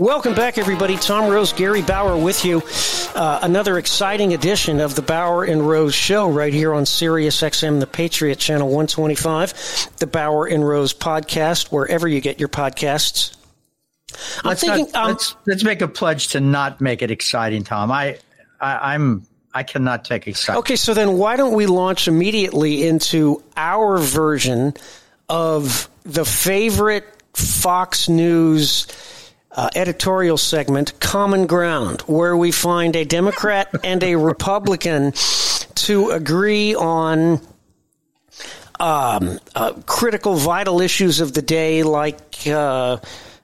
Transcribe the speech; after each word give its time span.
Welcome 0.00 0.34
back, 0.34 0.56
everybody. 0.56 0.96
Tom 0.96 1.30
Rose, 1.30 1.52
Gary 1.52 1.82
Bauer 1.82 2.16
with 2.16 2.42
you. 2.42 2.62
Uh, 3.14 3.40
another 3.42 3.76
exciting 3.76 4.32
edition 4.32 4.80
of 4.80 4.94
the 4.94 5.02
Bauer 5.02 5.44
and 5.44 5.68
Rose 5.68 5.94
Show 5.94 6.30
right 6.30 6.54
here 6.54 6.72
on 6.72 6.86
Sirius 6.86 7.38
XM, 7.42 7.80
the 7.80 7.86
Patriot 7.86 8.38
Channel 8.38 8.66
125, 8.66 9.98
the 9.98 10.06
Bauer 10.06 10.46
and 10.46 10.66
Rose 10.66 10.94
podcast, 10.94 11.70
wherever 11.70 12.08
you 12.08 12.22
get 12.22 12.40
your 12.40 12.48
podcasts. 12.48 13.36
I'm 14.38 14.48
let's 14.48 14.62
thinking. 14.62 14.90
Not, 14.90 14.96
um, 14.96 15.08
let's, 15.08 15.36
let's 15.46 15.64
make 15.64 15.82
a 15.82 15.88
pledge 15.88 16.28
to 16.28 16.40
not 16.40 16.80
make 16.80 17.02
it 17.02 17.10
exciting, 17.10 17.64
Tom. 17.64 17.92
I, 17.92 18.16
I 18.58 18.94
I'm 18.94 19.26
I 19.52 19.64
cannot 19.64 20.06
take 20.06 20.26
excitement. 20.26 20.60
Okay, 20.60 20.76
so 20.76 20.94
then 20.94 21.18
why 21.18 21.36
don't 21.36 21.52
we 21.52 21.66
launch 21.66 22.08
immediately 22.08 22.88
into 22.88 23.42
our 23.54 23.98
version 23.98 24.72
of 25.28 25.90
the 26.04 26.24
favorite 26.24 27.04
Fox 27.34 28.08
News 28.08 28.86
uh, 29.52 29.68
editorial 29.74 30.36
segment, 30.36 30.98
Common 31.00 31.46
Ground, 31.46 32.02
where 32.02 32.36
we 32.36 32.52
find 32.52 32.94
a 32.96 33.04
Democrat 33.04 33.68
and 33.84 34.02
a 34.02 34.16
Republican 34.16 35.12
to 35.74 36.10
agree 36.10 36.74
on 36.74 37.40
um, 38.78 39.38
uh, 39.54 39.72
critical, 39.86 40.36
vital 40.36 40.80
issues 40.80 41.20
of 41.20 41.32
the 41.34 41.42
day, 41.42 41.82
like 41.82 42.46
uh, 42.46 42.98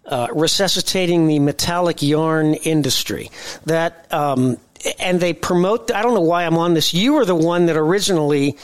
uh 0.07 0.29
resuscitating 0.33 1.27
the 1.27 1.39
metallic 1.41 2.01
yarn 2.01 2.55
industry. 2.55 3.31
That 3.67 4.13
um, 4.13 4.59
and 4.99 5.21
they 5.21 5.33
promote. 5.33 5.91
I 5.91 6.03
don't 6.03 6.15
know 6.15 6.21
why 6.21 6.45
I'm 6.45 6.57
on 6.57 6.75
this. 6.75 6.95
You 6.95 7.15
were 7.15 7.25
the 7.25 7.35
one 7.35 7.67
that 7.67 7.77
originally, 7.77 8.57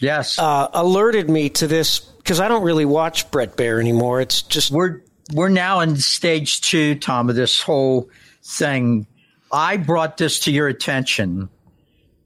yes, 0.00 0.38
uh, 0.38 0.68
alerted 0.72 1.28
me 1.28 1.48
to 1.50 1.66
this 1.66 2.00
because 2.00 2.40
I 2.40 2.48
don't 2.48 2.62
really 2.62 2.84
watch 2.84 3.30
Bret 3.30 3.56
Baier 3.56 3.80
anymore. 3.80 4.20
It's 4.20 4.42
just 4.42 4.70
we're 4.70 5.00
we're 5.32 5.48
now 5.48 5.80
in 5.80 5.96
stage 5.96 6.60
two, 6.60 6.96
Tom, 6.96 7.30
of 7.30 7.36
this 7.36 7.60
whole 7.60 8.08
thing. 8.42 9.06
I 9.52 9.76
brought 9.76 10.16
this 10.16 10.40
to 10.40 10.52
your 10.52 10.68
attention, 10.68 11.48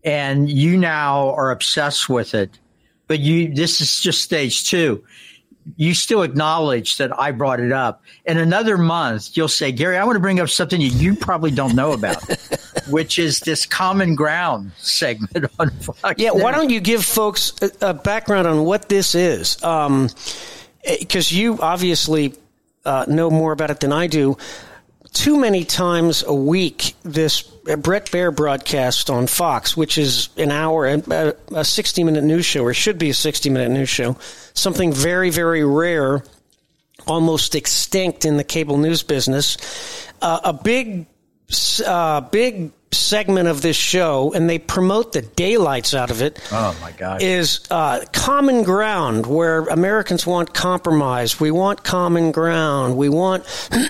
and 0.03 0.51
you 0.51 0.77
now 0.77 1.31
are 1.35 1.51
obsessed 1.51 2.09
with 2.09 2.35
it. 2.35 2.59
But 3.07 3.21
you, 3.21 3.55
this 3.55 3.81
is 3.81 4.01
just 4.01 4.23
stage 4.23 4.69
two. 4.69 5.05
You 5.77 5.95
still 5.95 6.23
acknowledge 6.23 6.97
that 6.97 7.19
I 7.19 7.31
brought 7.31 7.61
it 7.61 7.73
up. 7.73 8.03
In 8.25 8.39
another 8.39 8.79
month, 8.79 9.37
you'll 9.37 9.49
say, 9.49 9.71
Gary, 9.71 9.99
I 9.99 10.05
want 10.05 10.17
to 10.17 10.21
bring 10.21 10.41
up 10.41 10.49
something 10.49 10.81
you 10.81 11.15
probably 11.15 11.51
don't 11.51 11.75
know 11.75 11.93
about, 11.93 12.23
which 12.89 13.19
is 13.19 13.41
this 13.41 13.67
common 13.67 14.15
ground 14.15 14.73
segment 14.79 15.51
on 15.59 15.71
Fox. 15.71 16.15
Yeah, 16.17 16.31
why 16.31 16.53
don't 16.53 16.71
you 16.71 16.81
give 16.81 17.05
folks 17.05 17.53
a, 17.61 17.91
a 17.91 17.95
background 17.95 18.47
on 18.47 18.65
what 18.65 18.89
this 18.89 19.15
is? 19.15 19.57
Because 19.57 19.87
um, 19.87 20.09
eh, 20.85 21.21
you 21.29 21.59
obviously 21.61 22.35
uh, 22.89 23.05
know 23.07 23.31
more 23.31 23.53
about 23.53 23.71
it 23.71 23.81
than 23.81 23.93
I 23.93 24.07
do. 24.07 24.39
Too 25.13 25.39
many 25.39 25.65
times 25.65 26.25
a 26.27 26.35
week, 26.35 26.95
this 27.03 27.43
Bret 27.43 28.07
Baier 28.07 28.35
broadcast 28.35 29.11
on 29.11 29.27
Fox, 29.27 29.77
which 29.77 29.99
is 29.99 30.31
an 30.37 30.51
hour, 30.51 30.87
a 30.87 31.65
60 31.65 32.05
minute 32.05 32.25
news 32.25 32.47
show, 32.47 32.65
or 32.65 32.73
should 32.75 32.99
be 32.99 33.11
a 33.11 33.15
60 33.15 33.51
minute 33.51 33.71
news 33.71 33.89
show, 33.89 34.17
something 34.55 34.93
very, 34.93 35.31
very 35.31 35.65
rare, 35.65 36.23
almost 37.07 37.55
extinct 37.55 38.25
in 38.25 38.37
the 38.37 38.45
cable 38.45 38.79
news 38.79 39.03
business. 39.03 39.57
Uh, 40.21 40.41
a 40.45 40.53
big, 40.53 41.07
uh, 41.87 42.21
big 42.23 42.73
segment 42.93 43.49
of 43.49 43.63
this 43.63 43.77
show, 43.77 44.33
and 44.33 44.49
they 44.49 44.59
promote 44.59 45.13
the 45.13 45.23
daylights 45.23 45.95
out 45.95 46.11
of 46.11 46.23
it. 46.23 46.39
Oh 46.53 46.77
my 46.81 46.93
God! 46.93 47.23
Is 47.23 47.61
uh, 47.71 48.05
common 48.13 48.63
ground 48.63 49.27
where 49.27 49.61
Americans 49.67 50.27
want 50.27 50.55
compromise. 50.55 51.39
We 51.41 51.51
want 51.51 51.85
common 51.85 52.33
ground. 52.33 52.97
We 52.97 53.09
want 53.09 53.45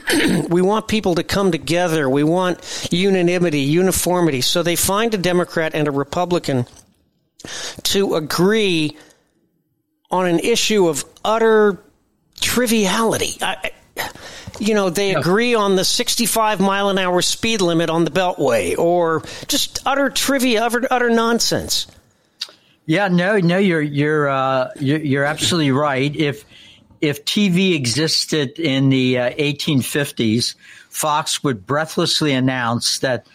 we 0.48 0.62
want 0.62 0.88
people 0.88 1.16
to 1.16 1.22
come 1.22 1.52
together. 1.52 2.08
We 2.08 2.24
want 2.24 2.88
unanimity, 2.90 3.60
uniformity. 3.60 4.40
So 4.40 4.62
they 4.62 4.76
find 4.76 5.14
a 5.14 5.18
Democrat 5.18 5.74
and 5.74 5.88
a 5.88 5.92
Republican 5.92 6.66
to 7.84 8.14
agree 8.16 8.96
on 10.10 10.26
an 10.26 10.38
issue 10.38 10.88
of 10.88 11.04
utter 11.24 11.82
triviality. 12.40 13.38
I, 13.42 13.70
you 14.58 14.74
know, 14.74 14.90
they 14.90 15.14
agree 15.14 15.54
on 15.54 15.76
the 15.76 15.84
65 15.84 16.60
mile 16.60 16.88
an 16.88 16.98
hour 16.98 17.22
speed 17.22 17.60
limit 17.60 17.90
on 17.90 18.04
the 18.04 18.10
Beltway 18.10 18.76
or 18.76 19.22
just 19.46 19.80
utter 19.86 20.10
trivia, 20.10 20.64
utter, 20.64 20.86
utter 20.90 21.10
nonsense. 21.10 21.86
Yeah, 22.86 23.08
no, 23.08 23.38
no, 23.38 23.58
you're 23.58 23.82
you're 23.82 24.28
uh, 24.30 24.70
you're, 24.80 25.00
you're, 25.00 25.24
absolutely 25.24 25.72
right. 25.72 26.14
If 26.16 26.46
if 27.02 27.26
TV 27.26 27.74
existed 27.74 28.58
in 28.58 28.88
the 28.88 29.18
uh, 29.18 29.30
1850s, 29.32 30.54
Fox 30.88 31.44
would 31.44 31.66
breathlessly 31.66 32.32
announce 32.32 33.00
that 33.00 33.26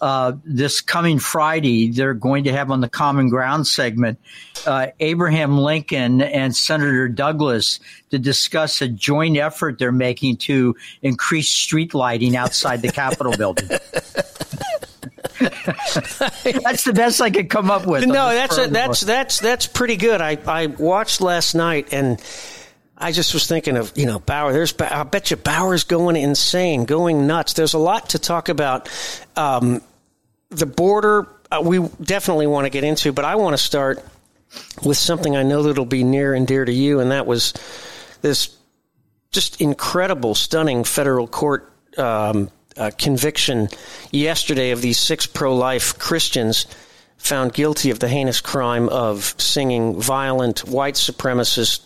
uh, 0.00 0.32
this 0.44 0.80
coming 0.80 1.18
Friday, 1.18 1.90
they're 1.90 2.14
going 2.14 2.44
to 2.44 2.52
have 2.52 2.70
on 2.70 2.80
the 2.80 2.88
Common 2.88 3.28
Ground 3.28 3.66
segment 3.66 4.18
uh, 4.66 4.88
Abraham 5.00 5.58
Lincoln 5.58 6.22
and 6.22 6.54
Senator 6.54 7.08
Douglas 7.08 7.80
to 8.10 8.18
discuss 8.18 8.80
a 8.82 8.88
joint 8.88 9.36
effort 9.36 9.78
they're 9.78 9.92
making 9.92 10.38
to 10.38 10.76
increase 11.02 11.48
street 11.48 11.94
lighting 11.94 12.36
outside 12.36 12.82
the 12.82 12.92
Capitol 12.92 13.36
building. 13.36 13.68
that's 16.62 16.84
the 16.84 16.92
best 16.94 17.20
I 17.20 17.30
could 17.30 17.50
come 17.50 17.70
up 17.70 17.86
with. 17.86 18.06
No, 18.06 18.28
that's 18.30 18.58
a, 18.58 18.66
that's 18.68 19.00
that's 19.00 19.40
that's 19.40 19.66
pretty 19.66 19.96
good. 19.96 20.20
I 20.20 20.38
I 20.46 20.66
watched 20.66 21.20
last 21.20 21.54
night 21.54 21.92
and. 21.92 22.20
I 23.02 23.12
just 23.12 23.32
was 23.32 23.46
thinking 23.46 23.78
of, 23.78 23.90
you 23.96 24.04
know, 24.04 24.18
Bauer. 24.18 24.52
There's, 24.52 24.74
I 24.78 25.04
bet 25.04 25.30
you 25.30 25.38
Bauer's 25.38 25.84
going 25.84 26.16
insane, 26.16 26.84
going 26.84 27.26
nuts. 27.26 27.54
There's 27.54 27.72
a 27.72 27.78
lot 27.78 28.10
to 28.10 28.18
talk 28.18 28.50
about. 28.50 28.90
Um, 29.36 29.80
the 30.50 30.66
border, 30.66 31.26
uh, 31.50 31.62
we 31.64 31.78
definitely 32.02 32.46
want 32.46 32.66
to 32.66 32.70
get 32.70 32.84
into, 32.84 33.12
but 33.12 33.24
I 33.24 33.36
want 33.36 33.54
to 33.54 33.62
start 33.62 34.04
with 34.84 34.96
something 34.96 35.36
I 35.36 35.42
know 35.42 35.62
that'll 35.62 35.84
be 35.84 36.04
near 36.04 36.34
and 36.34 36.46
dear 36.46 36.64
to 36.64 36.72
you, 36.72 37.00
and 37.00 37.12
that 37.12 37.26
was 37.26 37.54
this 38.20 38.56
just 39.30 39.60
incredible, 39.60 40.34
stunning 40.34 40.84
federal 40.84 41.28
court 41.28 41.72
um, 41.96 42.50
uh, 42.76 42.90
conviction 42.98 43.68
yesterday 44.10 44.70
of 44.70 44.82
these 44.82 44.98
six 44.98 45.26
pro 45.26 45.54
life 45.54 45.98
Christians 45.98 46.66
found 47.16 47.52
guilty 47.52 47.90
of 47.90 47.98
the 47.98 48.08
heinous 48.08 48.40
crime 48.40 48.88
of 48.88 49.34
singing 49.38 50.00
violent 50.00 50.60
white 50.60 50.94
supremacist 50.94 51.82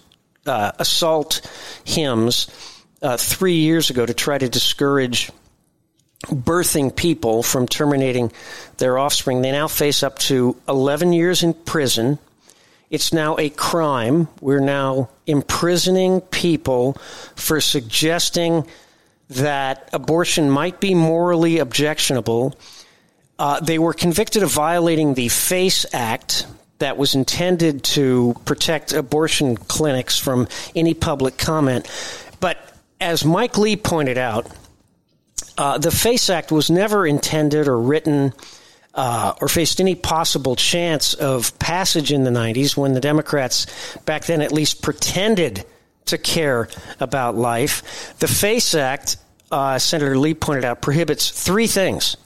uh, 0.47 0.73
assault 0.79 1.41
hymns 1.85 2.47
uh, 3.03 3.17
three 3.17 3.57
years 3.57 3.91
ago 3.91 4.07
to 4.07 4.15
try 4.15 4.39
to 4.39 4.49
discourage 4.49 5.31
birthing 6.27 6.95
people 6.95 7.43
from 7.43 7.67
terminating 7.67 8.33
their 8.79 8.99
offspring. 8.99 9.43
They 9.43 9.53
now 9.53 9.69
face 9.69 10.03
up 10.03 10.19
to 10.21 10.57
11 10.69 11.13
years 11.13 11.43
in 11.43 11.55
prison. 11.55 12.19
It's 12.91 13.13
now 13.13 13.37
a 13.39 13.51
crime. 13.51 14.29
We're 14.41 14.61
now 14.61 15.11
imprisoning 15.27 16.21
people 16.21 16.95
for 17.35 17.61
suggesting 17.61 18.67
that 19.31 19.89
abortion 19.93 20.51
might 20.51 20.81
be 20.81 20.95
morally 20.95 21.59
objectionable. 21.59 22.57
Uh, 23.39 23.61
they 23.61 23.79
were 23.79 23.95
convicted 23.95 24.43
of 24.43 24.51
violating 24.51 25.15
the 25.15 25.29
FACE 25.29 25.87
Act 25.93 26.47
that 26.79 26.97
was 26.97 27.15
intended 27.15 27.83
to 27.83 28.35
protect 28.45 28.93
abortion 28.93 29.57
clinics 29.57 30.19
from 30.19 30.47
any 30.75 30.95
public 30.95 31.39
comment. 31.39 31.89
But 32.41 32.59
as 33.01 33.25
Mike 33.25 33.57
Lee 33.59 33.77
pointed 33.77 34.19
out, 34.19 34.47
uh, 35.57 35.79
the 35.79 35.91
FACE 35.91 36.31
Act 36.31 36.53
was 36.53 36.71
never 36.71 37.07
intended 37.07 37.69
or 37.69 37.79
written 37.79 38.33
uh, 38.95 39.35
or 39.41 39.49
faced 39.49 39.81
any 39.81 39.95
possible 39.95 40.57
chance 40.57 41.15
of 41.15 41.59
passage 41.59 42.13
in 42.13 42.25
the 42.25 42.31
90s 42.31 42.77
when 42.77 42.95
the 42.95 43.01
Democrats 43.01 43.67
back 44.05 44.25
then 44.25 44.41
at 44.41 44.53
least 44.53 44.83
pretended 44.83 45.65
to 46.07 46.19
care 46.19 46.69
about 47.01 47.35
life. 47.35 48.15
The 48.19 48.29
FACE 48.29 48.75
Act, 48.75 49.17
uh, 49.51 49.79
Senator 49.79 50.17
Lee 50.19 50.35
pointed 50.35 50.65
out, 50.65 50.81
prohibits 50.81 51.31
three 51.31 51.67
things. 51.67 52.17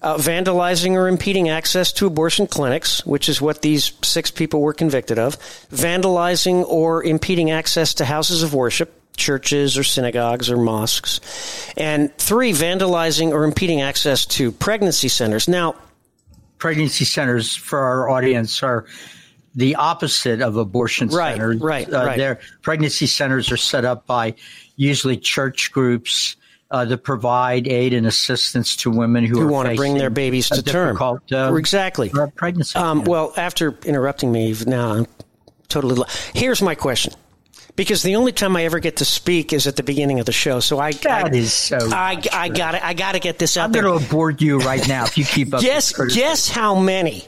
Uh, 0.00 0.16
vandalizing 0.16 0.94
or 0.94 1.06
impeding 1.06 1.48
access 1.48 1.92
to 1.92 2.08
abortion 2.08 2.48
clinics, 2.48 3.06
which 3.06 3.28
is 3.28 3.40
what 3.40 3.62
these 3.62 3.92
six 4.02 4.32
people 4.32 4.60
were 4.60 4.72
convicted 4.72 5.16
of, 5.16 5.38
vandalizing 5.70 6.64
or 6.66 7.04
impeding 7.04 7.52
access 7.52 7.94
to 7.94 8.04
houses 8.04 8.42
of 8.42 8.52
worship, 8.52 9.01
churches 9.16 9.76
or 9.76 9.84
synagogues 9.84 10.50
or 10.50 10.56
mosques, 10.56 11.20
and 11.76 12.16
three, 12.18 12.52
vandalizing 12.52 13.30
or 13.30 13.44
impeding 13.44 13.80
access 13.80 14.26
to 14.26 14.52
pregnancy 14.52 15.08
centers. 15.08 15.48
Now, 15.48 15.74
pregnancy 16.58 17.04
centers 17.04 17.54
for 17.54 17.78
our 17.78 18.10
audience 18.10 18.62
are 18.62 18.86
the 19.54 19.74
opposite 19.76 20.40
of 20.40 20.56
abortion 20.56 21.08
right, 21.08 21.32
centers. 21.32 21.60
Right, 21.60 21.92
uh, 21.92 22.04
right. 22.04 22.16
Their 22.16 22.40
pregnancy 22.62 23.06
centers 23.06 23.50
are 23.52 23.56
set 23.56 23.84
up 23.84 24.06
by 24.06 24.34
usually 24.76 25.16
church 25.16 25.72
groups 25.72 26.36
uh, 26.70 26.86
that 26.86 26.98
provide 26.98 27.68
aid 27.68 27.92
and 27.92 28.06
assistance 28.06 28.76
to 28.76 28.90
women 28.90 29.24
who, 29.24 29.40
who 29.40 29.46
are 29.46 29.50
want 29.50 29.68
to 29.68 29.74
bring 29.74 29.94
their 29.98 30.08
babies 30.08 30.48
to 30.48 30.62
term. 30.62 30.96
Uh, 31.00 31.54
exactly. 31.54 32.10
Pregnancy. 32.34 32.78
Um. 32.78 33.04
Well, 33.04 33.32
after 33.36 33.78
interrupting 33.84 34.32
me, 34.32 34.54
now 34.66 34.92
I'm 34.92 35.06
totally. 35.68 36.02
Here's 36.34 36.62
my 36.62 36.74
question. 36.74 37.12
Because 37.74 38.02
the 38.02 38.16
only 38.16 38.32
time 38.32 38.54
I 38.56 38.64
ever 38.64 38.80
get 38.80 38.96
to 38.98 39.04
speak 39.04 39.52
is 39.52 39.66
at 39.66 39.76
the 39.76 39.82
beginning 39.82 40.20
of 40.20 40.26
the 40.26 40.32
show, 40.32 40.60
so 40.60 40.78
I 40.78 40.92
that 40.92 41.32
I, 41.32 41.36
is 41.36 41.54
so. 41.54 41.78
I, 41.90 42.22
I 42.30 42.48
got 42.48 42.74
I 42.74 42.92
got 42.92 43.12
to 43.12 43.18
get 43.18 43.38
this 43.38 43.56
out 43.56 43.64
I'm 43.64 43.72
going 43.72 43.98
to 43.98 44.06
abort 44.06 44.42
you 44.42 44.58
right 44.58 44.86
now 44.86 45.04
if 45.04 45.16
you 45.16 45.24
keep 45.24 45.54
up. 45.54 45.60
guess 45.62 45.92
guess 46.14 46.50
how 46.50 46.78
many 46.78 47.26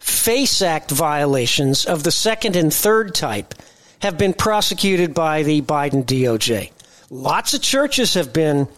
FACE 0.00 0.60
Act 0.60 0.90
violations 0.90 1.86
of 1.86 2.02
the 2.02 2.12
second 2.12 2.56
and 2.56 2.72
third 2.72 3.14
type 3.14 3.54
have 4.00 4.18
been 4.18 4.34
prosecuted 4.34 5.14
by 5.14 5.42
the 5.42 5.62
Biden 5.62 6.04
DOJ. 6.04 6.72
Lots 7.10 7.54
of 7.54 7.62
churches 7.62 8.14
have 8.14 8.32
been 8.32 8.68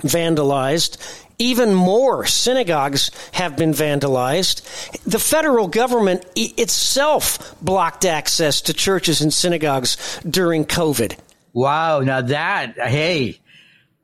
vandalized. 0.00 1.24
Even 1.40 1.72
more 1.72 2.26
synagogues 2.26 3.12
have 3.32 3.56
been 3.56 3.72
vandalized. 3.72 4.62
The 5.04 5.20
federal 5.20 5.68
government 5.68 6.24
itself 6.34 7.54
blocked 7.62 8.04
access 8.04 8.60
to 8.62 8.72
churches 8.72 9.20
and 9.20 9.32
synagogues 9.32 10.20
during 10.28 10.64
COVID. 10.64 11.16
Wow! 11.52 12.00
Now 12.00 12.22
that 12.22 12.74
hey, 12.76 13.38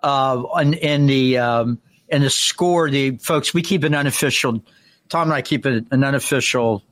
uh, 0.01 0.45
in, 0.61 0.75
in 0.75 1.07
the 1.07 1.39
um, 1.39 1.81
in 2.09 2.23
the 2.23 2.31
score, 2.31 2.89
the 2.89 3.17
folks 3.17 3.53
we 3.53 3.63
keep 3.63 3.83
an 3.83 3.95
unofficial. 3.95 4.63
Tom 5.09 5.29
and 5.29 5.35
I 5.35 5.43
keep 5.43 5.65
an, 5.65 5.87
an 5.91 6.03
unofficial 6.03 6.83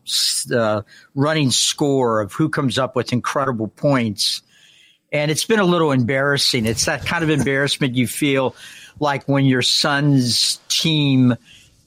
uh, 0.55 0.83
running 1.15 1.51
score 1.51 2.21
of 2.21 2.33
who 2.33 2.49
comes 2.49 2.79
up 2.79 2.95
with 2.95 3.13
incredible 3.13 3.69
points, 3.69 4.43
and 5.13 5.31
it's 5.31 5.45
been 5.45 5.61
a 5.61 5.65
little 5.65 5.93
embarrassing. 5.93 6.67
It's 6.67 6.85
that 6.87 7.07
kind 7.07 7.23
of 7.23 7.31
embarrassment 7.31 7.95
you 7.95 8.07
feel 8.07 8.55
like 9.01 9.25
when 9.25 9.45
your 9.45 9.63
son's 9.63 10.61
team 10.69 11.37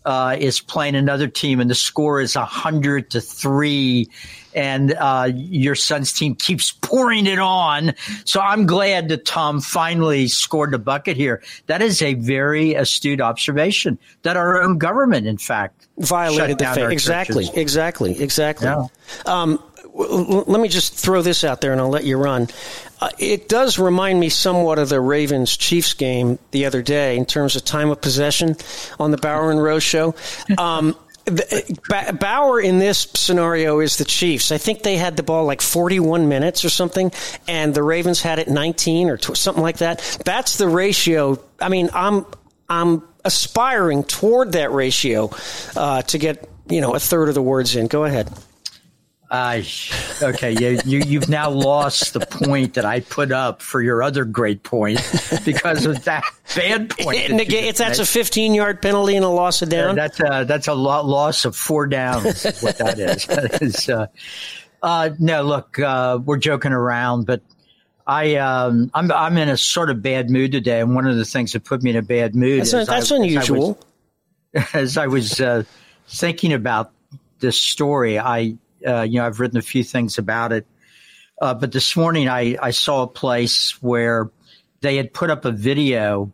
uh, 0.06 0.36
is 0.40 0.60
playing 0.60 0.96
another 0.96 1.28
team 1.28 1.60
and 1.60 1.70
the 1.70 1.76
score 1.76 2.22
is 2.22 2.36
100 2.36 3.10
to 3.12 3.22
3 3.22 4.08
and 4.54 4.94
uh, 4.94 5.30
your 5.34 5.76
son's 5.76 6.14
team 6.14 6.34
keeps 6.36 6.72
pouring 6.72 7.26
it 7.26 7.40
on. 7.40 7.94
So 8.24 8.40
I'm 8.40 8.66
glad 8.66 9.10
that 9.10 9.26
Tom 9.26 9.60
finally 9.60 10.28
scored 10.28 10.72
the 10.72 10.80
bucket 10.80 11.18
here. 11.18 11.44
That 11.68 11.82
is 11.82 12.02
a 12.02 12.14
very 12.14 12.74
astute 12.76 13.20
observation 13.20 14.00
that 14.22 14.38
our 14.38 14.62
own 14.62 14.78
government, 14.78 15.28
in 15.28 15.38
fact, 15.38 15.88
violated 15.98 16.60
the 16.60 16.66
faith. 16.68 16.90
Exactly, 16.90 17.46
churches. 17.46 17.58
exactly, 17.58 18.22
exactly. 18.22 18.68
Yeah. 18.68 18.86
Um, 19.26 19.62
let 19.96 20.60
me 20.60 20.68
just 20.68 20.94
throw 20.94 21.22
this 21.22 21.44
out 21.44 21.62
there 21.62 21.72
and 21.72 21.80
I'll 21.80 21.90
let 21.90 22.04
you 22.04 22.18
run. 22.18 22.50
Uh, 23.00 23.10
it 23.18 23.48
does 23.48 23.80
remind 23.80 24.20
me 24.20 24.30
somewhat 24.30 24.78
of 24.78 24.90
the 24.90 25.00
Ravens 25.00 25.56
Chiefs 25.56 25.94
game 25.94 26.38
the 26.52 26.66
other 26.66 26.82
day 26.82 27.16
in 27.18 27.26
terms 27.26 27.56
of 27.56 27.64
time 27.64 27.90
of 27.90 28.02
possession 28.02 28.58
on 29.00 29.12
the 29.12 29.18
Bauer 29.18 29.52
and 29.52 29.62
Rose 29.62 29.84
show. 29.84 30.16
Um, 30.58 30.96
the, 31.26 32.16
Bauer 32.20 32.62
in 32.62 32.78
this 32.78 33.08
scenario 33.16 33.80
is 33.80 33.98
the 33.98 34.06
Chiefs. 34.06 34.52
I 34.52 34.58
think 34.58 34.84
they 34.84 34.96
had 34.96 35.18
the 35.18 35.24
ball 35.24 35.46
like 35.46 35.62
41 35.62 36.30
minutes 36.30 36.64
or 36.64 36.70
something, 36.70 37.12
and 37.48 37.74
the 37.74 37.84
Ravens 37.84 38.22
had 38.22 38.40
it 38.40 38.48
19 38.48 39.10
or 39.10 39.18
tw- 39.18 39.36
something 39.36 39.64
like 39.64 39.78
that. 39.78 40.20
That's 40.24 40.58
the 40.58 40.68
ratio. 40.68 41.40
I 41.60 41.70
mean, 41.70 41.90
I'm 41.94 42.26
I'm 42.70 43.04
aspiring 43.24 44.04
toward 44.04 44.52
that 44.54 44.72
ratio 44.72 45.32
uh, 45.76 46.04
to 46.04 46.18
get 46.18 46.48
you 46.70 46.82
know 46.82 46.94
a 46.94 47.00
third 47.00 47.28
of 47.30 47.36
the 47.36 47.42
words 47.42 47.76
in. 47.76 47.88
Go 47.88 48.06
ahead. 48.06 48.32
Uh, 49.30 49.62
okay, 50.22 50.52
you, 50.52 50.80
you 50.86 51.00
you've 51.06 51.30
now 51.30 51.50
lost 51.50 52.14
the 52.14 52.20
point 52.20 52.76
that 52.76 52.86
I 52.86 53.00
put 53.00 53.32
up 53.32 53.62
for 53.62 53.82
your 53.82 54.04
other 54.04 54.24
great 54.24 54.62
point 54.62 55.00
because 55.44 55.86
of 55.88 56.04
that 56.04 56.24
bad 56.56 56.92
point. 56.92 57.18
It 57.18 57.32
negates, 57.32 57.80
that's 57.80 57.98
a 57.98 58.06
15 58.06 58.54
yard 58.54 58.84
penalty 58.84 59.16
and 59.16 59.26
a 59.26 59.30
loss 59.30 59.64
of 59.64 59.70
down. 59.70 59.98
Yeah, 59.98 60.08
that's 60.08 60.20
a 60.20 60.46
that's 60.46 60.68
a 60.68 60.74
loss 60.76 61.46
of 61.46 61.56
four 61.56 61.88
downs. 61.88 62.46
Is 62.46 62.62
what 62.62 62.78
that 62.78 63.00
is. 63.00 63.26
that 63.28 63.62
is 63.64 63.90
uh, 63.90 64.08
uh, 64.84 65.10
no, 65.18 65.42
look, 65.42 65.80
uh, 65.80 66.20
we're 66.24 66.38
joking 66.38 66.72
around, 66.72 67.26
but 67.26 67.42
I 68.06 68.36
um, 68.36 68.92
I'm 68.94 69.12
I'm 69.12 69.38
in 69.38 69.50
a 69.50 69.58
sort 69.58 69.90
of 69.90 70.04
bad 70.04 70.30
mood 70.30 70.52
today, 70.52 70.82
and 70.82 70.94
one 70.94 71.08
of 71.08 71.18
the 71.18 71.26
things 71.26 71.54
that 71.54 71.64
put 71.64 71.82
me 71.82 71.90
in 71.90 71.96
a 71.96 72.04
bad 72.04 72.36
mood 72.36 72.62
that's, 72.62 72.74
is 72.74 72.88
that's 72.88 73.12
I, 73.12 73.16
unusual. 73.16 73.80
As 74.54 74.98
I 74.98 75.08
was, 75.08 75.40
as 75.42 75.42
I 75.42 75.58
was 75.58 75.68
thinking 76.08 76.54
about 76.54 76.92
this 77.40 77.58
story, 77.58 78.20
I 78.20 78.58
uh, 78.86 79.02
you 79.02 79.20
know, 79.20 79.26
I've 79.26 79.40
written 79.40 79.58
a 79.58 79.62
few 79.64 79.84
things 79.84 80.18
about 80.18 80.52
it. 80.52 80.66
Uh, 81.42 81.54
but 81.54 81.72
this 81.72 81.96
morning 81.96 82.30
I, 82.30 82.58
I 82.62 82.72
saw 82.72 83.04
a 83.04 83.08
place 83.08 83.82
where 83.82 84.30
they 84.82 84.96
had 84.96 85.14
put 85.14 85.30
up 85.30 85.46
a 85.46 85.52
video 85.52 86.32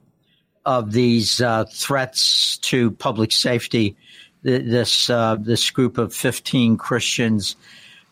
of 0.65 0.91
these 0.91 1.41
uh, 1.41 1.65
threats 1.71 2.57
to 2.57 2.91
public 2.91 3.31
safety. 3.31 3.95
This 4.43 5.09
uh, 5.09 5.37
this 5.39 5.69
group 5.69 5.97
of 5.97 6.13
15 6.13 6.77
Christians 6.77 7.55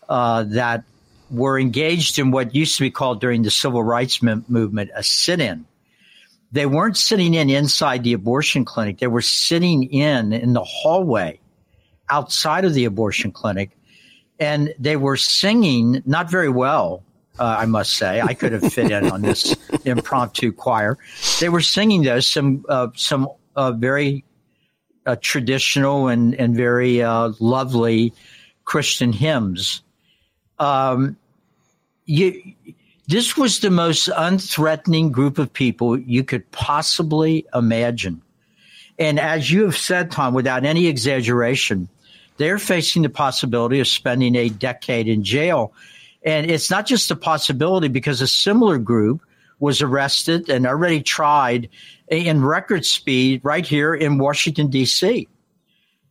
uh, 0.09 0.43
that 0.43 0.83
were 1.31 1.59
engaged 1.59 2.19
in 2.19 2.31
what 2.31 2.55
used 2.55 2.77
to 2.77 2.83
be 2.83 2.91
called 2.91 3.19
during 3.19 3.43
the 3.43 3.51
civil 3.51 3.83
rights 3.83 4.21
movement 4.21 4.91
a 4.95 5.03
sit-in. 5.03 5.65
They 6.51 6.65
weren't 6.65 6.97
sitting 6.97 7.35
in 7.35 7.49
inside 7.49 8.03
the 8.03 8.13
abortion 8.13 8.65
clinic. 8.65 8.97
They 8.97 9.07
were 9.07 9.21
sitting 9.21 9.83
in 9.91 10.33
in 10.33 10.53
the 10.53 10.63
hallway 10.63 11.39
outside 12.09 12.65
of 12.65 12.73
the 12.73 12.85
abortion 12.85 13.31
clinic 13.31 13.71
and 14.39 14.73
they 14.79 14.95
were 14.95 15.17
singing 15.17 16.01
not 16.05 16.29
very 16.29 16.49
well. 16.49 17.03
Uh, 17.37 17.57
I 17.59 17.65
must 17.65 17.93
say, 17.93 18.19
I 18.19 18.33
could 18.33 18.51
have 18.51 18.73
fit 18.73 18.91
in 18.91 19.11
on 19.11 19.21
this 19.21 19.55
impromptu 19.85 20.51
choir. 20.51 20.97
They 21.39 21.47
were 21.49 21.61
singing 21.61 22.03
though 22.03 22.19
some 22.19 22.65
uh, 22.67 22.89
some 22.95 23.29
uh, 23.55 23.71
very 23.71 24.25
uh, 25.05 25.15
traditional 25.21 26.09
and 26.09 26.35
and 26.35 26.55
very 26.55 27.01
uh, 27.01 27.31
lovely 27.39 28.13
Christian 28.65 29.13
hymns. 29.13 29.81
Um, 30.57 31.15
you, 32.05 32.41
this 33.07 33.37
was 33.37 33.59
the 33.59 33.71
most 33.71 34.09
unthreatening 34.09 35.11
group 35.11 35.37
of 35.37 35.53
people 35.53 35.97
you 35.97 36.25
could 36.25 36.49
possibly 36.51 37.45
imagine, 37.55 38.21
and 38.97 39.17
as 39.17 39.49
you 39.49 39.63
have 39.63 39.77
said, 39.77 40.11
Tom, 40.11 40.33
without 40.33 40.65
any 40.65 40.87
exaggeration 40.87 41.87
they're 42.39 42.57
facing 42.57 43.03
the 43.03 43.09
possibility 43.09 43.79
of 43.79 43.87
spending 43.87 44.35
a 44.35 44.49
decade 44.49 45.07
in 45.07 45.23
jail. 45.23 45.73
And 46.23 46.49
it's 46.49 46.71
not 46.71 46.87
just 46.87 47.11
a 47.11 47.15
possibility 47.15 47.89
because 47.89 48.21
a 48.21 48.27
similar 48.27 48.77
group 48.77 49.21
was 49.59 49.81
arrested 49.81 50.49
and 50.49 50.65
already 50.65 51.03
tried 51.03 51.69
in 52.07 52.43
record 52.43 52.85
speed 52.85 53.41
right 53.43 53.67
here 53.67 53.93
in 53.93 54.17
Washington, 54.17 54.69
D.C. 54.69 55.27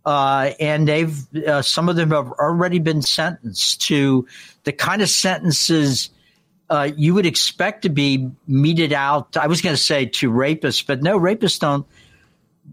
Uh, 0.05 0.51
and 0.61 0.87
they've, 0.87 1.35
uh, 1.47 1.63
some 1.63 1.89
of 1.89 1.97
them 1.97 2.11
have 2.11 2.31
already 2.33 2.79
been 2.79 3.01
sentenced 3.01 3.81
to 3.83 4.27
the 4.65 4.73
kind 4.73 5.03
of 5.03 5.09
sentences 5.09 6.11
uh, 6.71 6.91
you 6.95 7.15
would 7.15 7.25
expect 7.25 7.83
to 7.83 7.89
be 7.89 8.31
meted 8.47 8.93
out. 8.93 9.39
I 9.39 9.47
was 9.47 9.63
going 9.63 9.75
to 9.75 9.83
say 9.83 10.05
to 10.05 10.31
rapists, 10.31 10.87
but 10.87 11.03
no, 11.03 11.19
rapists 11.19 11.59
don't 11.61 11.87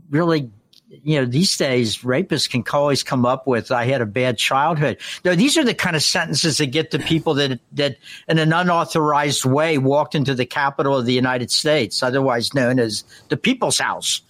really 0.10 0.52
you 0.90 1.20
know, 1.20 1.26
these 1.26 1.56
days 1.58 2.00
rapists 2.00 2.50
can 2.50 2.64
always 2.72 3.04
come 3.04 3.26
up 3.26 3.48
with, 3.48 3.72
I 3.72 3.86
had 3.86 4.02
a 4.02 4.06
bad 4.06 4.38
childhood. 4.38 4.98
No, 5.24 5.36
these 5.36 5.58
are 5.58 5.64
the 5.64 5.74
kind 5.74 5.96
of 5.96 6.04
sentences 6.04 6.58
that 6.58 6.68
get 6.68 6.92
to 6.92 7.00
people 7.00 7.34
that, 7.36 7.60
that 7.74 7.98
in 8.28 8.38
an 8.38 8.54
unauthorized 8.54 9.46
way 9.46 9.78
walked 9.78 10.16
into 10.16 10.36
the 10.36 10.46
capital 10.46 10.98
of 10.98 11.06
the 11.06 11.14
United 11.14 11.52
States, 11.52 12.04
otherwise 12.04 12.54
known 12.54 12.80
as 12.80 13.04
the 13.30 13.38
people's 13.38 13.80
house. 13.80 14.22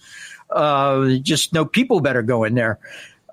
Uh, 0.50 1.16
just 1.22 1.52
no 1.52 1.64
people 1.64 2.00
better 2.00 2.22
go 2.22 2.44
in 2.44 2.54
there. 2.54 2.78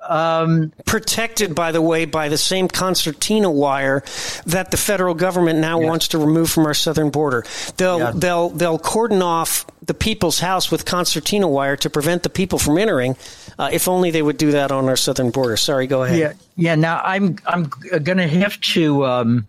Um, 0.08 0.72
Protected, 0.86 1.56
by 1.56 1.72
the 1.72 1.82
way, 1.82 2.06
by 2.06 2.30
the 2.30 2.38
same 2.38 2.68
concertina 2.68 3.50
wire 3.50 4.04
that 4.46 4.72
the 4.72 4.78
federal 4.78 5.14
government 5.14 5.60
now 5.60 5.80
yeah. 5.80 5.88
wants 5.88 6.10
to 6.10 6.18
remove 6.18 6.50
from 6.50 6.66
our 6.66 6.74
southern 6.74 7.10
border. 7.10 7.46
They'll 7.78 8.00
yeah. 8.00 8.12
they'll 8.14 8.50
they'll 8.50 8.80
cordon 8.80 9.22
off 9.22 9.66
the 9.86 9.94
people's 9.94 10.40
house 10.40 10.72
with 10.72 10.86
concertina 10.86 11.48
wire 11.48 11.76
to 11.78 11.90
prevent 11.90 12.24
the 12.24 12.30
people 12.30 12.60
from 12.60 12.78
entering. 12.78 13.16
Uh, 13.58 13.70
if 13.72 13.88
only 13.88 14.12
they 14.12 14.22
would 14.22 14.38
do 14.38 14.52
that 14.52 14.72
on 14.72 14.90
our 14.90 14.96
southern 14.96 15.32
border. 15.32 15.58
Sorry, 15.58 15.88
go 15.88 16.04
ahead. 16.04 16.18
Yeah, 16.18 16.34
yeah. 16.56 16.76
Now 16.76 17.02
I'm 17.04 17.38
I'm 17.46 17.66
going 17.66 18.18
to 18.18 18.28
have 18.28 18.60
to 18.62 19.06
um, 19.06 19.48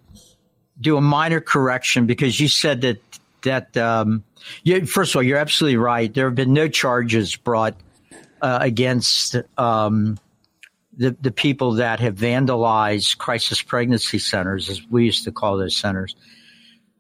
do 0.81 0.97
a 0.97 1.01
minor 1.01 1.41
correction 1.41 2.07
because 2.07 2.39
you 2.39 2.49
said 2.49 2.83
that 2.83 3.03
that 3.43 3.77
um, 3.77 4.25
you, 4.63 4.87
first 4.87 5.13
of 5.13 5.17
all 5.17 5.23
you're 5.23 5.39
absolutely 5.39 5.77
right. 5.77 6.13
There 6.13 6.27
have 6.27 6.35
been 6.35 6.53
no 6.53 6.69
charges 6.69 7.37
brought 7.37 7.75
uh, 8.43 8.59
against 8.61 9.37
um, 9.57 10.19
the 10.97 11.17
the 11.21 11.31
people 11.31 11.73
that 11.73 12.01
have 12.01 12.15
vandalized 12.15 13.19
crisis 13.19 13.63
pregnancy 13.63 14.19
centers, 14.19 14.69
as 14.69 14.87
we 14.89 15.05
used 15.05 15.25
to 15.25 15.33
call 15.33 15.57
those 15.57 15.77
centers. 15.77 16.15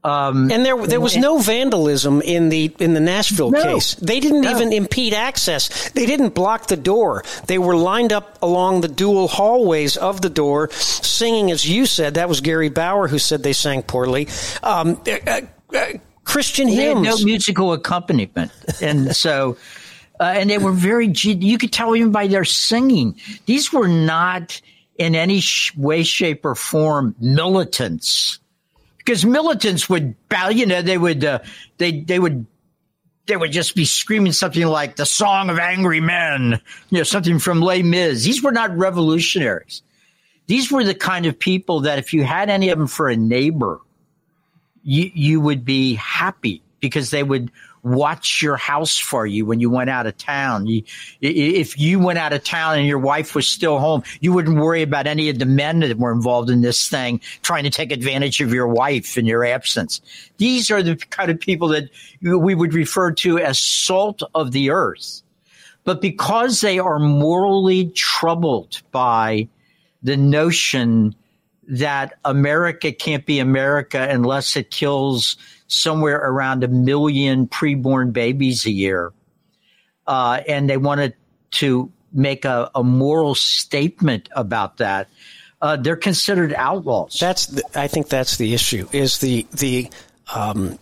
Um, 0.04 0.52
and 0.52 0.66
there, 0.66 0.86
there 0.86 1.00
was 1.00 1.16
no 1.16 1.38
vandalism 1.38 2.20
in 2.20 2.50
the 2.50 2.70
in 2.78 2.92
the 2.92 3.00
Nashville 3.00 3.50
no, 3.50 3.62
case. 3.62 3.94
They 3.94 4.20
didn't 4.20 4.42
no. 4.42 4.50
even 4.50 4.70
impede 4.70 5.14
access. 5.14 5.88
They 5.90 6.04
didn't 6.04 6.34
block 6.34 6.66
the 6.66 6.76
door. 6.76 7.24
They 7.46 7.56
were 7.56 7.74
lined 7.74 8.12
up 8.12 8.38
along 8.42 8.82
the 8.82 8.88
dual 8.88 9.28
hallways 9.28 9.96
of 9.96 10.20
the 10.20 10.28
door, 10.28 10.70
singing, 10.72 11.50
as 11.50 11.66
you 11.66 11.86
said. 11.86 12.14
That 12.14 12.28
was 12.28 12.42
Gary 12.42 12.68
Bauer 12.68 13.08
who 13.08 13.18
said 13.18 13.42
they 13.42 13.54
sang 13.54 13.82
poorly. 13.82 14.28
Um, 14.62 15.00
uh, 15.06 15.40
uh, 15.74 15.86
Christian 16.24 16.68
hymns. 16.68 17.02
no 17.02 17.16
musical 17.24 17.72
accompaniment, 17.72 18.52
and 18.82 19.16
so. 19.16 19.56
Uh, 20.24 20.32
and 20.38 20.48
they 20.48 20.56
were 20.56 20.72
very, 20.72 21.12
you 21.14 21.58
could 21.58 21.70
tell 21.70 21.94
even 21.94 22.10
by 22.10 22.26
their 22.26 22.46
singing. 22.46 23.14
These 23.44 23.74
were 23.74 23.88
not 23.88 24.58
in 24.96 25.14
any 25.14 25.42
way, 25.76 26.02
shape, 26.02 26.46
or 26.46 26.54
form 26.54 27.14
militants 27.20 28.38
because 28.96 29.26
militants 29.26 29.86
would 29.90 30.14
you 30.50 30.64
know, 30.64 30.80
they 30.80 30.96
would, 30.96 31.26
uh, 31.26 31.40
they, 31.76 32.00
they 32.00 32.18
would, 32.18 32.46
they 33.26 33.36
would 33.36 33.52
just 33.52 33.74
be 33.74 33.84
screaming 33.84 34.32
something 34.32 34.66
like 34.66 34.96
the 34.96 35.04
song 35.04 35.50
of 35.50 35.58
angry 35.58 36.00
men, 36.00 36.58
you 36.88 36.98
know, 36.98 37.02
something 37.02 37.38
from 37.38 37.60
Les 37.60 37.82
Mis. 37.82 38.24
These 38.24 38.42
were 38.42 38.50
not 38.50 38.74
revolutionaries. 38.74 39.82
These 40.46 40.72
were 40.72 40.84
the 40.84 40.94
kind 40.94 41.26
of 41.26 41.38
people 41.38 41.80
that 41.80 41.98
if 41.98 42.14
you 42.14 42.24
had 42.24 42.48
any 42.48 42.70
of 42.70 42.78
them 42.78 42.86
for 42.86 43.10
a 43.10 43.16
neighbor, 43.16 43.78
you, 44.84 45.10
you 45.12 45.40
would 45.42 45.66
be 45.66 45.94
happy 45.96 46.62
because 46.80 47.10
they 47.10 47.22
would 47.22 47.50
watch 47.84 48.40
your 48.42 48.56
house 48.56 48.98
for 48.98 49.26
you 49.26 49.44
when 49.44 49.60
you 49.60 49.70
went 49.70 49.90
out 49.90 50.06
of 50.06 50.16
town. 50.16 50.66
You, 50.66 50.82
if 51.20 51.78
you 51.78 52.00
went 52.00 52.18
out 52.18 52.32
of 52.32 52.42
town 52.42 52.78
and 52.78 52.88
your 52.88 52.98
wife 52.98 53.34
was 53.34 53.46
still 53.46 53.78
home, 53.78 54.02
you 54.20 54.32
wouldn't 54.32 54.58
worry 54.58 54.82
about 54.82 55.06
any 55.06 55.28
of 55.28 55.38
the 55.38 55.46
men 55.46 55.80
that 55.80 55.98
were 55.98 56.12
involved 56.12 56.50
in 56.50 56.62
this 56.62 56.88
thing 56.88 57.20
trying 57.42 57.64
to 57.64 57.70
take 57.70 57.92
advantage 57.92 58.40
of 58.40 58.52
your 58.52 58.66
wife 58.66 59.18
in 59.18 59.26
your 59.26 59.44
absence. 59.44 60.00
These 60.38 60.70
are 60.70 60.82
the 60.82 60.96
kind 60.96 61.30
of 61.30 61.38
people 61.38 61.68
that 61.68 61.90
we 62.22 62.54
would 62.54 62.74
refer 62.74 63.12
to 63.12 63.38
as 63.38 63.58
salt 63.58 64.22
of 64.34 64.52
the 64.52 64.70
earth. 64.70 65.22
But 65.84 66.00
because 66.00 66.62
they 66.62 66.78
are 66.78 66.98
morally 66.98 67.90
troubled 67.90 68.80
by 68.90 69.48
the 70.02 70.16
notion 70.16 71.14
that 71.68 72.14
America 72.24 72.92
can't 72.92 73.26
be 73.26 73.38
America 73.38 74.06
unless 74.10 74.56
it 74.56 74.70
kills 74.70 75.36
somewhere 75.66 76.16
around 76.16 76.64
a 76.64 76.68
million 76.68 77.46
preborn 77.46 78.12
babies 78.12 78.66
a 78.66 78.70
year. 78.70 79.12
Uh, 80.06 80.40
and 80.46 80.68
they 80.68 80.76
wanted 80.76 81.14
to 81.50 81.90
make 82.12 82.44
a, 82.44 82.70
a 82.74 82.82
moral 82.82 83.34
statement 83.34 84.28
about 84.32 84.78
that. 84.78 85.08
Uh, 85.60 85.76
they're 85.76 85.96
considered 85.96 86.52
outlaws. 86.52 87.16
That's 87.18 87.46
the, 87.46 87.62
I 87.74 87.88
think 87.88 88.08
that's 88.08 88.36
the 88.36 88.52
issue 88.52 88.86
is 88.92 89.18
the 89.18 89.46
the 89.52 89.88
um, 90.34 90.78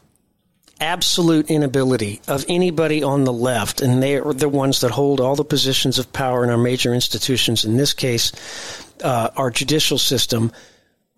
absolute 0.81 1.49
inability 1.51 2.21
of 2.27 2.45
anybody 2.49 3.03
on 3.05 3.23
the 3.23 3.33
left, 3.33 3.81
and 3.81 4.03
they 4.03 4.19
are 4.19 4.33
the 4.33 4.49
ones 4.49 4.81
that 4.81 4.91
hold 4.91 5.21
all 5.21 5.37
the 5.37 5.45
positions 5.45 5.99
of 6.01 6.13
power 6.13 6.43
in 6.43 6.51
our 6.51 6.59
major 6.59 6.93
institutions. 6.93 7.65
In 7.65 7.77
this 7.77 7.93
case, 7.95 8.33
uh, 9.05 9.31
our 9.37 9.51
judicial 9.51 9.99
system 9.99 10.51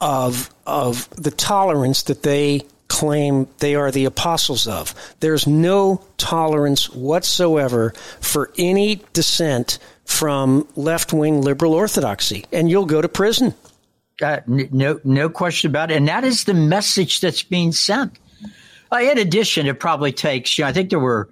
of 0.01 0.51
of 0.67 1.09
the 1.11 1.31
tolerance 1.31 2.03
that 2.05 2.23
they 2.23 2.63
claim 2.95 3.49
they 3.59 3.75
are 3.75 3.91
the 3.91 4.05
apostles 4.05 4.69
of. 4.69 4.95
There's 5.19 5.49
no 5.49 6.01
tolerance 6.17 6.89
whatsoever 6.91 7.93
for 8.21 8.53
any 8.57 9.03
dissent 9.13 9.81
from 10.05 10.69
left 10.77 11.13
wing 11.13 11.43
liberal 11.43 11.75
orthodoxy, 11.75 12.45
and 12.53 12.71
you'll 12.71 12.87
go 12.87 13.03
to 13.03 13.09
prison. 13.09 13.53
Uh, 14.23 14.39
no, 14.47 15.01
no 15.03 15.29
question 15.29 15.69
about 15.73 15.91
it. 15.91 15.97
And 15.97 16.07
that 16.07 16.23
is 16.23 16.45
the 16.45 16.55
message 16.55 17.21
that's 17.21 17.43
being 17.43 17.73
sent. 17.73 18.17
Uh, 18.93 18.99
in 18.99 19.19
addition, 19.19 19.67
it 19.67 19.81
probably 19.81 20.13
takes, 20.13 20.57
you 20.57 20.63
know, 20.63 20.69
I 20.69 20.73
think 20.73 20.91
there 20.91 21.01
were 21.01 21.29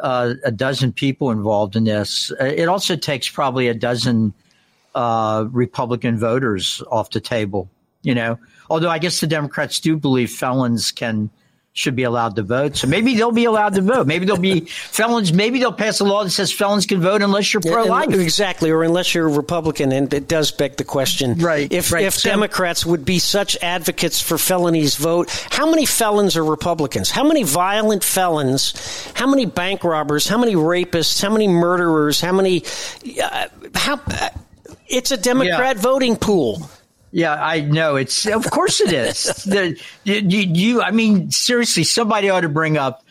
uh, 0.00 0.34
a 0.44 0.50
dozen 0.50 0.92
people 0.92 1.30
involved 1.30 1.76
in 1.76 1.84
this. 1.84 2.32
Uh, 2.40 2.46
it 2.46 2.68
also 2.68 2.96
takes 2.96 3.28
probably 3.28 3.68
a 3.68 3.74
dozen 3.74 4.34
uh, 4.96 5.44
Republican 5.52 6.18
voters 6.18 6.82
off 6.90 7.10
the 7.10 7.20
table, 7.20 7.70
you 8.02 8.16
know, 8.16 8.36
Although 8.72 8.88
I 8.88 8.98
guess 8.98 9.20
the 9.20 9.26
Democrats 9.26 9.80
do 9.80 9.98
believe 9.98 10.30
felons 10.30 10.92
can 10.92 11.28
should 11.74 11.94
be 11.96 12.02
allowed 12.02 12.36
to 12.36 12.42
vote. 12.42 12.76
So 12.76 12.86
maybe 12.86 13.14
they'll 13.14 13.32
be 13.32 13.44
allowed 13.44 13.74
to 13.74 13.82
vote. 13.82 14.06
Maybe 14.06 14.24
they'll 14.26 14.36
be 14.38 14.60
felons. 14.66 15.30
Maybe 15.30 15.58
they'll 15.58 15.72
pass 15.72 16.00
a 16.00 16.04
law 16.04 16.24
that 16.24 16.30
says 16.30 16.50
felons 16.50 16.86
can 16.86 17.00
vote 17.00 17.20
unless 17.20 17.52
you're 17.52 17.60
pro 17.60 17.84
life. 17.84 18.08
Exactly, 18.10 18.70
or 18.70 18.82
unless 18.82 19.14
you're 19.14 19.28
a 19.28 19.32
Republican. 19.32 19.92
And 19.92 20.12
it 20.12 20.26
does 20.26 20.50
beg 20.50 20.76
the 20.76 20.84
question: 20.84 21.38
right? 21.38 21.70
If 21.70 21.92
right. 21.92 22.04
if 22.04 22.14
so, 22.14 22.30
Democrats 22.30 22.84
would 22.86 23.04
be 23.04 23.18
such 23.18 23.56
advocates 23.62 24.20
for 24.20 24.38
felonies 24.38 24.96
vote, 24.96 25.30
how 25.50 25.70
many 25.70 25.86
felons 25.86 26.34
are 26.36 26.44
Republicans? 26.44 27.10
How 27.10 27.24
many 27.24 27.42
violent 27.42 28.04
felons? 28.04 29.12
How 29.14 29.26
many 29.26 29.46
bank 29.46 29.84
robbers? 29.84 30.26
How 30.26 30.38
many 30.38 30.54
rapists? 30.54 31.22
How 31.22 31.30
many 31.30 31.48
murderers? 31.48 32.20
How 32.20 32.32
many? 32.32 32.64
Uh, 33.22 33.48
how? 33.74 34.00
Uh, 34.06 34.30
it's 34.88 35.10
a 35.10 35.16
Democrat 35.16 35.76
yeah. 35.76 35.82
voting 35.82 36.16
pool. 36.16 36.68
Yeah, 37.12 37.34
I 37.34 37.60
know. 37.60 37.96
It's 37.96 38.26
of 38.26 38.50
course 38.50 38.80
it 38.80 38.92
is. 38.92 39.24
the, 39.44 39.78
you, 40.04 40.22
you, 40.22 40.82
I 40.82 40.90
mean, 40.90 41.30
seriously, 41.30 41.84
somebody 41.84 42.30
ought 42.30 42.40
to 42.40 42.48
bring 42.48 42.78
up 42.78 43.04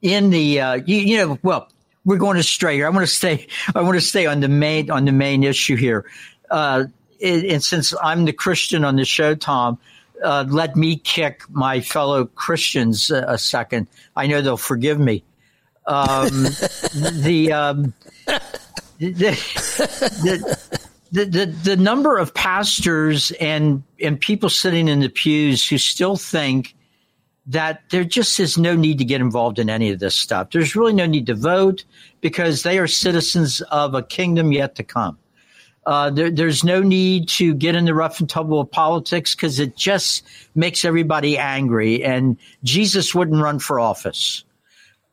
in 0.00 0.30
the, 0.30 0.60
uh, 0.60 0.74
you, 0.86 0.96
you 0.96 1.16
know, 1.18 1.38
well, 1.42 1.68
we're 2.04 2.18
going 2.18 2.38
astray 2.38 2.76
here. 2.76 2.86
I 2.86 2.90
want 2.90 3.06
to 3.06 3.12
stay. 3.12 3.48
I 3.74 3.82
want 3.82 3.96
to 3.96 4.00
stay 4.00 4.26
on 4.26 4.40
the 4.40 4.48
main 4.48 4.90
on 4.90 5.04
the 5.04 5.12
main 5.12 5.42
issue 5.42 5.76
here. 5.76 6.06
Uh, 6.50 6.84
and, 7.22 7.44
and 7.44 7.62
since 7.62 7.92
I'm 8.00 8.24
the 8.24 8.32
Christian 8.32 8.84
on 8.84 8.96
the 8.96 9.04
show, 9.04 9.34
Tom, 9.34 9.78
uh, 10.24 10.44
let 10.48 10.76
me 10.76 10.96
kick 10.96 11.42
my 11.50 11.80
fellow 11.80 12.26
Christians 12.26 13.10
a, 13.10 13.24
a 13.28 13.38
second. 13.38 13.88
I 14.16 14.26
know 14.28 14.40
they'll 14.40 14.56
forgive 14.56 14.98
me. 14.98 15.24
Um, 15.86 16.28
the, 16.94 17.52
um, 17.52 17.94
the, 18.98 19.10
the 19.10 19.30
the, 20.22 20.80
the, 21.10 21.24
the 21.24 21.46
the 21.46 21.76
number 21.76 22.18
of 22.18 22.34
pastors 22.34 23.30
and, 23.40 23.82
and 24.00 24.20
people 24.20 24.48
sitting 24.50 24.88
in 24.88 25.00
the 25.00 25.08
pews 25.08 25.66
who 25.66 25.78
still 25.78 26.16
think 26.16 26.74
that 27.46 27.82
there 27.88 28.04
just 28.04 28.38
is 28.38 28.58
no 28.58 28.76
need 28.76 28.98
to 28.98 29.04
get 29.04 29.20
involved 29.20 29.58
in 29.58 29.70
any 29.70 29.90
of 29.90 29.98
this 29.98 30.14
stuff. 30.14 30.50
There's 30.50 30.76
really 30.76 30.92
no 30.92 31.06
need 31.06 31.26
to 31.26 31.34
vote 31.34 31.84
because 32.20 32.62
they 32.62 32.78
are 32.78 32.86
citizens 32.86 33.62
of 33.62 33.94
a 33.94 34.02
kingdom 34.02 34.52
yet 34.52 34.74
to 34.76 34.84
come. 34.84 35.18
Uh, 35.86 36.10
there, 36.10 36.30
there's 36.30 36.62
no 36.62 36.82
need 36.82 37.26
to 37.28 37.54
get 37.54 37.74
in 37.74 37.86
the 37.86 37.94
rough 37.94 38.20
and 38.20 38.28
tumble 38.28 38.60
of 38.60 38.70
politics 38.70 39.34
because 39.34 39.58
it 39.58 39.74
just 39.74 40.22
makes 40.54 40.84
everybody 40.84 41.38
angry. 41.38 42.04
And 42.04 42.36
Jesus 42.62 43.14
wouldn't 43.14 43.42
run 43.42 43.58
for 43.58 43.80
office. 43.80 44.44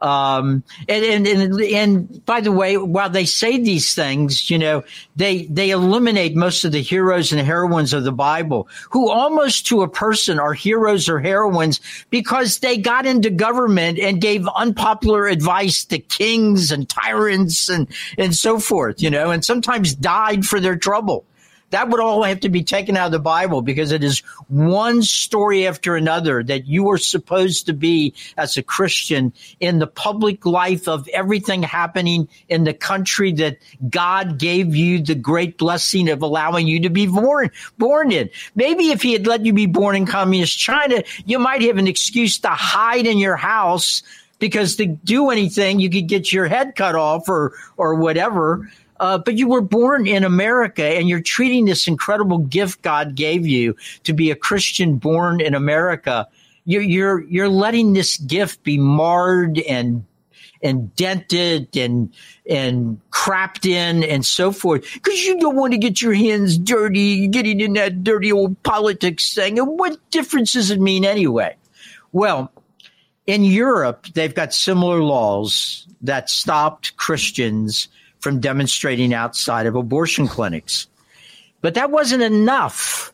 Um, 0.05 0.63
and, 0.87 1.03
and, 1.03 1.27
and, 1.27 1.61
and, 1.61 2.25
by 2.27 2.39
the 2.39 2.51
way, 2.51 2.77
while 2.77 3.09
they 3.09 3.25
say 3.25 3.57
these 3.57 3.95
things, 3.95 4.51
you 4.51 4.59
know, 4.59 4.83
they, 5.15 5.45
they 5.45 5.71
eliminate 5.71 6.35
most 6.35 6.63
of 6.63 6.71
the 6.71 6.81
heroes 6.81 7.31
and 7.31 7.41
heroines 7.41 7.91
of 7.91 8.03
the 8.03 8.11
Bible 8.11 8.67
who 8.91 9.09
almost 9.09 9.65
to 9.67 9.81
a 9.81 9.87
person 9.87 10.39
are 10.39 10.53
heroes 10.53 11.09
or 11.09 11.19
heroines 11.19 11.81
because 12.11 12.59
they 12.59 12.77
got 12.77 13.07
into 13.07 13.31
government 13.31 13.97
and 13.97 14.21
gave 14.21 14.47
unpopular 14.49 15.25
advice 15.25 15.83
to 15.85 15.97
kings 15.97 16.71
and 16.71 16.87
tyrants 16.87 17.67
and, 17.67 17.87
and 18.19 18.35
so 18.35 18.59
forth, 18.59 19.01
you 19.01 19.09
know, 19.09 19.31
and 19.31 19.43
sometimes 19.43 19.95
died 19.95 20.45
for 20.45 20.59
their 20.59 20.75
trouble. 20.75 21.25
That 21.75 21.89
would 21.89 21.99
all 21.99 22.23
have 22.23 22.39
to 22.39 22.47
be 22.47 22.63
taken 22.63 22.95
out 22.95 23.07
of 23.07 23.11
the 23.11 23.19
Bible 23.19 23.61
because 23.61 23.91
it 23.91 24.01
is 24.01 24.19
one 24.47 25.03
story 25.03 25.67
after 25.67 25.97
another 25.97 26.41
that 26.41 26.67
you 26.67 26.89
are 26.89 26.97
supposed 26.97 27.65
to 27.65 27.73
be 27.73 28.13
as 28.37 28.55
a 28.55 28.63
Christian 28.63 29.33
in 29.59 29.79
the 29.79 29.85
public 29.85 30.45
life 30.45 30.87
of 30.87 31.05
everything 31.09 31.63
happening 31.63 32.29
in 32.47 32.63
the 32.63 32.73
country 32.73 33.33
that 33.33 33.57
God 33.89 34.37
gave 34.39 34.73
you 34.73 35.01
the 35.01 35.15
great 35.15 35.57
blessing 35.57 36.07
of 36.07 36.21
allowing 36.21 36.65
you 36.65 36.79
to 36.79 36.89
be 36.89 37.07
born, 37.07 37.51
born 37.77 38.09
in. 38.09 38.29
Maybe 38.55 38.91
if 38.91 39.01
he 39.01 39.11
had 39.11 39.27
let 39.27 39.45
you 39.45 39.51
be 39.51 39.65
born 39.65 39.97
in 39.97 40.05
communist 40.05 40.57
China, 40.57 41.03
you 41.25 41.39
might 41.39 41.61
have 41.63 41.77
an 41.77 41.87
excuse 41.87 42.39
to 42.39 42.51
hide 42.51 43.05
in 43.05 43.17
your 43.17 43.35
house 43.35 44.01
because 44.39 44.77
to 44.77 44.85
do 44.85 45.29
anything, 45.29 45.81
you 45.81 45.89
could 45.89 46.07
get 46.07 46.31
your 46.31 46.47
head 46.47 46.77
cut 46.77 46.95
off 46.95 47.27
or, 47.27 47.51
or 47.75 47.95
whatever. 47.95 48.71
Uh, 48.99 49.17
but 49.17 49.37
you 49.37 49.47
were 49.47 49.61
born 49.61 50.07
in 50.07 50.23
America 50.23 50.83
and 50.83 51.09
you're 51.09 51.21
treating 51.21 51.65
this 51.65 51.87
incredible 51.87 52.39
gift 52.39 52.81
God 52.81 53.15
gave 53.15 53.45
you 53.45 53.75
to 54.03 54.13
be 54.13 54.31
a 54.31 54.35
Christian 54.35 54.97
born 54.97 55.41
in 55.41 55.53
America. 55.53 56.27
You're, 56.65 56.81
you're, 56.81 57.23
you're 57.23 57.49
letting 57.49 57.93
this 57.93 58.17
gift 58.17 58.63
be 58.63 58.77
marred 58.77 59.59
and, 59.59 60.05
and 60.63 60.95
dented 60.95 61.75
and, 61.75 62.13
and 62.49 62.99
crapped 63.11 63.69
in 63.69 64.03
and 64.03 64.25
so 64.25 64.51
forth. 64.51 64.83
Cause 65.01 65.19
you 65.19 65.39
don't 65.39 65.57
want 65.57 65.73
to 65.73 65.77
get 65.77 66.01
your 66.01 66.13
hands 66.13 66.57
dirty, 66.57 67.27
getting 67.27 67.59
in 67.59 67.73
that 67.73 68.03
dirty 68.03 68.31
old 68.31 68.61
politics 68.63 69.35
thing. 69.35 69.59
And 69.59 69.77
what 69.77 69.97
difference 70.09 70.53
does 70.53 70.71
it 70.71 70.79
mean 70.79 71.03
anyway? 71.05 71.55
Well, 72.13 72.51
in 73.27 73.43
Europe, 73.43 74.07
they've 74.13 74.33
got 74.33 74.53
similar 74.53 75.01
laws 75.01 75.85
that 76.01 76.29
stopped 76.29 76.95
Christians 76.97 77.89
from 78.25 78.39
demonstrating 78.39 79.13
outside 79.13 79.67
of 79.67 79.75
abortion 79.75 80.27
clinics. 80.27 80.87
But 81.61 81.75
that 81.75 81.91
wasn't 81.91 82.23
enough. 82.23 83.13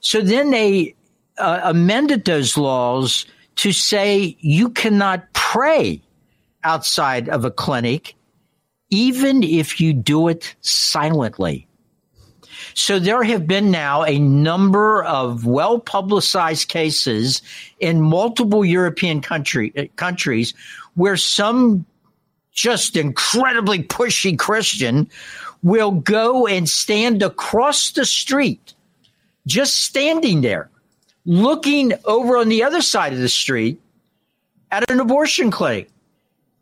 So 0.00 0.22
then 0.22 0.50
they 0.50 0.96
uh, 1.38 1.60
amended 1.62 2.24
those 2.24 2.56
laws 2.56 3.26
to 3.62 3.70
say 3.70 4.36
you 4.40 4.70
cannot 4.70 5.32
pray 5.34 6.02
outside 6.64 7.28
of 7.28 7.44
a 7.44 7.52
clinic, 7.52 8.16
even 8.90 9.44
if 9.44 9.80
you 9.80 9.92
do 9.92 10.26
it 10.26 10.56
silently. 10.62 11.68
So 12.74 12.98
there 12.98 13.22
have 13.22 13.46
been 13.46 13.70
now 13.70 14.02
a 14.02 14.18
number 14.18 15.04
of 15.04 15.46
well 15.46 15.78
publicized 15.78 16.66
cases 16.66 17.40
in 17.78 18.00
multiple 18.00 18.64
European 18.64 19.20
country, 19.20 19.92
countries 19.94 20.54
where 20.94 21.16
some 21.16 21.86
just 22.52 22.96
incredibly 22.96 23.82
pushy 23.82 24.38
Christian 24.38 25.08
will 25.62 25.92
go 25.92 26.46
and 26.46 26.68
stand 26.68 27.22
across 27.22 27.92
the 27.92 28.04
street, 28.04 28.74
just 29.46 29.82
standing 29.82 30.40
there, 30.40 30.70
looking 31.24 31.92
over 32.04 32.36
on 32.36 32.48
the 32.48 32.62
other 32.62 32.82
side 32.82 33.12
of 33.12 33.18
the 33.18 33.28
street 33.28 33.80
at 34.70 34.90
an 34.90 35.00
abortion 35.00 35.50
clinic 35.50 35.90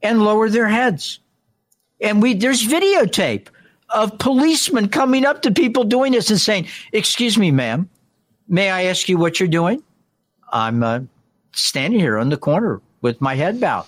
and 0.03 0.23
lower 0.25 0.49
their 0.49 0.69
heads. 0.69 1.21
And 2.01 2.23
we 2.23 2.35
there's 2.35 2.67
videotape 2.67 3.49
of 3.91 4.19
policemen 4.19 4.89
coming 4.89 5.25
up 5.25 5.43
to 5.43 5.51
people 5.51 5.85
doing 5.85 6.13
this 6.13 6.31
and 6.31 6.41
saying, 6.41 6.69
"Excuse 6.93 7.39
me, 7.39 7.51
ma'am, 7.51 7.89
may 8.49 8.71
I 8.71 8.85
ask 8.85 9.09
you 9.09 9.19
what 9.19 9.41
you're 9.41 9.49
doing?" 9.49 9.83
I'm 10.53 10.83
uh, 10.83 11.01
standing 11.53 12.01
here 12.01 12.19
on 12.19 12.29
the 12.29 12.37
corner 12.37 12.81
with 13.03 13.21
my 13.21 13.35
head 13.35 13.61
bowed. 13.61 13.87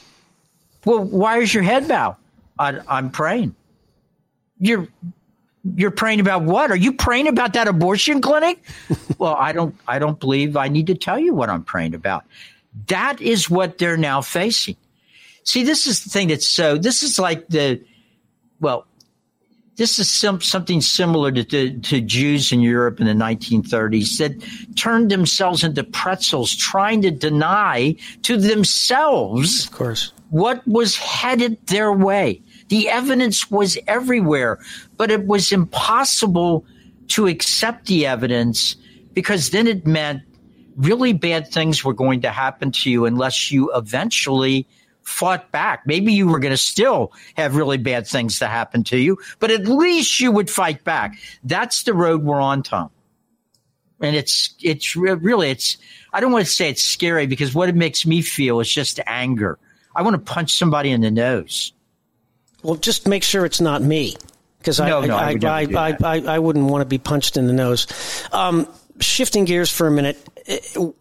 Well, 0.84 1.04
why 1.04 1.38
is 1.38 1.52
your 1.52 1.62
head 1.62 1.88
bowed? 1.88 2.16
I, 2.58 2.80
I'm 2.88 3.10
praying. 3.10 3.54
You're 4.58 4.88
you're 5.74 5.90
praying 5.90 6.20
about 6.20 6.42
what? 6.42 6.70
Are 6.70 6.76
you 6.76 6.92
praying 6.92 7.28
about 7.28 7.52
that 7.52 7.68
abortion 7.68 8.20
clinic? 8.20 8.62
well, 9.18 9.36
I 9.38 9.52
don't 9.52 9.74
I 9.86 9.98
don't 9.98 10.18
believe 10.18 10.56
I 10.56 10.68
need 10.68 10.86
to 10.88 10.94
tell 10.94 11.18
you 11.18 11.34
what 11.34 11.50
I'm 11.50 11.64
praying 11.64 11.94
about. 11.94 12.24
That 12.86 13.20
is 13.20 13.50
what 13.50 13.78
they're 13.78 13.96
now 13.96 14.20
facing. 14.20 14.76
See, 15.44 15.64
this 15.64 15.86
is 15.86 16.04
the 16.04 16.10
thing 16.10 16.28
that's 16.28 16.48
so 16.48 16.76
this 16.76 17.02
is 17.02 17.18
like 17.18 17.48
the 17.48 17.82
well, 18.60 18.86
this 19.76 19.98
is 19.98 20.10
some, 20.10 20.42
something 20.42 20.82
similar 20.82 21.32
to, 21.32 21.42
to, 21.42 21.78
to, 21.80 22.00
Jews 22.02 22.52
in 22.52 22.60
Europe 22.60 23.00
in 23.00 23.06
the 23.06 23.14
1930s 23.14 24.18
that 24.18 24.76
turned 24.76 25.10
themselves 25.10 25.64
into 25.64 25.82
pretzels, 25.82 26.54
trying 26.54 27.00
to 27.00 27.10
deny 27.10 27.96
to 28.22 28.36
themselves, 28.36 29.64
of 29.64 29.72
course, 29.72 30.12
what 30.30 30.66
was 30.66 30.96
headed 30.96 31.58
their 31.66 31.92
way. 31.92 32.42
The 32.68 32.88
evidence 32.88 33.50
was 33.50 33.76
everywhere, 33.86 34.58
but 34.96 35.10
it 35.10 35.26
was 35.26 35.52
impossible 35.52 36.64
to 37.08 37.26
accept 37.26 37.86
the 37.86 38.06
evidence 38.06 38.76
because 39.12 39.50
then 39.50 39.66
it 39.66 39.86
meant 39.86 40.22
really 40.76 41.12
bad 41.12 41.48
things 41.48 41.84
were 41.84 41.92
going 41.92 42.20
to 42.22 42.30
happen 42.30 42.70
to 42.70 42.90
you 42.90 43.04
unless 43.04 43.50
you 43.50 43.74
eventually 43.74 44.66
fought 45.02 45.50
back. 45.50 45.82
Maybe 45.86 46.12
you 46.12 46.28
were 46.28 46.38
going 46.38 46.52
to 46.52 46.56
still 46.56 47.12
have 47.34 47.56
really 47.56 47.78
bad 47.78 48.06
things 48.06 48.38
to 48.38 48.46
happen 48.46 48.84
to 48.84 48.98
you, 48.98 49.18
but 49.40 49.50
at 49.50 49.66
least 49.66 50.20
you 50.20 50.30
would 50.30 50.48
fight 50.48 50.84
back. 50.84 51.18
That's 51.42 51.82
the 51.82 51.94
road 51.94 52.22
we're 52.22 52.40
on, 52.40 52.62
Tom. 52.62 52.90
And 54.00 54.16
it's, 54.16 54.54
it's 54.62 54.96
really, 54.96 55.50
it's, 55.50 55.76
I 56.12 56.20
don't 56.20 56.32
want 56.32 56.46
to 56.46 56.50
say 56.50 56.70
it's 56.70 56.82
scary 56.82 57.26
because 57.26 57.54
what 57.54 57.68
it 57.68 57.74
makes 57.74 58.06
me 58.06 58.22
feel 58.22 58.60
is 58.60 58.72
just 58.72 59.00
anger. 59.06 59.58
I 59.94 60.02
want 60.02 60.14
to 60.14 60.32
punch 60.32 60.56
somebody 60.56 60.90
in 60.90 61.00
the 61.00 61.10
nose. 61.10 61.72
Well, 62.62 62.76
just 62.76 63.08
make 63.08 63.22
sure 63.22 63.44
it's 63.44 63.60
not 63.60 63.82
me 63.82 64.16
because 64.58 64.78
no, 64.78 65.00
I, 65.00 65.06
no, 65.06 65.16
I, 65.16 65.36
I, 65.42 65.66
I, 65.74 65.96
I, 66.02 66.34
I, 66.34 66.38
wouldn't 66.38 66.66
want 66.66 66.82
to 66.82 66.86
be 66.86 66.98
punched 66.98 67.36
in 67.38 67.46
the 67.46 67.52
nose. 67.52 67.86
Um, 68.32 68.68
shifting 69.00 69.46
gears 69.46 69.70
for 69.70 69.86
a 69.86 69.90
minute, 69.90 70.18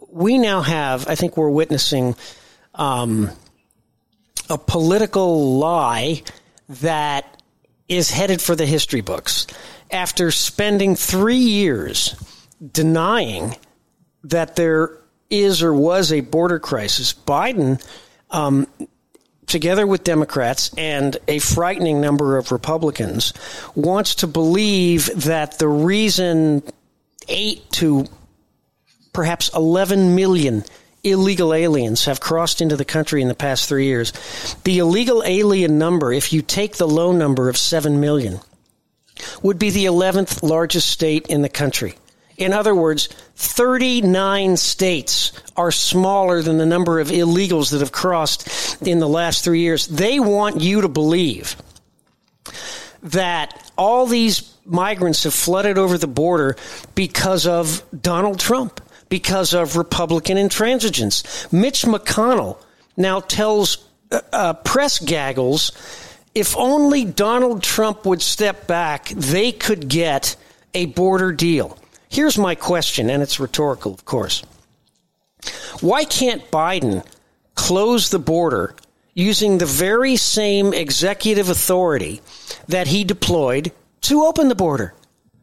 we 0.10 0.38
now 0.38 0.62
have, 0.62 1.08
I 1.08 1.16
think 1.16 1.36
we're 1.36 1.50
witnessing, 1.50 2.16
um, 2.74 3.30
a 4.50 4.58
political 4.58 5.58
lie 5.58 6.24
that 6.70 7.42
is 7.88 8.10
headed 8.10 8.42
for 8.42 8.56
the 8.56 8.66
history 8.66 9.02
books. 9.02 9.48
After 9.92 10.32
spending 10.32 10.96
three 10.96 11.36
years 11.36 12.16
denying 12.72 13.56
that 14.24 14.56
there 14.56 14.98
is 15.30 15.62
or 15.62 15.74
was 15.74 16.12
a 16.12 16.22
border 16.22 16.60
crisis, 16.60 17.14
Biden, 17.14 17.84
um, 18.32 18.68
together 19.50 19.86
with 19.86 20.04
Democrats 20.04 20.72
and 20.78 21.18
a 21.28 21.40
frightening 21.40 22.00
number 22.00 22.38
of 22.38 22.52
Republicans, 22.52 23.34
wants 23.76 24.16
to 24.16 24.28
believe 24.28 25.10
that 25.24 25.60
the 25.60 25.68
reason 25.68 26.64
eight 27.28 27.70
to 27.72 28.06
perhaps 29.14 29.50
11 29.54 30.16
million 30.16 30.64
illegal 31.04 31.54
aliens 31.54 32.06
have 32.06 32.20
crossed 32.20 32.62
into 32.62 32.76
the 32.76 32.86
country 32.86 33.22
in 33.22 33.28
the 33.28 33.36
past 33.36 33.68
three 33.68 33.86
years. 33.86 34.14
The 34.64 34.80
illegal 34.80 35.24
alien 35.26 35.78
number, 35.78 36.12
if 36.12 36.34
you 36.34 36.42
take 36.42 36.78
the 36.78 36.88
low 36.88 37.12
number 37.12 37.50
of 37.50 37.58
7 37.58 38.00
million, 38.00 38.40
would 39.42 39.60
be 39.60 39.70
the 39.70 39.86
11th 39.86 40.44
largest 40.44 40.90
state 40.90 41.28
in 41.28 41.42
the 41.42 41.50
country. 41.50 41.96
In 42.40 42.54
other 42.54 42.74
words, 42.74 43.08
39 43.36 44.58
states 44.58 45.32
are 45.56 45.72
smaller 45.72 46.42
than 46.42 46.58
the 46.58 46.66
number 46.66 47.00
of 47.00 47.10
illegals 47.10 47.72
that 47.72 47.82
have 47.82 47.92
crossed 47.92 48.82
in 48.82 49.00
the 49.00 49.08
last 49.08 49.44
three 49.44 49.60
years. 49.60 49.86
They 49.86 50.20
want 50.20 50.62
you 50.62 50.82
to 50.82 50.88
believe 50.88 51.56
that 53.04 53.72
all 53.78 54.08
these 54.08 54.54
migrants 54.66 55.24
have 55.24 55.34
flooded 55.34 55.78
over 55.78 55.98
the 55.98 56.08
border 56.08 56.56
because 56.96 57.46
of 57.46 57.84
Donald 58.02 58.40
Trump 58.40 58.82
because 59.10 59.54
of 59.56 59.76
Republican 59.76 60.38
intransigence. 60.38 61.52
Mitch 61.52 61.84
McConnell 61.84 62.58
now 62.96 63.20
tells 63.20 63.90
uh, 64.12 64.22
uh, 64.32 64.54
press 64.54 65.00
gaggles 65.00 65.72
if 66.36 66.56
only 66.56 67.06
Donald 67.06 67.64
Trump 67.64 68.06
would 68.06 68.22
step 68.22 68.68
back, 68.68 69.10
they 69.10 69.52
could 69.52 69.90
get 69.90 70.36
a 70.76 70.86
border 70.86 71.32
deal. 71.32 71.79
Here's 72.10 72.38
my 72.38 72.56
question, 72.56 73.10
and 73.10 73.22
it's 73.22 73.40
rhetorical, 73.40 73.94
of 73.94 74.04
course. 74.04 74.44
Why 75.80 76.04
can't 76.04 76.50
Biden 76.52 77.06
close 77.56 78.10
the 78.10 78.20
border 78.20 78.76
using 79.14 79.58
the 79.58 79.66
very 79.66 80.16
same 80.16 80.74
executive 80.74 81.50
authority 81.50 82.22
that 82.68 82.88
he 82.88 83.04
deployed 83.04 83.72
to 84.02 84.24
open 84.24 84.50
the 84.50 84.56
border? 84.56 84.94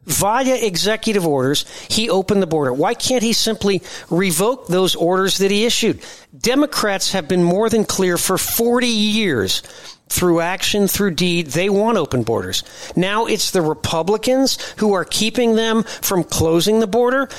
via 0.07 0.55
executive 0.65 1.27
orders, 1.27 1.65
he 1.89 2.09
opened 2.09 2.41
the 2.41 2.47
border. 2.47 2.73
Why 2.73 2.93
can't 2.93 3.21
he 3.21 3.33
simply 3.33 3.83
revoke 4.09 4.67
those 4.67 4.95
orders 4.95 5.37
that 5.39 5.51
he 5.51 5.65
issued? 5.65 6.01
Democrats 6.37 7.11
have 7.11 7.27
been 7.27 7.43
more 7.43 7.69
than 7.69 7.83
clear 7.83 8.17
for 8.17 8.37
40 8.37 8.87
years 8.87 9.61
through 10.09 10.41
action, 10.41 10.87
through 10.87 11.11
deed, 11.11 11.47
they 11.47 11.69
want 11.69 11.97
open 11.97 12.23
borders. 12.23 12.63
Now 12.95 13.25
it's 13.25 13.51
the 13.51 13.61
Republicans 13.61 14.57
who 14.77 14.93
are 14.93 15.05
keeping 15.05 15.55
them 15.55 15.83
from 15.83 16.23
closing 16.23 16.79
the 16.79 16.87
border. 16.87 17.29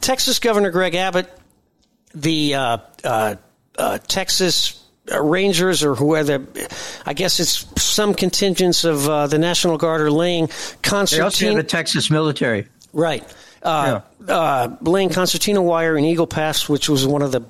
Texas 0.00 0.38
Governor 0.38 0.70
Greg 0.70 0.94
Abbott, 0.94 1.30
the 2.14 2.54
uh, 2.54 2.78
uh, 3.02 3.36
uh, 3.78 3.98
Texas 4.06 4.80
Rangers 5.12 5.84
or 5.84 5.94
whoever, 5.94 6.46
I 7.04 7.12
guess 7.12 7.40
it's 7.40 7.82
some 7.82 8.14
contingents 8.14 8.84
of 8.84 9.08
uh, 9.08 9.26
the 9.26 9.38
National 9.38 9.76
Guard 9.76 10.00
are 10.00 10.10
laying 10.10 10.48
concertina. 10.82 11.18
They 11.18 11.24
also 11.24 11.46
have 11.46 11.56
the 11.56 11.62
Texas 11.62 12.10
military. 12.10 12.68
Right. 12.92 13.24
Uh, 13.62 14.00
yeah. 14.26 14.34
uh, 14.34 14.76
laying 14.82 15.10
concertina 15.10 15.60
wire 15.62 15.96
in 15.96 16.04
Eagle 16.04 16.26
Pass, 16.26 16.68
which 16.68 16.88
was 16.88 17.06
one 17.06 17.22
of 17.22 17.32
the 17.32 17.40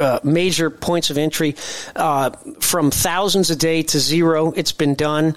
uh, 0.00 0.20
major 0.24 0.70
points 0.70 1.10
of 1.10 1.18
entry, 1.18 1.54
uh, 1.94 2.30
from 2.60 2.90
thousands 2.90 3.50
a 3.50 3.56
day 3.56 3.82
to 3.82 4.00
zero. 4.00 4.52
It's 4.52 4.72
been 4.72 4.94
done. 4.94 5.36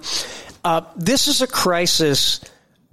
this 0.95 1.27
is 1.27 1.41
a 1.41 1.47
crisis 1.47 2.39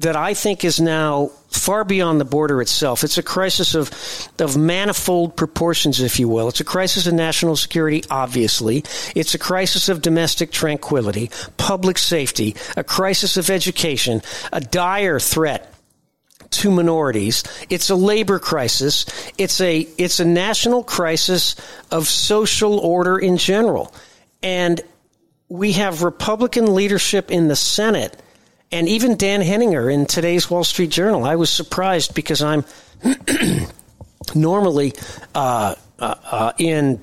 that 0.01 0.17
I 0.17 0.33
think 0.33 0.65
is 0.65 0.81
now 0.81 1.31
far 1.49 1.85
beyond 1.85 2.21
the 2.21 2.25
border 2.25 2.63
itself. 2.63 3.05
It's 3.05 3.19
a 3.19 3.23
crisis 3.23 3.75
of, 3.75 3.91
of 4.39 4.57
manifold 4.57 5.37
proportions, 5.37 6.01
if 6.01 6.19
you 6.19 6.27
will. 6.27 6.49
It's 6.49 6.61
a 6.61 6.65
crisis 6.65 7.07
of 7.07 7.13
national 7.13 7.57
security, 7.57 8.03
obviously. 8.11 8.79
It's 9.15 9.35
a 9.35 9.39
crisis 9.39 9.91
of 9.91 10.01
domestic 10.01 10.53
tranquility, 10.53 11.31
public 11.59 11.99
safety, 11.99 12.57
a 12.79 12.85
crisis 12.85 13.37
of 13.37 13.51
education, 13.51 14.23
a 14.53 14.61
dire 14.61 15.21
threat 15.21 15.70
to 16.51 16.71
minorities. 16.71 17.45
It's 17.69 17.91
a 17.91 17.95
labor 17.95 18.39
crisis. 18.39 19.07
It's 19.39 19.61
a, 19.61 19.81
it's 19.99 20.21
a 20.21 20.25
national 20.25 20.85
crisis 20.85 21.57
of 21.91 22.09
social 22.09 22.79
order 22.79 23.19
in 23.19 23.37
general. 23.37 23.95
And 24.43 24.81
we 25.49 25.73
have 25.73 26.03
Republican 26.03 26.75
leadership 26.75 27.31
in 27.31 27.49
the 27.49 27.57
Senate– 27.57 28.21
and 28.73 28.89
even 28.89 29.17
Dan 29.17 29.41
Henninger 29.41 29.91
in 29.91 30.07
today's 30.07 30.51
Wall 30.51 30.65
Street 30.65 30.91
Journal. 30.91 31.25
I 31.25 31.37
was 31.37 31.51
surprised 31.51 32.15
because 32.15 32.43
I'm 32.43 32.65
normally 34.35 34.95
uh, 35.35 35.75
uh, 35.99 36.15
uh, 36.25 36.53
in 36.59 37.03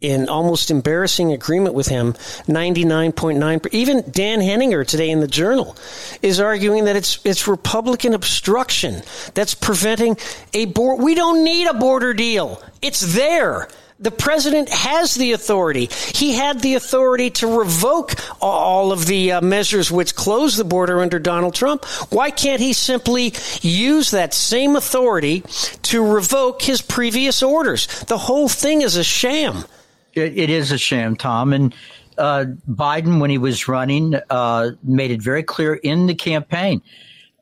in 0.00 0.28
almost 0.28 0.70
embarrassing 0.70 1.32
agreement 1.32 1.74
with 1.74 1.88
him 1.88 2.14
99.9 2.46 3.68
even 3.72 4.02
Dan 4.10 4.40
Henninger 4.40 4.84
today 4.84 5.10
in 5.10 5.20
the 5.20 5.28
journal 5.28 5.76
is 6.22 6.40
arguing 6.40 6.86
that 6.86 6.96
it's 6.96 7.18
it's 7.24 7.46
republican 7.46 8.14
obstruction 8.14 9.02
that's 9.34 9.54
preventing 9.54 10.16
a 10.54 10.66
board 10.66 11.00
we 11.02 11.14
don't 11.14 11.44
need 11.44 11.66
a 11.66 11.74
border 11.74 12.14
deal 12.14 12.62
it's 12.80 13.00
there 13.14 13.68
the 14.00 14.10
president 14.10 14.70
has 14.70 15.14
the 15.14 15.32
authority. 15.32 15.90
He 16.14 16.32
had 16.32 16.60
the 16.60 16.74
authority 16.74 17.28
to 17.32 17.58
revoke 17.58 18.14
all 18.40 18.92
of 18.92 19.04
the 19.04 19.32
uh, 19.32 19.40
measures 19.42 19.90
which 19.90 20.14
closed 20.14 20.56
the 20.56 20.64
border 20.64 21.02
under 21.02 21.18
Donald 21.18 21.54
Trump. 21.54 21.84
Why 22.10 22.30
can't 22.30 22.62
he 22.62 22.72
simply 22.72 23.34
use 23.60 24.10
that 24.12 24.32
same 24.32 24.74
authority 24.74 25.44
to 25.82 26.02
revoke 26.02 26.62
his 26.62 26.80
previous 26.80 27.42
orders? 27.42 27.86
The 28.04 28.16
whole 28.16 28.48
thing 28.48 28.80
is 28.80 28.96
a 28.96 29.04
sham. 29.04 29.64
It, 30.14 30.38
it 30.38 30.50
is 30.50 30.72
a 30.72 30.78
sham, 30.78 31.16
Tom. 31.16 31.52
And 31.52 31.74
uh, 32.18 32.46
Biden, 32.68 33.20
when 33.20 33.30
he 33.30 33.38
was 33.38 33.68
running, 33.68 34.14
uh, 34.30 34.70
made 34.82 35.10
it 35.10 35.22
very 35.22 35.42
clear 35.42 35.74
in 35.74 36.06
the 36.06 36.14
campaign 36.14 36.82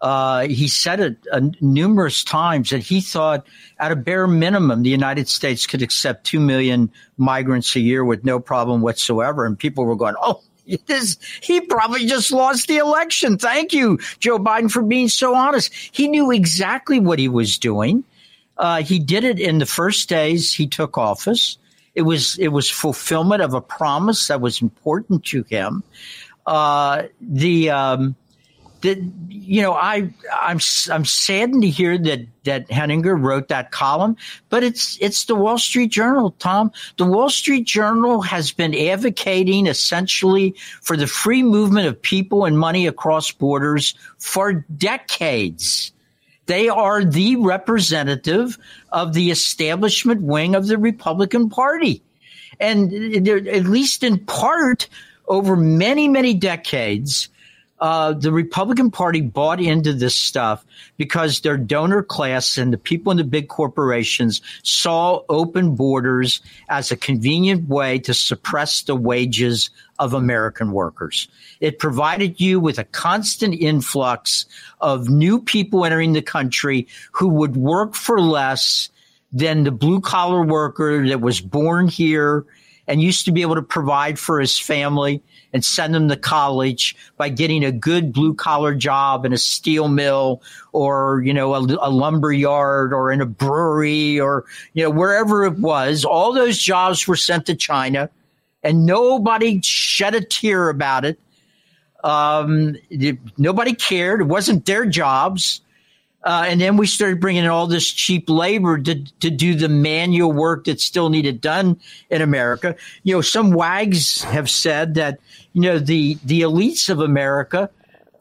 uh, 0.00 0.46
he 0.46 0.68
said 0.68 1.00
it 1.00 1.16
uh, 1.33 1.40
numerous 1.61 2.22
times 2.22 2.70
that 2.70 2.83
he 2.83 3.00
thought, 3.00 3.46
at 3.78 3.92
a 3.92 3.96
bare 3.96 4.26
minimum, 4.26 4.83
the 4.83 4.90
United 4.90 5.28
States 5.28 5.66
could 5.66 5.83
accept 5.83 6.24
two 6.24 6.40
million 6.40 6.90
migrants 7.16 7.74
a 7.76 7.81
year 7.81 8.04
with 8.04 8.24
no 8.24 8.38
problem 8.38 8.81
whatsoever. 8.81 9.44
And 9.44 9.59
people 9.59 9.85
were 9.85 9.96
going, 9.96 10.14
"Oh, 10.20 10.42
this, 10.87 11.18
he 11.42 11.61
probably 11.61 12.07
just 12.07 12.31
lost 12.31 12.68
the 12.68 12.76
election. 12.76 13.38
Thank 13.38 13.72
you, 13.72 13.98
Joe 14.20 14.38
Biden, 14.38 14.70
for 14.70 14.83
being 14.83 15.09
so 15.09 15.35
honest. 15.35 15.72
He 15.92 16.09
knew 16.09 16.31
exactly 16.31 17.00
what 17.00 17.18
he 17.18 17.28
was 17.28 17.59
doing. 17.59 18.04
Uh, 18.57 18.83
he 18.83 18.98
did 18.98 19.24
it 19.24 19.38
in 19.38 19.59
the 19.59 19.66
first 19.66 20.09
days 20.09 20.52
he 20.52 20.66
took 20.66 20.98
office. 20.98 21.59
It 21.99 22.03
was 22.03 22.39
it 22.39 22.49
was 22.49 22.71
fulfillment 22.71 23.43
of 23.43 23.55
a 23.55 23.61
promise 23.61 24.29
that 24.29 24.41
was 24.41 24.63
important 24.63 25.25
to 25.25 25.43
him. 25.43 25.83
Uh, 26.47 27.09
the 27.21 27.71
um, 27.71 28.15
you 28.83 29.63
know 29.63 29.73
I 29.73 30.15
I'm 30.33 30.61
I'm 30.93 31.05
saddened 31.05 31.63
to 31.63 31.69
hear 31.69 31.99
that 31.99 32.21
that 32.45 32.71
Henninger 32.71 33.17
wrote 33.17 33.49
that 33.49 33.73
column, 33.73 34.17
but 34.49 34.63
it's 34.63 34.97
it's 35.01 35.25
the 35.25 35.35
Wall 35.35 35.59
Street 35.59 35.91
Journal, 35.91 36.37
Tom. 36.39 36.71
The 36.99 37.05
Wall 37.05 37.31
Street 37.31 37.67
Journal 37.67 38.23
has 38.23 38.53
been 38.53 38.77
advocating 38.77 39.67
essentially 39.67 40.55
for 40.81 40.97
the 40.97 41.09
free 41.09 41.43
movement 41.43 41.89
of 41.89 42.01
people 42.01 42.45
and 42.45 42.57
money 42.57 42.87
across 42.87 43.33
borders 43.33 43.93
for 44.19 44.65
decades. 44.77 45.91
They 46.49 46.69
are 46.69 47.05
the 47.05 47.37
representative 47.37 48.59
of 48.91 49.13
the 49.13 49.31
establishment 49.31 50.23
wing 50.23 50.55
of 50.55 50.67
the 50.67 50.79
Republican 50.79 51.51
Party. 51.51 52.03
And 52.59 52.93
at 53.29 53.65
least 53.65 54.03
in 54.03 54.19
part, 54.25 54.89
over 55.29 55.57
many, 55.57 56.09
many 56.09 56.33
decades, 56.33 57.29
uh, 57.81 58.12
the 58.12 58.33
Republican 58.33 58.91
Party 58.91 59.21
bought 59.21 59.61
into 59.61 59.93
this 59.93 60.17
stuff 60.17 60.64
because 60.97 61.41
their 61.41 61.57
donor 61.57 62.03
class 62.03 62.59
and 62.59 62.73
the 62.73 62.79
people 62.79 63.11
in 63.11 63.19
the 63.19 63.25
big 63.25 63.49
corporations 63.49 64.41
saw 64.62 65.23
open 65.29 65.75
borders 65.75 66.41
as 66.69 66.91
a 66.91 66.97
convenient 66.97 67.69
way 67.69 67.99
to 68.01 68.14
suppress 68.14 68.83
the 68.83 68.97
wages 68.97 69.71
of 69.99 70.14
American 70.14 70.73
workers. 70.73 71.29
It 71.61 71.79
provided 71.79 72.41
you 72.41 72.61
with 72.61 72.79
a 72.79 72.85
constant 72.85 73.55
influx 73.55 74.47
of 74.81 75.09
new 75.09 75.41
people 75.41 75.85
entering 75.85 76.12
the 76.12 76.23
country 76.23 76.87
who 77.12 77.29
would 77.29 77.57
work 77.57 77.95
for 77.95 78.21
less 78.21 78.91
than 79.33 79.64
the 79.64 79.71
blue 79.71 80.01
collar 80.01 80.43
worker 80.45 81.07
that 81.07 81.21
was 81.21 81.41
born 81.41 81.88
here 81.88 82.47
and 82.88 83.03
used 83.03 83.27
to 83.27 83.33
be 83.33 83.42
able 83.42 83.55
to 83.55 83.62
provide 83.62 84.18
for 84.18 84.40
his 84.40 84.59
family 84.59 85.22
and 85.53 85.64
send 85.64 85.94
them 85.94 86.09
to 86.09 86.16
college 86.16 86.96
by 87.16 87.29
getting 87.29 87.62
a 87.62 87.70
good 87.70 88.12
blue 88.12 88.35
collar 88.35 88.74
job 88.74 89.24
in 89.24 89.33
a 89.33 89.38
steel 89.38 89.88
mill 89.88 90.42
or, 90.72 91.22
you 91.24 91.33
know, 91.33 91.55
a, 91.55 91.61
a 91.61 91.90
lumber 91.90 92.33
yard 92.33 92.92
or 92.92 93.12
in 93.12 93.20
a 93.20 93.27
brewery 93.27 94.18
or, 94.18 94.44
you 94.72 94.83
know, 94.83 94.90
wherever 94.90 95.44
it 95.44 95.59
was. 95.59 96.05
All 96.05 96.33
those 96.33 96.59
jobs 96.59 97.07
were 97.07 97.16
sent 97.16 97.46
to 97.46 97.55
China 97.55 98.11
and 98.62 98.87
nobody 98.87 99.61
shed 99.62 100.14
a 100.14 100.22
tear 100.22 100.70
about 100.70 101.05
it. 101.05 101.20
Um, 102.05 102.77
nobody 103.37 103.74
cared. 103.74 104.22
It 104.22 104.24
wasn't 104.24 104.64
their 104.66 104.87
jobs. 104.87 105.61
Uh, 106.24 106.44
and 106.46 106.61
then 106.61 106.76
we 106.76 106.87
started 106.87 107.20
bringing 107.20 107.44
in 107.44 107.50
all 107.50 107.66
this 107.66 107.87
cheap 107.90 108.28
labor 108.28 108.76
to, 108.78 109.02
to 109.20 109.31
do 109.31 109.54
the 109.54 109.68
manual 109.68 110.33
work 110.33 110.64
that 110.64 110.81
still 110.81 111.09
needed 111.09 111.40
done 111.40 111.78
in 112.11 112.20
America. 112.20 112.74
You 113.04 113.14
know, 113.14 113.20
some 113.20 113.52
wags 113.52 114.22
have 114.24 114.50
said 114.50 114.94
that, 114.94 115.20
you 115.52 115.62
know, 115.62 115.78
the, 115.78 116.18
the 116.24 116.40
elites 116.42 116.90
of 116.90 117.00
America, 117.00 117.70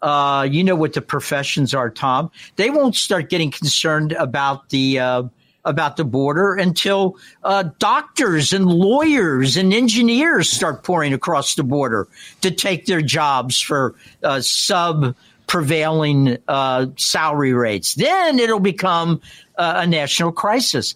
uh, 0.01 0.47
you 0.49 0.63
know 0.63 0.75
what 0.75 0.93
the 0.93 1.01
professions 1.01 1.73
are, 1.73 1.89
Tom. 1.89 2.29
They 2.55 2.69
won't 2.69 2.95
start 2.95 3.29
getting 3.29 3.49
concerned 3.49 4.11
about 4.11 4.69
the, 4.69 4.99
uh, 4.99 5.23
about 5.65 5.97
the 5.97 6.05
border 6.05 6.55
until 6.55 7.17
uh, 7.43 7.63
doctors 7.77 8.53
and 8.53 8.65
lawyers 8.65 9.57
and 9.57 9.73
engineers 9.73 10.49
start 10.49 10.83
pouring 10.83 11.13
across 11.13 11.55
the 11.55 11.63
border 11.63 12.07
to 12.41 12.51
take 12.51 12.85
their 12.85 13.01
jobs 13.01 13.59
for 13.59 13.95
uh, 14.23 14.39
sub 14.39 15.15
prevailing 15.47 16.37
uh, 16.47 16.87
salary 16.97 17.53
rates. 17.53 17.95
Then 17.95 18.39
it'll 18.39 18.59
become 18.59 19.21
uh, 19.57 19.75
a 19.77 19.87
national 19.87 20.31
crisis. 20.31 20.95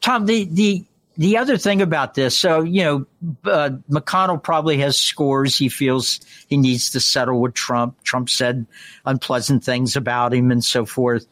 Tom, 0.00 0.26
the 0.26 0.44
the 0.44 0.84
the 1.16 1.36
other 1.36 1.58
thing 1.58 1.82
about 1.82 2.14
this, 2.14 2.36
so 2.36 2.62
you 2.62 2.82
know, 2.82 3.06
uh, 3.44 3.70
McConnell 3.90 4.42
probably 4.42 4.78
has 4.78 4.98
scores. 4.98 5.56
He 5.56 5.68
feels 5.68 6.20
he 6.48 6.56
needs 6.56 6.90
to 6.90 7.00
settle 7.00 7.40
with 7.40 7.54
Trump. 7.54 8.02
Trump 8.02 8.28
said 8.28 8.66
unpleasant 9.04 9.62
things 9.62 9.94
about 9.94 10.34
him 10.34 10.50
and 10.50 10.64
so 10.64 10.84
forth. 10.84 11.26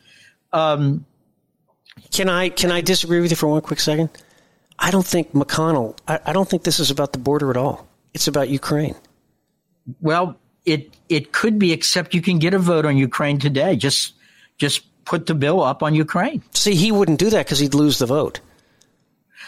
Um, 0.53 1.05
can 2.13 2.29
I 2.29 2.51
can 2.51 2.71
I 2.71 2.81
disagree 2.81 3.21
with 3.21 3.31
you 3.31 3.37
for 3.37 3.49
one 3.49 3.61
quick 3.63 3.81
second? 3.81 4.11
I 4.79 4.91
don't 4.91 5.07
think 5.07 5.33
McConnell. 5.33 5.99
I, 6.09 6.21
I 6.27 6.33
don't 6.33 6.49
think 6.49 6.63
this 6.63 6.81
is 6.81 6.91
about 6.91 7.13
the 7.13 7.19
border 7.19 7.51
at 7.51 7.57
all. 7.57 7.87
It's 8.15 8.29
about 8.29 8.49
Ukraine. 8.49 8.95
Well, 10.01 10.37
it 10.65 10.93
it 11.09 11.33
could 11.33 11.59
be, 11.59 11.73
except 11.73 12.15
you 12.15 12.23
can 12.23 12.39
get 12.39 12.55
a 12.55 12.59
vote 12.59 12.85
on 12.85 12.97
Ukraine 12.97 13.39
today. 13.39 13.77
Just 13.77 14.15
just 14.59 14.83
put 15.05 15.27
the 15.27 15.35
bill 15.35 15.63
up 15.63 15.83
on 15.83 15.95
Ukraine. 15.95 16.43
See, 16.55 16.75
he 16.75 16.93
wouldn't 16.93 17.19
do 17.19 17.31
that 17.31 17.47
because 17.47 17.59
he'd 17.59 17.75
lose 17.75 17.99
the 17.99 18.07
vote. 18.07 18.41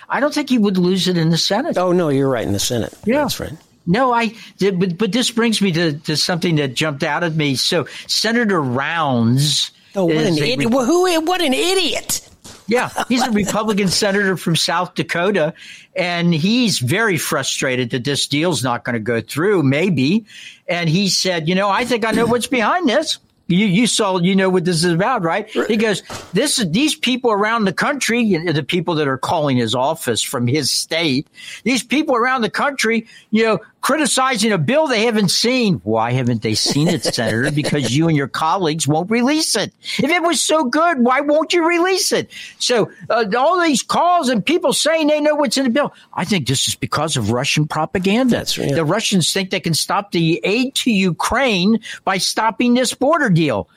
I 0.09 0.21
don't 0.21 0.35
think 0.35 0.49
he 0.49 0.59
would 0.59 0.77
lose 0.77 1.09
it 1.09 1.17
in 1.17 1.31
the 1.31 1.39
Senate. 1.39 1.79
Oh 1.79 1.93
no, 1.93 2.09
you're 2.09 2.29
right 2.29 2.47
in 2.47 2.53
the 2.53 2.59
Senate. 2.59 2.95
Yeah, 3.05 3.23
that's 3.23 3.41
right. 3.41 3.53
No, 3.87 4.13
I 4.13 4.35
but 4.61 4.99
but 4.99 5.13
this 5.13 5.31
brings 5.31 5.61
me 5.61 5.73
to, 5.73 5.95
to 6.01 6.17
something 6.17 6.57
that 6.57 6.75
jumped 6.75 7.03
out 7.03 7.25
at 7.25 7.35
me. 7.35 7.57
So 7.57 7.87
Senator 8.07 8.61
Rounds. 8.61 9.71
Oh, 9.95 10.07
what 10.07 10.17
an 10.17 10.39
idiot! 10.39 10.73
who? 10.73 11.21
What 11.23 11.43
an 11.43 11.53
idiot! 11.53 12.29
Yeah, 12.67 12.91
he's 13.09 13.27
a 13.27 13.31
Republican 13.31 13.89
senator 13.89 14.37
from 14.37 14.57
South 14.57 14.95
Dakota, 14.95 15.53
and 15.97 16.33
he's 16.33 16.79
very 16.79 17.19
frustrated 17.19 17.91
that 17.91 18.05
this 18.05 18.27
deal's 18.27 18.63
not 18.63 18.85
going 18.85 18.95
to 18.95 19.01
go 19.01 19.21
through, 19.21 19.63
maybe. 19.63 20.25
And 20.69 20.89
he 20.89 21.09
said, 21.09 21.49
You 21.49 21.55
know, 21.55 21.69
I 21.69 21.85
think 21.85 22.05
I 22.05 22.13
know 22.13 22.27
what's 22.27 22.47
behind 22.47 22.89
this. 22.89 23.19
You, 23.49 23.67
you 23.67 23.87
saw, 23.87 24.19
you 24.19 24.35
know 24.35 24.49
what 24.49 24.65
this 24.65 24.85
is 24.85 24.93
about, 24.93 25.23
right? 25.23 25.51
He 25.51 25.77
goes, 25.77 26.03
this 26.33 26.59
is 26.59 26.71
these 26.71 26.95
people 26.95 27.31
around 27.31 27.65
the 27.65 27.73
country, 27.73 28.37
the 28.47 28.63
people 28.63 28.95
that 28.95 29.09
are 29.09 29.19
calling 29.19 29.59
his 29.59 29.75
office 29.75 30.23
from 30.23 30.47
his 30.47 30.71
state, 30.71 31.27
these 31.65 31.83
people 31.83 32.17
around 32.17 32.43
the 32.43 32.51
country, 32.51 33.07
you 33.31 33.45
know, 33.45 33.59
criticizing 33.83 34.53
a 34.53 34.59
bill 34.59 34.87
they 34.87 35.05
haven't 35.05 35.31
seen. 35.31 35.75
Why 35.85 36.13
haven't 36.13 36.43
they 36.43 36.55
seen 36.55 36.89
it, 36.89 37.05
Senator? 37.15 37.51
because 37.51 37.95
you 37.95 38.09
and 38.09 38.17
your 38.17 38.29
colleagues 38.29 38.89
won't 38.89 39.11
release 39.11 39.55
it. 39.57 39.73
If 39.99 40.11
it 40.11 40.23
was 40.23 40.41
so 40.41 40.65
good, 40.65 41.01
why 41.01 41.21
won't 41.21 41.53
you 41.53 41.69
release 41.69 42.13
it? 42.13 42.31
So 42.59 42.91
uh, 43.11 43.27
all 43.37 43.61
these 43.61 43.83
calls 43.83 44.29
and 44.29 44.45
people 44.45 44.73
saying 44.73 45.09
they 45.09 45.21
know 45.21 45.35
what's 45.35 45.57
in 45.57 45.65
the 45.65 45.71
bill. 45.71 45.93
I 46.15 46.25
think 46.25 46.47
this 46.47 46.69
is 46.69 46.75
because 46.75 47.17
of 47.17 47.33
Russian 47.33 47.67
propaganda. 47.67 48.37
That's 48.37 48.57
right. 48.57 48.75
The 48.75 48.85
Russians 48.85 49.33
think 49.33 49.51
they 49.51 49.61
can 49.61 49.75
stop 49.75 50.13
the 50.13 50.41
aid 50.45 50.75
to 50.77 50.91
Ukraine 50.91 51.81
by 52.05 52.19
stopping 52.19 52.75
this 52.75 52.95
border 52.95 53.29
deal. 53.29 53.69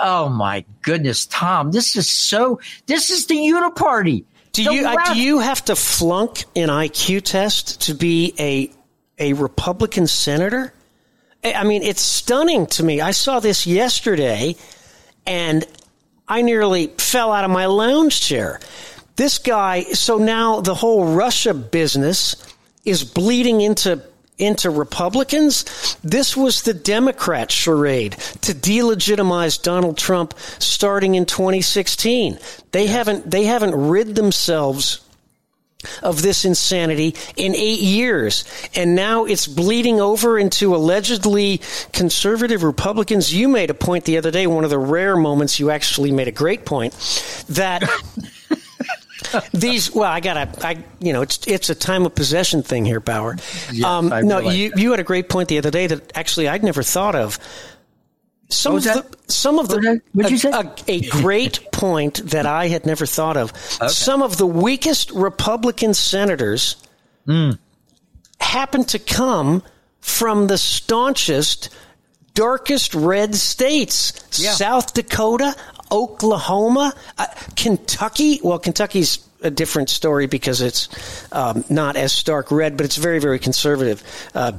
Oh 0.00 0.28
my 0.28 0.64
goodness, 0.82 1.26
Tom, 1.26 1.70
this 1.70 1.94
is 1.94 2.10
so. 2.10 2.60
This 2.86 3.10
is 3.10 3.26
the 3.26 3.36
uniparty. 3.36 4.24
Do 4.52 4.62
you 4.62 4.86
uh, 4.86 5.12
do 5.12 5.20
you 5.20 5.38
have 5.38 5.64
to 5.66 5.76
flunk 5.76 6.44
an 6.56 6.68
IQ 6.70 7.22
test 7.22 7.82
to 7.82 7.94
be 7.94 8.34
a 8.38 8.70
a 9.18 9.32
Republican 9.34 10.06
senator? 10.06 10.72
I 11.44 11.64
mean, 11.64 11.82
it's 11.82 12.00
stunning 12.02 12.66
to 12.68 12.82
me. 12.82 13.00
I 13.00 13.12
saw 13.12 13.40
this 13.40 13.66
yesterday 13.66 14.56
and 15.26 15.64
I 16.28 16.42
nearly 16.42 16.88
fell 16.88 17.32
out 17.32 17.44
of 17.44 17.50
my 17.50 17.66
lounge 17.66 18.20
chair. 18.20 18.60
This 19.16 19.38
guy, 19.38 19.82
so 19.84 20.18
now 20.18 20.60
the 20.60 20.74
whole 20.74 21.14
Russia 21.14 21.54
business 21.54 22.36
is 22.84 23.04
bleeding 23.04 23.60
into 23.60 24.02
into 24.38 24.68
Republicans. 24.68 25.96
This 26.04 26.36
was 26.36 26.62
the 26.62 26.74
Democrat 26.74 27.50
charade 27.50 28.12
to 28.42 28.52
delegitimize 28.52 29.62
Donald 29.62 29.96
Trump 29.96 30.34
starting 30.58 31.14
in 31.14 31.24
2016. 31.24 32.38
They 32.72 32.86
haven't 32.86 33.30
they 33.30 33.44
haven't 33.44 33.74
rid 33.74 34.14
themselves 34.14 35.00
of 36.02 36.22
this 36.22 36.44
insanity 36.44 37.14
in 37.36 37.54
eight 37.54 37.80
years. 37.80 38.44
And 38.74 38.94
now 38.94 39.24
it's 39.24 39.46
bleeding 39.46 40.00
over 40.00 40.38
into 40.38 40.74
allegedly 40.74 41.60
conservative 41.92 42.62
Republicans. 42.62 43.32
You 43.32 43.48
made 43.48 43.70
a 43.70 43.74
point 43.74 44.04
the 44.04 44.18
other 44.18 44.30
day, 44.30 44.46
one 44.46 44.64
of 44.64 44.70
the 44.70 44.78
rare 44.78 45.16
moments 45.16 45.60
you 45.60 45.70
actually 45.70 46.12
made 46.12 46.28
a 46.28 46.32
great 46.32 46.64
point, 46.64 46.92
that. 47.48 47.82
these 49.52 49.92
well 49.92 50.10
i 50.10 50.20
gotta 50.20 50.48
i 50.64 50.82
you 51.00 51.12
know 51.12 51.20
it's 51.20 51.46
it's 51.46 51.68
a 51.68 51.74
time 51.74 52.06
of 52.06 52.14
possession 52.14 52.62
thing 52.62 52.84
here 52.84 53.00
bauer 53.00 53.36
Yes, 53.72 53.84
um, 53.84 54.08
no 54.08 54.38
you 54.38 54.72
you 54.76 54.92
had 54.92 55.00
a 55.00 55.04
great 55.04 55.28
point 55.28 55.48
the 55.48 55.58
other 55.58 55.70
day 55.70 55.86
that 55.88 56.16
actually 56.16 56.48
i'd 56.48 56.62
never 56.62 56.82
thought 56.82 57.16
of 57.16 57.38
some 58.48 58.76
of 58.76 58.84
the 58.84 59.04
some 59.28 59.58
of 59.58 59.68
the 59.68 60.00
did 60.14 60.30
you 60.30 60.36
a- 60.36 60.38
say? 60.38 60.50
A, 60.50 60.72
a 60.88 61.00
great 61.08 61.72
point 61.72 62.30
that 62.30 62.46
I 62.46 62.68
had 62.68 62.86
never 62.86 63.06
thought 63.06 63.36
of. 63.36 63.52
Some 63.90 64.22
of 64.22 64.36
the 64.36 64.46
weakest 64.46 65.10
Republican 65.12 65.94
senators 65.94 66.76
Hmm. 67.26 67.52
happen 68.40 68.84
to 68.84 68.98
come 68.98 69.62
from 70.00 70.46
the 70.46 70.58
staunchest, 70.58 71.70
darkest 72.34 72.94
red 72.94 73.34
states: 73.34 74.12
Yeah. 74.40 74.52
South 74.52 74.94
Dakota, 74.94 75.54
Oklahoma, 75.90 76.94
uh, 77.18 77.26
Kentucky. 77.56 78.40
Well, 78.42 78.58
Kentucky's 78.60 79.18
a 79.42 79.50
different 79.50 79.90
story 79.90 80.26
because 80.26 80.60
it's 80.60 80.88
um, 81.32 81.64
not 81.68 81.96
as 81.96 82.12
stark 82.12 82.50
red, 82.50 82.76
but 82.76 82.86
it's 82.86 82.96
very, 82.96 83.18
very 83.18 83.38
conservative. 83.38 84.02
Uh, 84.34 84.52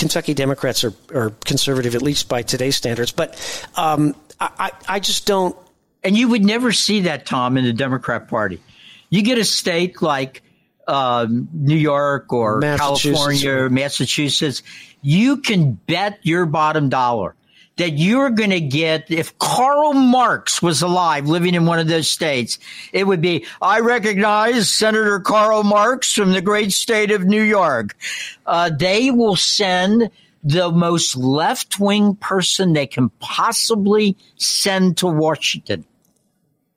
Kentucky 0.00 0.32
Democrats 0.32 0.82
are, 0.82 0.94
are 1.14 1.30
conservative, 1.44 1.94
at 1.94 2.00
least 2.00 2.26
by 2.26 2.40
today's 2.40 2.74
standards. 2.74 3.12
But 3.12 3.36
um, 3.76 4.16
I, 4.40 4.50
I 4.58 4.70
I 4.88 4.98
just 4.98 5.26
don't. 5.26 5.54
And 6.02 6.16
you 6.16 6.28
would 6.28 6.42
never 6.42 6.72
see 6.72 7.02
that, 7.02 7.26
Tom, 7.26 7.58
in 7.58 7.64
the 7.64 7.74
Democrat 7.74 8.26
Party. 8.26 8.62
You 9.10 9.20
get 9.22 9.36
a 9.36 9.44
state 9.44 10.00
like 10.00 10.42
um, 10.88 11.50
New 11.52 11.76
York 11.76 12.32
or 12.32 12.60
Massachusetts. 12.60 13.18
California 13.18 13.50
or 13.50 13.68
Massachusetts, 13.68 14.62
you 15.02 15.36
can 15.36 15.74
bet 15.74 16.18
your 16.22 16.46
bottom 16.46 16.88
dollar 16.88 17.34
that 17.76 17.92
you're 17.92 18.30
going 18.30 18.50
to 18.50 18.60
get, 18.60 19.10
if 19.10 19.38
Karl 19.38 19.94
Marx 19.94 20.60
was 20.60 20.82
alive 20.82 21.26
living 21.28 21.54
in 21.54 21.64
one 21.64 21.78
of 21.78 21.88
those 21.88 22.10
states, 22.10 22.58
it 22.92 23.06
would 23.06 23.22
be, 23.22 23.46
I 23.62 23.80
recognize 23.80 24.70
Senator 24.70 25.18
Karl 25.20 25.62
Marx 25.62 26.12
from 26.12 26.32
the 26.32 26.42
great 26.42 26.72
state 26.72 27.10
of 27.10 27.24
New 27.24 27.42
York. 27.42 27.96
Uh, 28.44 28.70
they 28.76 29.10
will 29.10 29.36
send 29.36 30.10
the 30.44 30.70
most 30.70 31.16
left 31.16 31.80
wing 31.80 32.16
person 32.16 32.72
they 32.74 32.86
can 32.86 33.08
possibly 33.20 34.16
send 34.36 34.98
to 34.98 35.06
Washington. 35.06 35.84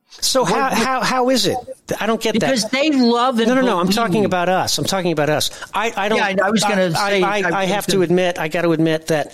So 0.10 0.46
how, 0.46 0.70
how 0.74 1.02
how 1.02 1.30
is 1.32 1.48
it? 1.48 1.58
I 2.00 2.06
don't 2.06 2.22
get 2.22 2.34
Because 2.34 2.62
that. 2.64 2.72
Because 2.72 2.92
they 2.92 2.92
love 2.98 3.40
and 3.40 3.48
No, 3.48 3.56
no, 3.56 3.62
no. 3.62 3.80
I'm 3.80 3.90
talking 3.90 4.26
about 4.26 4.48
us. 4.48 4.78
I'm 4.78 4.86
talking 4.86 5.12
about 5.12 5.30
us. 5.30 5.50
I, 5.74 5.92
I 5.98 6.08
don't. 6.08 6.20
Yeah, 6.20 6.26
I- 6.44 6.48
I 6.48 6.52
was 6.52 6.62
gonna 6.62 6.92
say- 6.92 7.24
I, 7.24 7.40
I, 7.40 7.50
I- 7.50 7.60
I 7.62 7.66
have 7.66 7.88
to 7.88 8.04
admit. 8.04 8.38
I 8.38 8.48
got 8.48 8.62
to 8.62 8.74
admit 8.74 9.08
that 9.08 9.34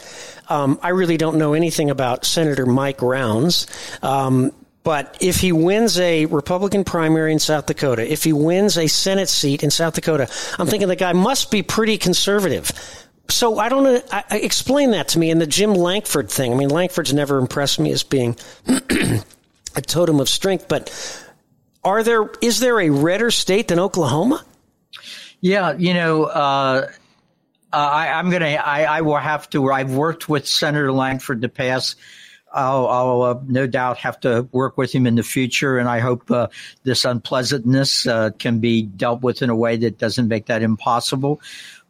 um, 0.50 0.80
I 0.82 0.90
really 0.90 1.18
don't 1.18 1.38
know 1.38 1.54
anything 1.54 1.90
about 1.90 2.26
Senator 2.26 2.66
Mike 2.66 3.02
Rounds. 3.02 3.68
Um, 4.02 4.52
but 4.84 5.18
if 5.22 5.38
he 5.40 5.52
wins 5.52 6.00
a 6.00 6.26
Republican 6.26 6.84
primary 6.84 7.32
in 7.32 7.40
South 7.40 7.66
Dakota, 7.66 8.12
if 8.12 8.24
he 8.24 8.34
wins 8.34 8.78
a 8.78 8.88
Senate 8.88 9.30
seat 9.30 9.62
in 9.62 9.72
South 9.72 9.94
Dakota, 9.94 10.30
I'm 10.58 10.68
thinking 10.68 10.88
the 10.88 10.96
guy 10.96 11.14
must 11.14 11.52
be 11.52 11.62
pretty 11.62 11.98
conservative. 11.98 12.72
So 13.30 13.60
I 13.60 13.70
don't 13.70 13.84
know. 13.84 14.02
I, 14.12 14.24
I, 14.30 14.38
explain 14.40 14.92
that 14.92 15.10
to 15.10 15.20
me. 15.20 15.30
And 15.30 15.40
the 15.40 15.46
Jim 15.48 15.76
Lankford 15.76 16.32
thing. 16.32 16.52
I 16.52 16.56
mean, 16.56 16.70
Lankford's 16.70 17.14
never 17.14 17.38
impressed 17.38 17.80
me 17.80 17.92
as 17.92 18.02
being 18.02 18.36
a 18.68 19.82
totem 19.82 20.20
of 20.20 20.28
strength, 20.28 20.68
but 20.68 20.90
are 21.84 22.02
there 22.02 22.30
is 22.42 22.60
there 22.60 22.80
a 22.80 22.90
redder 22.90 23.32
state 23.32 23.68
than 23.68 23.80
Oklahoma? 23.80 24.44
Yeah, 25.42 25.74
you 25.78 25.94
know, 25.94 26.24
uh, 26.24 26.88
uh, 27.72 27.78
I, 27.78 28.08
I'm 28.14 28.30
gonna. 28.30 28.48
I, 28.48 28.84
I 28.84 29.02
will 29.02 29.18
have 29.18 29.50
to. 29.52 29.72
I've 29.72 29.94
worked 29.94 30.30
with 30.30 30.48
Senator 30.48 30.92
Lankford 30.92 31.42
the 31.42 31.50
past. 31.50 31.96
I'll, 32.52 32.88
I'll 32.88 33.22
uh, 33.22 33.40
no 33.46 33.68
doubt 33.68 33.98
have 33.98 34.20
to 34.22 34.48
work 34.52 34.76
with 34.76 34.92
him 34.92 35.06
in 35.06 35.16
the 35.16 35.24
future, 35.24 35.78
and 35.78 35.88
I 35.88 36.00
hope 36.00 36.32
uh, 36.32 36.48
this 36.84 37.06
unpleasantness 37.06 38.08
uh, 38.08 38.32
can 38.40 38.60
be 38.60 38.82
dealt 38.84 39.22
with 39.22 39.44
in 39.44 39.52
a 39.52 39.56
way 39.56 39.78
that 39.78 40.00
doesn't 40.00 40.28
make 40.28 40.48
that 40.48 40.64
impossible. 40.64 41.42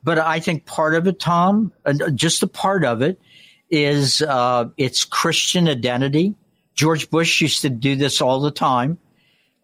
But 0.04 0.20
I 0.20 0.42
think 0.42 0.66
part 0.66 0.96
of 0.96 1.08
it, 1.08 1.20
Tom, 1.20 1.72
uh, 1.86 1.94
just 2.14 2.44
a 2.44 2.48
part 2.48 2.84
of 2.84 3.02
it, 3.02 3.22
is 3.70 4.22
uh, 4.22 4.66
its 4.76 5.06
Christian 5.06 5.70
identity. 5.70 6.36
George 6.76 7.10
Bush 7.10 7.40
used 7.40 7.62
to 7.62 7.70
do 7.70 7.96
this 7.96 8.20
all 8.20 8.42
the 8.42 8.52
time 8.52 8.98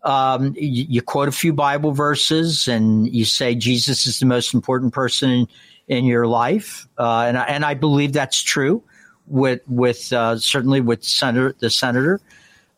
um, 0.05 0.53
you, 0.55 0.85
you 0.87 1.01
quote 1.01 1.27
a 1.27 1.31
few 1.31 1.51
Bible 1.51 1.91
verses 1.91 2.67
and 2.67 3.13
you 3.13 3.25
say 3.25 3.55
Jesus 3.55 4.05
is 4.05 4.19
the 4.19 4.25
most 4.25 4.53
important 4.53 4.93
person 4.93 5.47
in, 5.87 6.05
your 6.05 6.27
life, 6.27 6.87
uh, 6.97 7.25
and 7.27 7.37
I, 7.37 7.43
and 7.45 7.65
I 7.65 7.73
believe 7.73 8.13
that's 8.13 8.41
true 8.41 8.83
with 9.27 9.61
with 9.67 10.11
uh, 10.13 10.37
certainly 10.37 10.81
with 10.81 11.03
senator 11.03 11.55
the 11.59 11.69
senator, 11.69 12.19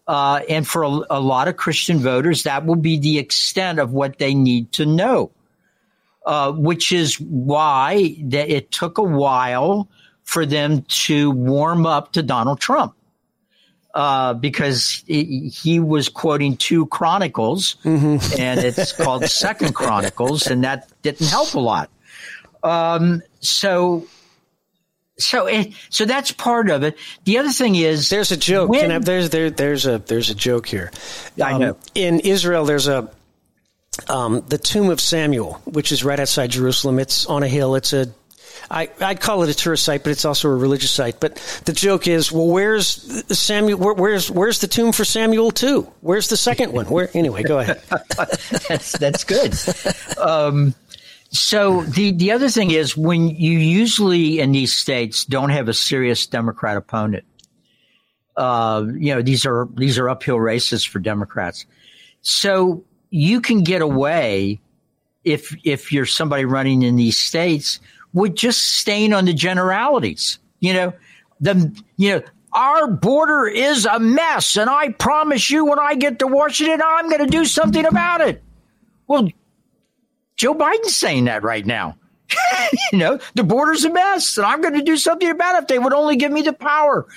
uh, 0.07 0.41
and 0.49 0.67
for 0.67 0.83
a, 0.83 0.99
a 1.09 1.19
lot 1.19 1.47
of 1.47 1.57
Christian 1.57 1.99
voters, 1.99 2.43
that 2.43 2.65
will 2.65 2.75
be 2.75 2.99
the 2.99 3.19
extent 3.19 3.79
of 3.79 3.91
what 3.91 4.19
they 4.19 4.33
need 4.33 4.71
to 4.73 4.85
know, 4.85 5.31
uh, 6.25 6.51
which 6.51 6.91
is 6.91 7.19
why 7.19 8.15
that 8.23 8.49
it 8.49 8.71
took 8.71 8.97
a 8.97 9.03
while 9.03 9.87
for 10.23 10.45
them 10.45 10.81
to 10.83 11.31
warm 11.31 11.85
up 11.85 12.11
to 12.13 12.21
Donald 12.21 12.59
Trump 12.59 12.93
uh, 13.97 14.33
because 14.35 15.03
he, 15.07 15.49
he 15.49 15.79
was 15.79 16.07
quoting 16.07 16.55
two 16.55 16.85
Chronicles, 16.85 17.77
and 18.37 18.59
it's 18.59 18.91
called 18.91 19.25
Second 19.29 19.73
Chronicles, 19.73 20.45
and 20.45 20.63
that 20.63 20.87
didn't 21.01 21.25
help 21.27 21.55
a 21.55 21.59
lot. 21.59 21.89
Um, 22.63 23.21
so, 23.39 24.07
so 25.17 25.45
it, 25.47 25.73
so 25.89 26.05
that's 26.05 26.31
part 26.31 26.69
of 26.69 26.83
it. 26.83 26.97
The 27.25 27.37
other 27.37 27.51
thing 27.51 27.75
is 27.75 28.09
There's 28.09 28.31
a 28.31 28.37
joke. 28.37 28.69
When- 28.69 28.91
I- 28.91 28.99
there's 28.99 29.29
there 29.29 29.49
there's 29.49 29.85
a 29.85 29.99
there's 29.99 30.29
a 30.29 30.35
joke 30.35 30.67
here. 30.67 30.91
I 31.41 31.57
know. 31.57 31.77
In 31.95 32.19
Israel, 32.21 32.65
there's 32.65 32.87
a 32.87 33.09
um, 34.09 34.43
the 34.47 34.57
tomb 34.57 34.89
of 34.89 35.01
Samuel, 35.01 35.53
which 35.65 35.91
is 35.91 36.03
right 36.03 36.19
outside 36.19 36.51
Jerusalem. 36.51 36.99
It's 36.99 37.25
on 37.25 37.43
a 37.43 37.47
hill. 37.47 37.75
It's 37.75 37.93
a 37.93 38.07
I, 38.69 38.89
I'd 38.99 39.21
call 39.21 39.43
it 39.43 39.49
a 39.49 39.53
tourist 39.53 39.85
site, 39.85 40.03
but 40.03 40.09
it's 40.11 40.25
also 40.25 40.49
a 40.49 40.55
religious 40.55 40.91
site. 40.91 41.19
But 41.19 41.35
the 41.65 41.73
joke 41.73 42.07
is, 42.07 42.31
well, 42.31 42.47
where's 42.47 42.87
Samuel? 43.37 43.79
Where, 43.79 43.93
where's 43.93 44.29
where's 44.29 44.59
the 44.59 44.67
tomb 44.67 44.91
for 44.91 45.05
Samuel 45.05 45.51
too? 45.51 45.83
Where's 46.01 46.27
the 46.27 46.37
second 46.37 46.73
one? 46.73 46.85
Where 46.87 47.09
anyway? 47.13 47.43
Go 47.43 47.59
ahead. 47.59 47.81
that's 48.67 48.97
that's 48.97 49.23
good. 49.23 49.55
Um, 50.17 50.73
so 51.31 51.83
the 51.83 52.11
the 52.11 52.31
other 52.31 52.49
thing 52.49 52.71
is 52.71 52.95
when 52.95 53.29
you 53.29 53.57
usually 53.59 54.39
in 54.39 54.51
these 54.51 54.75
states 54.75 55.25
don't 55.25 55.49
have 55.49 55.67
a 55.67 55.73
serious 55.73 56.25
Democrat 56.25 56.77
opponent. 56.77 57.25
Uh, 58.35 58.85
you 58.95 59.13
know 59.13 59.21
these 59.21 59.45
are 59.45 59.67
these 59.75 59.97
are 59.97 60.09
uphill 60.09 60.39
races 60.39 60.83
for 60.83 60.99
Democrats, 60.99 61.65
so 62.21 62.83
you 63.09 63.41
can 63.41 63.63
get 63.63 63.81
away 63.81 64.59
if 65.23 65.55
if 65.63 65.91
you're 65.91 66.05
somebody 66.05 66.45
running 66.45 66.83
in 66.83 66.95
these 66.95 67.17
states 67.17 67.79
with 68.13 68.35
just 68.35 68.75
staying 68.77 69.13
on 69.13 69.25
the 69.25 69.33
generalities. 69.33 70.39
You 70.59 70.73
know 70.73 70.93
the 71.39 71.83
you 71.97 72.11
know 72.11 72.21
our 72.53 72.87
border 72.87 73.47
is 73.47 73.85
a 73.85 73.99
mess, 73.99 74.55
and 74.55 74.69
I 74.69 74.89
promise 74.89 75.49
you, 75.51 75.65
when 75.65 75.79
I 75.79 75.95
get 75.95 76.19
to 76.19 76.27
Washington, 76.27 76.81
I'm 76.83 77.09
going 77.09 77.23
to 77.23 77.27
do 77.29 77.45
something 77.45 77.85
about 77.85 78.21
it. 78.21 78.41
Well, 79.07 79.29
Joe 80.37 80.53
Biden's 80.53 80.95
saying 80.95 81.25
that 81.25 81.43
right 81.43 81.65
now. 81.65 81.97
you 82.91 82.99
know, 82.99 83.19
the 83.35 83.43
border's 83.43 83.83
a 83.85 83.89
mess, 83.89 84.37
and 84.37 84.45
I'm 84.45 84.61
going 84.61 84.75
to 84.75 84.81
do 84.81 84.97
something 84.97 85.29
about 85.29 85.55
it 85.55 85.63
if 85.63 85.67
they 85.67 85.79
would 85.79 85.93
only 85.93 86.15
give 86.15 86.31
me 86.31 86.41
the 86.41 86.53
power. 86.53 87.07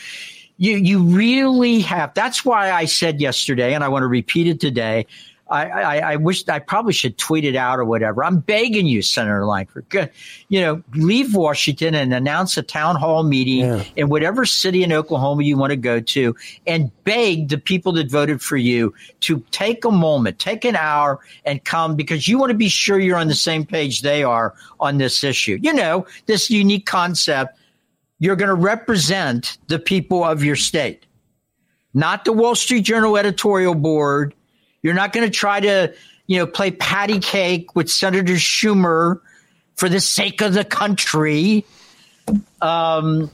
You 0.56 0.76
you 0.76 1.02
really 1.02 1.80
have. 1.80 2.14
That's 2.14 2.44
why 2.44 2.70
I 2.70 2.84
said 2.84 3.20
yesterday, 3.20 3.74
and 3.74 3.82
I 3.82 3.88
want 3.88 4.02
to 4.02 4.08
repeat 4.08 4.46
it 4.46 4.60
today. 4.60 5.06
I, 5.50 5.66
I, 5.68 6.12
I 6.12 6.16
wish 6.16 6.46
I 6.48 6.60
probably 6.60 6.92
should 6.92 7.18
tweet 7.18 7.44
it 7.44 7.56
out 7.56 7.78
or 7.80 7.84
whatever. 7.84 8.22
I'm 8.22 8.38
begging 8.38 8.86
you, 8.86 9.02
Senator 9.02 9.44
Lankford, 9.44 9.84
you 10.48 10.60
know, 10.60 10.82
leave 10.94 11.34
Washington 11.34 11.94
and 11.94 12.14
announce 12.14 12.56
a 12.56 12.62
town 12.62 12.94
hall 12.96 13.24
meeting 13.24 13.60
Yeah. 13.66 13.84
in 13.96 14.08
whatever 14.08 14.46
city 14.46 14.84
in 14.84 14.92
Oklahoma 14.92 15.42
you 15.42 15.56
want 15.56 15.70
to 15.70 15.76
go 15.76 15.98
to 16.00 16.36
and 16.66 16.90
beg 17.04 17.48
the 17.48 17.58
people 17.58 17.92
that 17.92 18.10
voted 18.10 18.40
for 18.40 18.56
you 18.56 18.94
to 19.20 19.40
take 19.50 19.84
a 19.84 19.90
moment, 19.90 20.38
take 20.38 20.64
an 20.64 20.76
hour 20.76 21.18
and 21.44 21.64
come 21.64 21.96
because 21.96 22.28
you 22.28 22.38
want 22.38 22.50
to 22.50 22.56
be 22.56 22.68
sure 22.68 22.98
you're 23.00 23.18
on 23.18 23.28
the 23.28 23.34
same 23.34 23.66
page 23.66 24.02
they 24.02 24.22
are 24.22 24.54
on 24.78 24.98
this 24.98 25.24
issue. 25.24 25.58
You 25.60 25.72
know, 25.72 26.06
this 26.26 26.48
unique 26.48 26.86
concept. 26.86 27.58
You're 28.22 28.36
going 28.36 28.50
to 28.50 28.54
represent 28.54 29.56
the 29.68 29.78
people 29.78 30.22
of 30.22 30.44
your 30.44 30.54
state, 30.54 31.06
not 31.94 32.26
the 32.26 32.32
Wall 32.34 32.54
Street 32.54 32.82
Journal 32.82 33.16
editorial 33.16 33.74
board. 33.74 34.34
You're 34.82 34.94
not 34.94 35.12
going 35.12 35.26
to 35.26 35.30
try 35.30 35.60
to, 35.60 35.94
you 36.26 36.38
know, 36.38 36.46
play 36.46 36.70
patty 36.70 37.18
cake 37.18 37.74
with 37.76 37.90
Senator 37.90 38.34
Schumer 38.34 39.20
for 39.76 39.88
the 39.88 40.00
sake 40.00 40.40
of 40.40 40.54
the 40.54 40.64
country. 40.64 41.64
Um, 42.60 43.30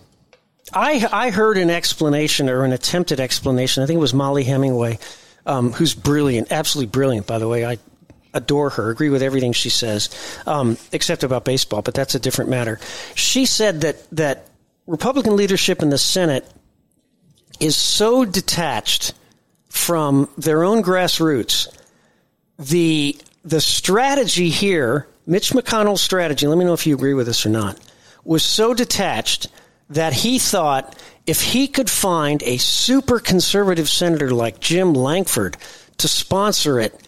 I 0.72 1.06
I 1.12 1.30
heard 1.30 1.58
an 1.58 1.70
explanation 1.70 2.48
or 2.48 2.64
an 2.64 2.72
attempted 2.72 3.20
explanation. 3.20 3.82
I 3.82 3.86
think 3.86 3.98
it 3.98 4.00
was 4.00 4.14
Mollie 4.14 4.44
Hemingway, 4.44 4.98
um, 5.44 5.72
who's 5.72 5.94
brilliant, 5.94 6.50
absolutely 6.50 6.90
brilliant. 6.90 7.26
By 7.26 7.38
the 7.38 7.48
way, 7.48 7.64
I 7.64 7.78
adore 8.34 8.70
her, 8.70 8.90
agree 8.90 9.08
with 9.08 9.22
everything 9.22 9.52
she 9.52 9.70
says, 9.70 10.10
um, 10.46 10.76
except 10.92 11.24
about 11.24 11.44
baseball, 11.44 11.82
but 11.82 11.94
that's 11.94 12.14
a 12.14 12.18
different 12.18 12.50
matter. 12.50 12.78
She 13.14 13.46
said 13.46 13.80
that 13.82 14.08
that 14.10 14.48
Republican 14.86 15.36
leadership 15.36 15.82
in 15.82 15.90
the 15.90 15.98
Senate 15.98 16.46
is 17.60 17.76
so 17.76 18.24
detached 18.24 19.14
from 19.76 20.28
their 20.36 20.64
own 20.64 20.82
grassroots. 20.82 21.68
The 22.58 23.16
the 23.44 23.60
strategy 23.60 24.48
here, 24.48 25.06
Mitch 25.26 25.50
McConnell's 25.50 26.00
strategy, 26.02 26.46
let 26.46 26.58
me 26.58 26.64
know 26.64 26.72
if 26.72 26.86
you 26.86 26.94
agree 26.94 27.14
with 27.14 27.26
this 27.26 27.46
or 27.46 27.50
not, 27.50 27.78
was 28.24 28.42
so 28.42 28.74
detached 28.74 29.48
that 29.90 30.12
he 30.12 30.38
thought 30.38 30.96
if 31.26 31.40
he 31.40 31.68
could 31.68 31.88
find 31.88 32.42
a 32.42 32.56
super 32.56 33.20
conservative 33.20 33.88
senator 33.88 34.30
like 34.30 34.58
Jim 34.58 34.94
Lankford 34.94 35.56
to 35.98 36.08
sponsor 36.08 36.80
it, 36.80 37.00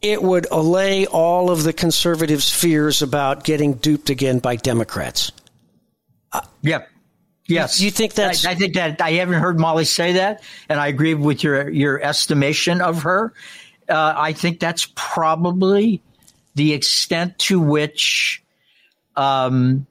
it 0.00 0.22
would 0.22 0.46
allay 0.50 1.06
all 1.06 1.50
of 1.50 1.62
the 1.62 1.72
conservatives' 1.72 2.50
fears 2.50 3.02
about 3.02 3.44
getting 3.44 3.74
duped 3.74 4.10
again 4.10 4.38
by 4.38 4.56
Democrats. 4.56 5.32
Uh, 6.32 6.40
yep. 6.62 6.88
Yes. 7.46 7.80
You 7.80 7.90
think 7.90 8.14
that's? 8.14 8.46
I, 8.46 8.52
I, 8.52 8.54
think 8.54 8.74
that 8.74 9.00
I 9.00 9.12
haven't 9.12 9.40
heard 9.40 9.58
Mollie 9.58 9.84
say 9.84 10.12
that, 10.12 10.42
and 10.68 10.78
I 10.78 10.86
agree 10.86 11.14
with 11.14 11.42
your 11.42 11.68
your 11.68 12.00
estimation 12.02 12.80
of 12.80 13.02
her. 13.02 13.32
Uh, 13.88 14.14
I 14.16 14.32
think 14.32 14.60
that's 14.60 14.88
probably 14.94 16.02
the 16.54 16.72
extent 16.72 17.38
to 17.40 17.60
which. 17.60 18.42
Um, 19.16 19.86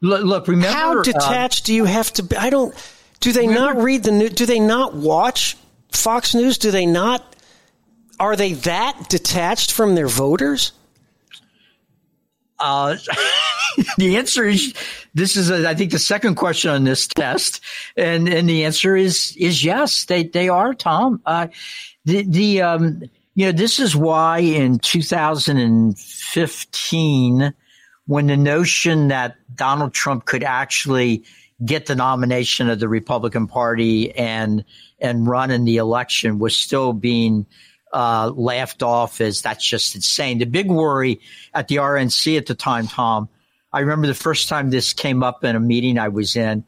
look, 0.00 0.24
look, 0.24 0.48
remember 0.48 0.76
how 0.76 1.02
detached 1.02 1.64
uh, 1.64 1.66
do 1.66 1.74
you 1.74 1.84
have 1.84 2.12
to 2.14 2.22
be? 2.22 2.36
I 2.36 2.50
don't. 2.50 2.74
Do 3.20 3.32
they 3.32 3.46
remember, 3.46 3.74
not 3.74 3.82
read 3.82 4.02
the 4.02 4.12
news? 4.12 4.32
Do 4.32 4.46
they 4.46 4.60
not 4.60 4.94
watch 4.94 5.56
Fox 5.92 6.34
News? 6.34 6.58
Do 6.58 6.70
they 6.70 6.86
not? 6.86 7.34
Are 8.18 8.36
they 8.36 8.54
that 8.54 9.08
detached 9.10 9.72
from 9.72 9.94
their 9.94 10.08
voters? 10.08 10.72
Uh, 12.58 12.96
the 13.98 14.16
answer 14.16 14.44
is 14.44 14.72
this 15.14 15.36
is 15.36 15.50
a, 15.50 15.68
I 15.68 15.74
think 15.74 15.92
the 15.92 15.98
second 15.98 16.36
question 16.36 16.70
on 16.70 16.84
this 16.84 17.06
test, 17.06 17.62
and 17.96 18.26
and 18.28 18.48
the 18.48 18.64
answer 18.64 18.96
is 18.96 19.36
is 19.38 19.62
yes. 19.64 20.06
They 20.06 20.24
they 20.24 20.48
are 20.48 20.72
Tom. 20.74 21.20
Uh, 21.26 21.48
the 22.04 22.22
the 22.22 22.62
um, 22.62 23.02
you 23.34 23.46
know 23.46 23.52
this 23.52 23.78
is 23.80 23.96
why 23.96 24.38
in 24.38 24.78
2015, 24.78 27.54
when 28.06 28.26
the 28.26 28.36
notion 28.36 29.08
that 29.08 29.36
Donald 29.54 29.92
Trump 29.92 30.24
could 30.24 30.44
actually 30.44 31.24
get 31.64 31.86
the 31.86 31.94
nomination 31.94 32.68
of 32.68 32.78
the 32.78 32.88
Republican 32.88 33.46
Party 33.46 34.12
and 34.12 34.64
and 34.98 35.26
run 35.26 35.50
in 35.50 35.64
the 35.64 35.76
election 35.76 36.38
was 36.38 36.56
still 36.56 36.92
being 36.92 37.46
uh, 37.92 38.30
laughed 38.34 38.82
off 38.82 39.20
as 39.20 39.42
that's 39.42 39.66
just 39.66 39.94
insane. 39.94 40.38
The 40.38 40.44
big 40.44 40.70
worry 40.70 41.20
at 41.54 41.68
the 41.68 41.76
RNC 41.76 42.36
at 42.36 42.46
the 42.46 42.54
time, 42.54 42.88
Tom, 42.88 43.28
I 43.76 43.80
remember 43.80 44.06
the 44.06 44.14
first 44.14 44.48
time 44.48 44.70
this 44.70 44.94
came 44.94 45.22
up 45.22 45.44
in 45.44 45.54
a 45.54 45.60
meeting 45.60 45.98
I 45.98 46.08
was 46.08 46.34
in. 46.34 46.64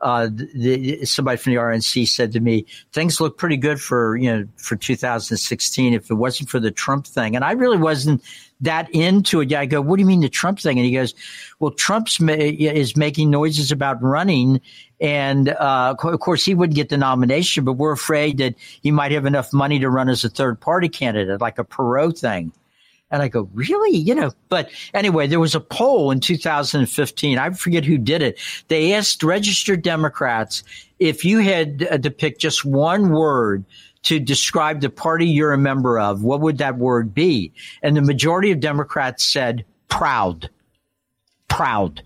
Uh, 0.00 0.28
the, 0.32 1.04
somebody 1.04 1.36
from 1.36 1.52
the 1.52 1.58
RNC 1.58 2.06
said 2.06 2.30
to 2.32 2.40
me, 2.40 2.66
"Things 2.92 3.20
look 3.20 3.36
pretty 3.36 3.56
good 3.56 3.80
for 3.80 4.16
you 4.16 4.32
know 4.32 4.46
for 4.56 4.76
2016 4.76 5.92
if 5.92 6.08
it 6.08 6.14
wasn't 6.14 6.48
for 6.48 6.60
the 6.60 6.70
Trump 6.70 7.06
thing." 7.06 7.34
And 7.34 7.44
I 7.44 7.52
really 7.52 7.78
wasn't 7.78 8.22
that 8.60 8.88
into 8.90 9.40
it. 9.40 9.52
I 9.52 9.66
go, 9.66 9.80
"What 9.80 9.96
do 9.96 10.02
you 10.02 10.06
mean 10.06 10.20
the 10.20 10.28
Trump 10.28 10.60
thing?" 10.60 10.78
And 10.78 10.86
he 10.86 10.92
goes, 10.92 11.14
"Well, 11.58 11.72
Trump's 11.72 12.20
ma- 12.20 12.32
is 12.34 12.96
making 12.96 13.30
noises 13.30 13.72
about 13.72 14.00
running, 14.00 14.60
and 15.00 15.48
uh, 15.48 15.96
of 16.00 16.20
course, 16.20 16.44
he 16.44 16.54
wouldn't 16.54 16.76
get 16.76 16.90
the 16.90 16.96
nomination, 16.96 17.64
but 17.64 17.72
we're 17.72 17.92
afraid 17.92 18.38
that 18.38 18.54
he 18.82 18.92
might 18.92 19.10
have 19.10 19.26
enough 19.26 19.52
money 19.52 19.80
to 19.80 19.90
run 19.90 20.08
as 20.08 20.24
a 20.24 20.28
third 20.28 20.60
party 20.60 20.88
candidate, 20.88 21.40
like 21.40 21.58
a 21.58 21.64
Perot 21.64 22.18
thing. 22.18 22.52
And 23.12 23.22
I 23.22 23.28
go, 23.28 23.48
really? 23.54 23.96
You 23.96 24.14
know, 24.14 24.32
but 24.48 24.70
anyway, 24.94 25.28
there 25.28 25.38
was 25.38 25.54
a 25.54 25.60
poll 25.60 26.10
in 26.10 26.18
2015. 26.18 27.38
I 27.38 27.50
forget 27.50 27.84
who 27.84 27.98
did 27.98 28.22
it. 28.22 28.38
They 28.68 28.94
asked 28.94 29.22
registered 29.22 29.82
Democrats 29.82 30.64
if 30.98 31.24
you 31.24 31.38
had 31.38 31.86
uh, 31.90 31.98
to 31.98 32.10
pick 32.10 32.38
just 32.38 32.64
one 32.64 33.10
word 33.10 33.64
to 34.04 34.18
describe 34.18 34.80
the 34.80 34.90
party 34.90 35.26
you're 35.26 35.52
a 35.52 35.58
member 35.58 36.00
of, 36.00 36.24
what 36.24 36.40
would 36.40 36.58
that 36.58 36.78
word 36.78 37.14
be? 37.14 37.52
And 37.82 37.96
the 37.96 38.02
majority 38.02 38.50
of 38.50 38.58
Democrats 38.58 39.24
said 39.24 39.64
proud. 39.88 40.50
Proud 41.46 42.02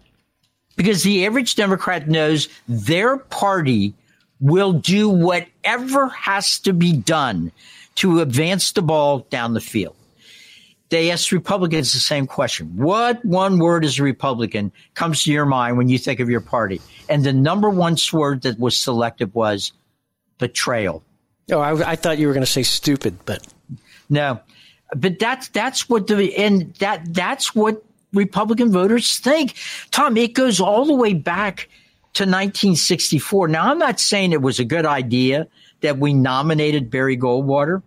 because 0.76 1.02
the 1.02 1.26
average 1.26 1.54
Democrat 1.56 2.08
knows 2.08 2.48
their 2.68 3.16
party 3.16 3.94
will 4.40 4.74
do 4.74 5.08
whatever 5.08 6.08
has 6.08 6.58
to 6.60 6.72
be 6.72 6.92
done 6.92 7.50
to 7.96 8.20
advance 8.20 8.72
the 8.72 8.82
ball 8.82 9.20
down 9.30 9.54
the 9.54 9.60
field. 9.60 9.96
They 10.88 11.10
asked 11.10 11.32
Republicans 11.32 11.92
the 11.92 11.98
same 11.98 12.26
question. 12.26 12.76
What 12.76 13.24
one 13.24 13.58
word 13.58 13.84
as 13.84 13.98
a 13.98 14.02
Republican 14.02 14.70
comes 14.94 15.24
to 15.24 15.32
your 15.32 15.46
mind 15.46 15.76
when 15.76 15.88
you 15.88 15.98
think 15.98 16.20
of 16.20 16.30
your 16.30 16.40
party? 16.40 16.80
And 17.08 17.24
the 17.24 17.32
number 17.32 17.68
one 17.68 17.96
word 18.12 18.42
that 18.42 18.58
was 18.58 18.78
selected 18.78 19.34
was 19.34 19.72
betrayal. 20.38 21.02
Oh, 21.50 21.60
I, 21.60 21.92
I 21.92 21.96
thought 21.96 22.18
you 22.18 22.28
were 22.28 22.32
going 22.32 22.44
to 22.46 22.50
say 22.50 22.62
stupid, 22.62 23.18
but 23.24 23.46
no. 24.08 24.40
But 24.94 25.18
that's 25.18 25.48
that's 25.48 25.88
what 25.88 26.06
the 26.06 26.36
and 26.36 26.72
that 26.76 27.12
that's 27.12 27.54
what 27.54 27.82
Republican 28.12 28.70
voters 28.70 29.18
think. 29.18 29.56
Tom, 29.90 30.16
it 30.16 30.34
goes 30.34 30.60
all 30.60 30.84
the 30.84 30.94
way 30.94 31.14
back 31.14 31.68
to 32.14 32.22
1964. 32.22 33.48
Now, 33.48 33.70
I'm 33.70 33.78
not 33.78 34.00
saying 34.00 34.32
it 34.32 34.42
was 34.42 34.58
a 34.58 34.64
good 34.64 34.86
idea 34.86 35.48
that 35.80 35.98
we 35.98 36.14
nominated 36.14 36.90
Barry 36.90 37.16
Goldwater, 37.16 37.82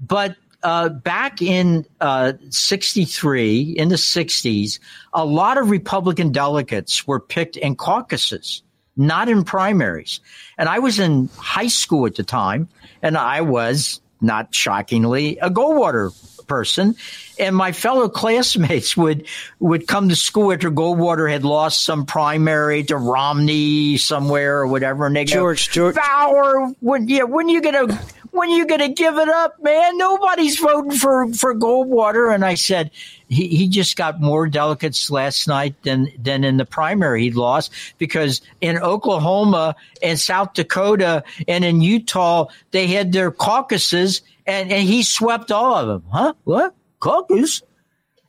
but 0.00 0.36
uh, 0.62 0.88
back 0.88 1.40
in 1.40 1.86
uh, 2.00 2.34
63, 2.50 3.60
in 3.62 3.88
the 3.88 3.96
60s, 3.96 4.78
a 5.12 5.24
lot 5.24 5.58
of 5.58 5.70
Republican 5.70 6.32
delegates 6.32 7.06
were 7.06 7.20
picked 7.20 7.56
in 7.56 7.76
caucuses, 7.76 8.62
not 8.96 9.28
in 9.28 9.44
primaries. 9.44 10.20
And 10.58 10.68
I 10.68 10.78
was 10.78 10.98
in 10.98 11.28
high 11.36 11.68
school 11.68 12.06
at 12.06 12.16
the 12.16 12.22
time, 12.22 12.68
and 13.02 13.16
I 13.16 13.40
was, 13.40 14.00
not 14.20 14.54
shockingly, 14.54 15.38
a 15.38 15.50
Goldwater 15.50 16.12
person. 16.50 16.96
And 17.38 17.54
my 17.54 17.70
fellow 17.70 18.08
classmates 18.08 18.96
would 18.96 19.26
would 19.60 19.86
come 19.86 20.08
to 20.08 20.16
school 20.16 20.52
after 20.52 20.70
Goldwater 20.70 21.30
had 21.30 21.44
lost 21.44 21.84
some 21.84 22.04
primary 22.04 22.82
to 22.84 22.96
Romney 22.96 23.96
somewhere 23.96 24.58
or 24.58 24.66
whatever, 24.66 25.06
and 25.06 25.14
they 25.14 25.24
George, 25.24 25.68
go, 25.68 25.92
George, 25.92 25.94
Bauer, 25.94 26.74
when 26.80 27.08
yeah, 27.08 27.22
when 27.22 27.48
you 27.48 27.62
gonna 27.62 27.86
when 28.32 28.50
you 28.50 28.66
gonna 28.66 28.88
give 28.88 29.16
it 29.16 29.28
up, 29.28 29.62
man? 29.62 29.96
Nobody's 29.96 30.58
voting 30.58 30.98
for 30.98 31.32
for 31.32 31.54
Goldwater. 31.54 32.34
And 32.34 32.44
I 32.44 32.54
said, 32.54 32.90
he, 33.28 33.46
he 33.46 33.68
just 33.68 33.96
got 33.96 34.20
more 34.20 34.48
delegates 34.48 35.08
last 35.08 35.46
night 35.46 35.80
than 35.84 36.08
than 36.18 36.42
in 36.42 36.56
the 36.56 36.64
primary 36.64 37.22
he 37.22 37.30
lost 37.30 37.72
because 37.98 38.42
in 38.60 38.76
Oklahoma 38.76 39.76
and 40.02 40.18
South 40.18 40.54
Dakota 40.54 41.22
and 41.46 41.64
in 41.64 41.80
Utah 41.80 42.46
they 42.72 42.88
had 42.88 43.12
their 43.12 43.30
caucuses 43.30 44.22
and, 44.50 44.72
and 44.72 44.88
he 44.88 45.02
swept 45.02 45.52
all 45.52 45.76
of 45.76 45.86
them. 45.88 46.10
Huh? 46.10 46.34
What? 46.44 46.74
Caucus? 46.98 47.62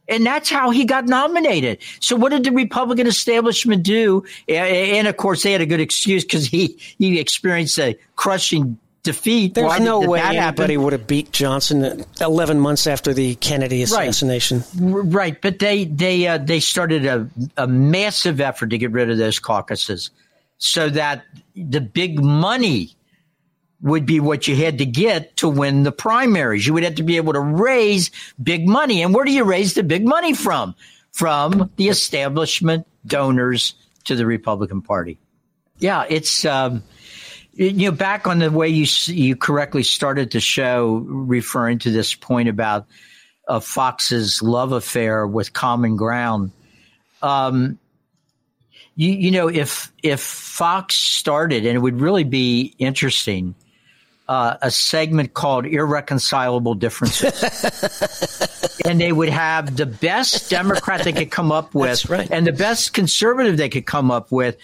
And 0.08 0.26
that's 0.26 0.50
how 0.50 0.72
he 0.72 0.84
got 0.84 1.06
nominated. 1.06 1.80
So 2.02 2.16
what 2.16 2.30
did 2.30 2.44
the 2.44 2.52
Republican 2.52 3.08
establishment 3.08 3.84
do? 3.84 4.26
And 4.48 5.08
of 5.08 5.16
course, 5.18 5.44
they 5.44 5.54
had 5.54 5.62
a 5.62 5.66
good 5.66 5.80
excuse 5.80 6.24
because 6.24 6.46
he, 6.46 6.78
he 6.98 7.20
experienced 7.20 7.80
a 7.80 7.98
crushing 8.18 8.78
defeat. 9.04 9.54
There's 9.54 9.68
Why 9.68 9.80
no 9.80 10.02
way 10.02 10.20
anybody 10.20 10.78
would 10.78 10.94
have 10.94 11.08
beat 11.08 11.32
Johnson 11.32 12.04
11 12.20 12.60
months 12.60 12.88
after 12.88 13.14
the 13.14 13.36
Kennedy 13.36 13.84
assassination. 13.84 14.64
Right, 14.78 15.14
right. 15.14 15.42
but 15.42 15.60
they 15.60 15.86
they 15.86 16.28
uh, 16.28 16.38
they 16.38 16.60
started 16.60 17.06
a, 17.06 17.28
a 17.58 17.68
massive 17.68 18.40
effort 18.42 18.70
to 18.70 18.78
get 18.78 18.92
rid 18.92 19.10
of 19.10 19.18
those 19.18 19.40
caucuses, 19.40 20.12
so 20.58 20.90
that 20.90 21.24
the 21.56 21.82
big 21.82 22.22
money 22.22 22.96
would 23.82 24.06
be 24.06 24.20
what 24.20 24.48
you 24.48 24.56
had 24.56 24.78
to 24.78 24.86
get 24.86 25.36
to 25.38 25.50
win 25.50 25.84
the 25.84 25.92
primaries. 25.92 26.66
You 26.66 26.74
would 26.74 26.84
have 26.84 26.96
to 26.96 27.04
be 27.04 27.18
able 27.18 27.34
to 27.34 27.40
raise 27.40 28.12
big 28.42 28.68
money. 28.68 29.02
And 29.02 29.14
where 29.14 29.26
do 29.26 29.32
you 29.32 29.44
raise 29.44 29.74
the 29.74 29.84
big 29.84 30.06
money 30.06 30.34
from? 30.34 30.76
From 31.12 31.72
the 31.76 31.90
establishment 31.90 32.88
donors 33.06 33.74
to 34.06 34.16
the 34.16 34.26
Republican 34.26 34.82
Party. 34.82 35.18
Yeah, 35.80 36.06
it's 36.08 36.46
um, 36.46 36.84
you 37.54 37.90
know 37.90 37.92
back 37.92 38.28
on 38.28 38.40
the 38.40 38.52
way 38.52 38.70
you 38.70 38.86
you 39.08 39.36
correctly 39.36 39.84
started 39.84 40.32
the 40.32 40.40
show, 40.40 41.04
referring 41.08 41.80
to 41.80 41.92
this 41.92 42.14
point 42.16 42.48
about 42.48 42.86
uh, 43.48 43.60
Fox's 43.60 44.42
love 44.42 44.72
affair 44.72 45.28
with 45.28 45.52
Common 45.52 45.98
Ground. 45.98 46.52
Um, 47.22 47.78
you, 48.96 49.12
you 49.12 49.32
know, 49.32 49.50
if 49.50 49.92
if 50.02 50.22
Fox 50.22 50.96
started, 50.96 51.66
and 51.66 51.76
it 51.76 51.80
would 51.80 52.00
really 52.00 52.24
be 52.24 52.74
interesting 52.78 53.56
uh, 54.32 54.58
a 54.62 54.72
segment 54.72 55.34
called 55.34 55.66
Irreconcilable 55.66 56.76
Differences. 56.76 57.44
and 58.86 59.02
they 59.02 59.12
would 59.12 59.28
have 59.28 59.76
the 59.76 59.86
best 59.86 60.50
Democrat 60.50 61.04
they 61.04 61.12
could 61.12 61.32
come 61.32 61.52
up 61.52 61.76
with 61.76 62.10
right. 62.10 62.32
and 62.32 62.48
the 62.48 62.54
best 62.54 62.94
conservative 62.94 63.58
they 63.58 63.68
could 63.68 63.86
come 63.86 64.10
up 64.10 64.32
with 64.32 64.56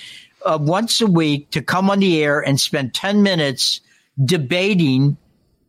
uh, 0.46 0.58
once 0.62 1.02
a 1.02 1.06
week 1.06 1.50
to 1.50 1.62
come 1.62 1.90
on 1.90 2.00
the 2.00 2.24
air 2.24 2.40
and 2.40 2.62
spend 2.62 2.94
10 2.94 3.24
minutes 3.24 3.82
debating 4.24 5.18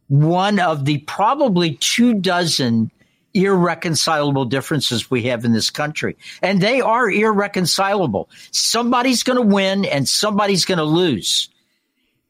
one 0.07 0.61
of 0.61 0.85
the 0.85 0.99
probably 0.99 1.75
two 1.75 2.15
dozen 2.15 2.93
irreconcilable 3.35 4.45
differences 4.45 5.11
we 5.11 5.25
have 5.25 5.45
in 5.45 5.53
this 5.53 5.71
country. 5.71 6.17
And 6.41 6.61
they 6.61 6.81
are 6.81 7.11
irreconcilable. 7.11 8.31
Somebody's 8.53 9.25
going 9.25 9.39
to 9.39 9.55
win 9.55 9.85
and 9.85 10.09
somebody's 10.09 10.65
going 10.65 10.79
to 10.79 10.85
lose. 10.85 11.49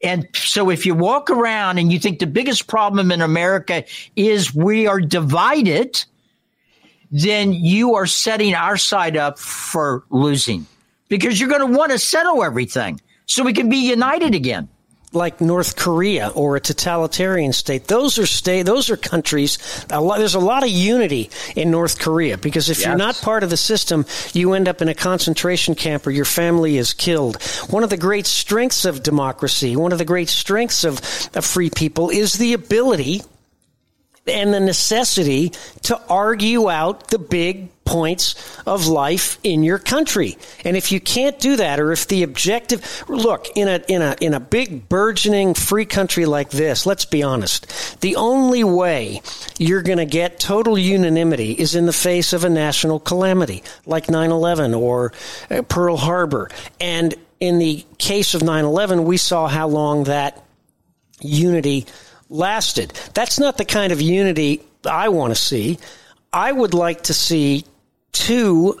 And 0.01 0.27
so 0.33 0.69
if 0.69 0.85
you 0.85 0.95
walk 0.95 1.29
around 1.29 1.77
and 1.77 1.91
you 1.91 1.99
think 1.99 2.19
the 2.19 2.27
biggest 2.27 2.67
problem 2.67 3.11
in 3.11 3.21
America 3.21 3.83
is 4.15 4.55
we 4.55 4.87
are 4.87 5.01
divided, 5.01 6.03
then 7.11 7.53
you 7.53 7.95
are 7.95 8.05
setting 8.05 8.53
our 8.53 8.77
side 8.77 9.17
up 9.17 9.39
for 9.39 10.03
losing 10.09 10.65
because 11.09 11.39
you're 11.39 11.49
going 11.49 11.67
to 11.71 11.77
want 11.77 11.91
to 11.91 11.99
settle 11.99 12.43
everything 12.43 13.01
so 13.25 13.43
we 13.43 13.53
can 13.53 13.69
be 13.69 13.89
united 13.89 14.33
again 14.33 14.69
like 15.11 15.41
North 15.41 15.75
Korea 15.75 16.29
or 16.29 16.55
a 16.55 16.59
totalitarian 16.59 17.51
state. 17.51 17.87
Those 17.87 18.19
are 18.19 18.25
state. 18.25 18.63
Those 18.63 18.89
are 18.89 18.97
countries. 18.97 19.57
A 19.89 19.99
lot, 19.99 20.19
there's 20.19 20.35
a 20.35 20.39
lot 20.39 20.63
of 20.63 20.69
unity 20.69 21.31
in 21.55 21.71
North 21.71 21.99
Korea 21.99 22.37
because 22.37 22.69
if 22.69 22.79
yes. 22.79 22.87
you're 22.87 22.97
not 22.97 23.15
part 23.15 23.43
of 23.43 23.49
the 23.49 23.57
system, 23.57 24.05
you 24.33 24.53
end 24.53 24.67
up 24.67 24.81
in 24.81 24.87
a 24.87 24.93
concentration 24.93 25.73
camp 25.73 26.05
or 26.05 26.11
your 26.11 26.25
family 26.25 26.77
is 26.77 26.93
killed. 26.93 27.41
One 27.69 27.83
of 27.83 27.89
the 27.89 27.97
great 27.97 28.27
strengths 28.27 28.85
of 28.85 29.01
democracy, 29.01 29.75
one 29.75 29.91
of 29.91 29.97
the 29.97 30.05
great 30.05 30.29
strengths 30.29 30.83
of, 30.83 30.99
of 31.35 31.43
free 31.43 31.71
people, 31.71 32.09
is 32.11 32.33
the 32.33 32.53
ability 32.53 33.21
and 34.27 34.53
the 34.53 34.59
necessity 34.59 35.51
to 35.83 35.99
argue 36.07 36.69
out 36.69 37.07
the 37.07 37.17
big 37.17 37.69
points 37.89 38.35
of 38.67 38.87
life 38.87 39.39
in 39.43 39.63
your 39.63 39.79
country. 39.79 40.37
And 40.63 40.77
if 40.77 40.91
you 40.91 40.99
can't 40.99 41.39
do 41.39 41.55
that, 41.55 41.79
or 41.79 41.91
if 41.91 42.07
the 42.07 42.21
objective, 42.21 43.03
look, 43.09 43.47
in 43.55 43.67
a, 43.67 43.81
in 43.87 44.01
a, 44.03 44.15
in 44.21 44.33
a 44.35 44.39
big 44.39 44.87
burgeoning 44.87 45.55
free 45.55 45.85
country 45.85 46.25
like 46.27 46.51
this, 46.51 46.85
let's 46.85 47.05
be 47.05 47.23
honest, 47.23 47.99
the 48.01 48.15
only 48.15 48.63
way 48.63 49.21
you're 49.57 49.81
going 49.81 49.97
to 49.97 50.05
get 50.05 50.39
total 50.39 50.77
unanimity 50.77 51.51
is 51.53 51.73
in 51.73 51.87
the 51.87 51.93
face 51.93 52.31
of 52.31 52.43
a 52.43 52.49
national 52.49 52.99
calamity 52.99 53.63
like 53.85 54.05
9-11 54.05 54.79
or 54.79 55.11
uh, 55.49 55.63
Pearl 55.63 55.97
Harbor. 55.97 56.49
And 56.79 57.15
in 57.39 57.57
the 57.57 57.85
case 57.97 58.35
of 58.35 58.41
9-11, 58.41 59.03
we 59.03 59.17
saw 59.17 59.47
how 59.47 59.67
long 59.67 60.03
that 60.03 60.43
unity 61.21 61.87
lasted. 62.29 62.91
That's 63.13 63.39
not 63.39 63.57
the 63.57 63.65
kind 63.65 63.91
of 63.91 63.99
unity 63.99 64.61
I 64.85 65.09
want 65.09 65.31
to 65.31 65.41
see. 65.41 65.79
I 66.31 66.51
would 66.51 66.73
like 66.73 67.03
to 67.03 67.13
see 67.13 67.65
two 68.11 68.79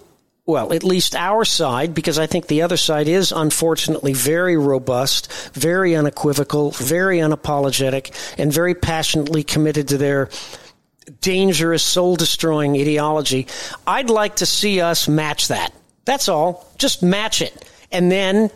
well, 0.49 0.73
at 0.73 0.83
least 0.83 1.15
our 1.15 1.45
side, 1.45 1.93
because 1.93 2.17
I 2.17 2.25
think 2.25 2.47
the 2.47 2.63
other 2.63 2.75
side 2.75 3.07
is 3.07 3.31
unfortunately 3.31 4.13
very 4.13 4.57
robust, 4.57 5.31
very 5.53 5.95
unequivocal, 5.95 6.71
very 6.71 7.19
unapologetic, 7.19 8.11
and 8.35 8.51
very 8.51 8.73
passionately 8.73 9.43
committed 9.43 9.89
to 9.89 9.99
their 9.99 10.29
dangerous, 11.21 11.83
soul 11.83 12.15
destroying 12.15 12.75
ideology. 12.75 13.45
I'd 13.85 14.09
like 14.09 14.37
to 14.37 14.47
see 14.47 14.81
us 14.81 15.07
match 15.07 15.49
that. 15.49 15.71
That's 16.05 16.27
all. 16.27 16.67
Just 16.79 17.03
match 17.03 17.43
it. 17.43 17.69
And 17.91 18.11
then 18.11 18.49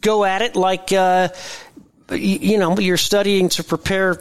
go 0.00 0.24
at 0.24 0.42
it 0.42 0.56
like, 0.56 0.92
uh, 0.92 1.28
you 2.10 2.58
know, 2.58 2.76
you're 2.76 2.96
studying 2.96 3.50
to 3.50 3.62
prepare. 3.62 4.18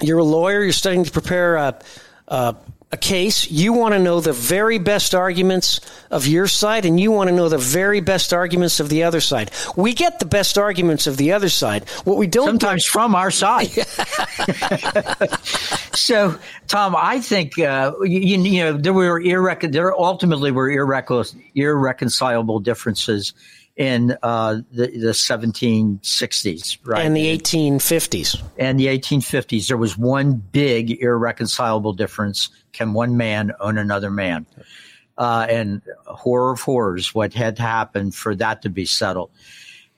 You're 0.00 0.18
a 0.18 0.24
lawyer. 0.24 0.62
You're 0.62 0.72
studying 0.72 1.02
to 1.02 1.10
prepare 1.10 1.56
a, 1.56 1.80
a, 2.28 2.54
a 2.92 2.96
case. 2.96 3.50
You 3.50 3.72
want 3.72 3.94
to 3.94 3.98
know 3.98 4.20
the 4.20 4.34
very 4.34 4.78
best 4.78 5.14
arguments 5.14 5.80
of 6.10 6.26
your 6.26 6.46
side, 6.46 6.84
and 6.84 7.00
you 7.00 7.10
want 7.10 7.28
to 7.28 7.34
know 7.34 7.48
the 7.48 7.58
very 7.58 8.00
best 8.00 8.34
arguments 8.34 8.80
of 8.80 8.90
the 8.90 9.04
other 9.04 9.20
side. 9.20 9.50
We 9.76 9.94
get 9.94 10.18
the 10.18 10.26
best 10.26 10.58
arguments 10.58 11.06
of 11.06 11.16
the 11.16 11.32
other 11.32 11.48
side. 11.48 11.88
What 12.04 12.18
we 12.18 12.26
don't 12.26 12.46
sometimes 12.46 12.84
from 12.84 13.14
our 13.14 13.30
side. 13.30 13.70
so, 15.94 16.38
Tom, 16.68 16.94
I 16.96 17.20
think 17.20 17.58
uh, 17.58 17.92
you, 18.02 18.38
you, 18.38 18.62
know 18.62 18.72
there 18.74 18.92
were 18.92 19.20
irrecon- 19.20 19.72
there 19.72 19.98
ultimately 19.98 20.50
were 20.50 20.68
irrecon- 20.68 21.42
irreconcilable 21.54 22.60
differences 22.60 23.32
in 23.76 24.16
uh, 24.22 24.56
the, 24.70 24.86
the 24.88 25.12
1760s, 25.12 26.78
right? 26.84 27.04
And 27.04 27.16
the 27.16 27.38
1850s. 27.38 28.42
And 28.58 28.78
the 28.78 28.86
1850s. 28.86 29.68
There 29.68 29.76
was 29.76 29.96
one 29.96 30.34
big 30.34 31.02
irreconcilable 31.02 31.94
difference. 31.94 32.50
Can 32.72 32.92
one 32.92 33.16
man 33.16 33.52
own 33.60 33.78
another 33.78 34.10
man? 34.10 34.46
Uh, 35.16 35.46
and 35.48 35.82
horror 36.06 36.52
of 36.52 36.60
horrors, 36.60 37.14
what 37.14 37.32
had 37.32 37.58
happened 37.58 38.14
for 38.14 38.34
that 38.34 38.62
to 38.62 38.68
be 38.68 38.84
settled. 38.84 39.30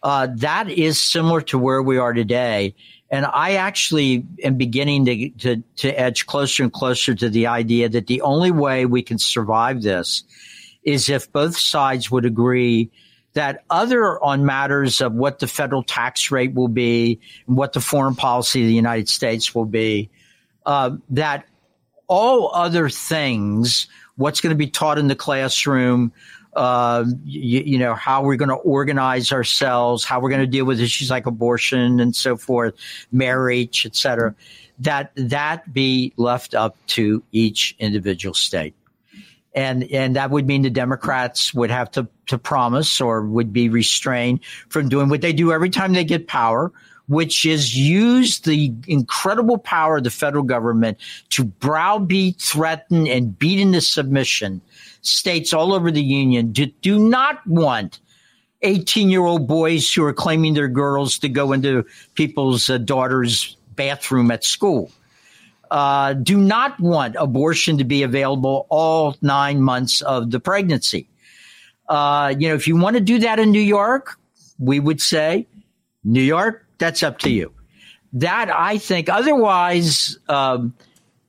Uh, 0.03 0.29
that 0.35 0.69
is 0.69 1.01
similar 1.01 1.41
to 1.41 1.59
where 1.59 1.83
we 1.83 1.97
are 1.97 2.13
today. 2.13 2.75
And 3.11 3.27
I 3.27 3.55
actually 3.55 4.27
am 4.43 4.57
beginning 4.57 5.05
to, 5.07 5.31
to, 5.31 5.63
to 5.77 6.01
edge 6.01 6.27
closer 6.27 6.63
and 6.63 6.73
closer 6.73 7.15
to 7.15 7.29
the 7.29 7.47
idea 7.47 7.89
that 7.89 8.07
the 8.07 8.21
only 8.21 8.51
way 8.51 8.87
we 8.87 9.03
can 9.03 9.19
survive 9.19 9.83
this 9.83 10.25
is 10.83 11.09
if 11.09 11.33
both 11.33 11.59
sides 11.59 12.09
would 12.09 12.25
agree– 12.25 12.93
that 13.35 13.65
other 13.69 14.23
on 14.23 14.47
matters 14.47 15.01
of 15.01 15.13
what 15.13 15.41
the 15.41 15.47
federal 15.47 15.83
tax 15.83 16.31
rate 16.31 16.55
will 16.55 16.69
be 16.69 17.21
and 17.47 17.57
what 17.57 17.73
the 17.73 17.81
foreign 17.81 18.15
policy 18.15 18.63
of 18.63 18.69
the 18.69 18.75
United 18.75 19.09
States 19.09 19.55
will 19.55 19.65
be, 19.65 20.09
uh, 20.67 20.97
that 21.11 21.47
all 22.07 22.55
other 22.55 22.89
things, 22.89 23.89
what's 24.17 24.41
going 24.41 24.51
to 24.51 24.57
be 24.57 24.69
taught 24.69 24.99
in 24.99 25.09
the 25.09 25.17
classroom, 25.17 26.13
uh, 26.55 27.05
you, 27.25 27.61
you, 27.61 27.79
know, 27.79 27.95
how 27.95 28.23
we're 28.23 28.37
going 28.37 28.49
to 28.49 28.55
organize 28.55 29.33
ourselves, 29.33 30.05
how 30.05 30.21
we're 30.21 30.29
going 30.29 30.41
to 30.41 30.47
deal 30.47 30.65
with 30.65 30.81
issues 30.81 31.11
like 31.11 31.27
abortion 31.27 31.99
and 31.99 32.15
so 32.15 32.37
forth, 32.37 32.75
marriage, 33.11 33.85
et 33.85 33.97
cetera, 33.97 34.33
that 34.79 35.11
that 35.17 35.73
be 35.73 36.13
left 36.17 36.55
up 36.55 36.77
to 36.87 37.23
each 37.33 37.75
individual 37.81 38.35
state 38.35 38.75
and 39.55 39.85
and 39.93 40.17
that 40.17 40.31
would 40.31 40.47
mean 40.47 40.63
the 40.63 40.71
Democrats 40.71 41.55
would 41.55 41.71
have 41.71 41.91
to 41.93 42.09
to 42.27 42.39
promise 42.39 43.01
or 43.01 43.23
would 43.23 43.53
be 43.53 43.69
restrained 43.69 44.41
from 44.69 44.89
doing 44.89 45.09
what 45.09 45.21
they 45.21 45.33
do 45.33 45.53
every 45.53 45.71
time 45.71 45.93
they 45.93 46.05
get 46.05 46.27
power, 46.27 46.73
which 47.07 47.45
is 47.45 47.77
use 47.77 48.41
the 48.41 48.73
incredible 48.87 49.59
power 49.59 49.99
of 49.99 50.05
the 50.05 50.11
federal 50.11 50.43
government 50.43 50.99
to 51.31 51.45
browbeat, 51.45 52.41
threaten, 52.41 53.07
and 53.07 53.39
beat 53.39 53.61
into 53.61 53.81
submission 53.81 54.61
states 55.03 55.53
all 55.53 55.75
over 55.75 55.91
the 55.91 56.03
union 56.03 56.51
do, 56.51 56.67
do 56.81 56.99
not 56.99 57.47
want 57.47 58.01
18 58.63 59.11
year 59.11 59.25
old 59.25 59.47
boys 59.47 59.93
who 59.93 60.03
are 60.05 60.15
claiming 60.15 60.55
they're 60.55 60.67
girls 60.67 61.19
to 61.19 61.29
go 61.29 61.53
into 61.53 61.85
people's 62.15 62.71
uh, 62.71 62.79
daughters' 62.79 63.57
bathroom 63.77 64.31
at 64.31 64.45
school 64.45 64.91
uh, 65.75 66.13
do 66.13 66.39
not 66.39 66.79
want 66.79 67.17
abortion 67.19 67.79
to 67.79 67.83
be 67.83 68.05
available 68.05 68.65
all 68.71 69.17
nine 69.23 69.61
months 69.61 70.03
of 70.03 70.31
the 70.31 70.39
pregnancy. 70.39 71.09
Uh, 71.89 72.33
you 72.39 72.49
know, 72.49 72.55
if 72.55 72.69
you 72.69 72.77
want 72.77 72.95
to 72.95 73.01
do 73.01 73.19
that 73.19 73.41
in 73.41 73.51
New 73.51 73.59
York, 73.59 74.17
we 74.61 74.79
would 74.79 75.01
say, 75.01 75.49
New 76.05 76.23
York, 76.23 76.65
that's 76.79 77.03
up 77.03 77.19
to 77.19 77.29
you. 77.29 77.53
That 78.13 78.51
I 78.55 78.79
think, 78.79 79.09
otherwise, 79.09 80.17
um, 80.29 80.73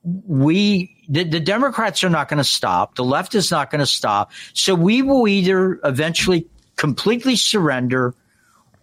we 0.04 0.96
the, 1.10 1.24
the, 1.24 1.40
Democrats 1.40 2.04
are 2.04 2.10
not 2.12 2.30
going 2.30 2.38
to 2.38 2.44
stop. 2.44 2.96
The 2.96 3.04
left 3.04 3.34
is 3.34 3.50
not 3.50 3.72
going 3.72 3.80
to 3.80 3.88
stop. 3.88 4.32
So 4.54 4.76
we 4.76 5.02
will 5.02 5.28
either 5.28 5.80
eventually 5.84 6.48
completely 6.76 7.36
surrender, 7.36 8.14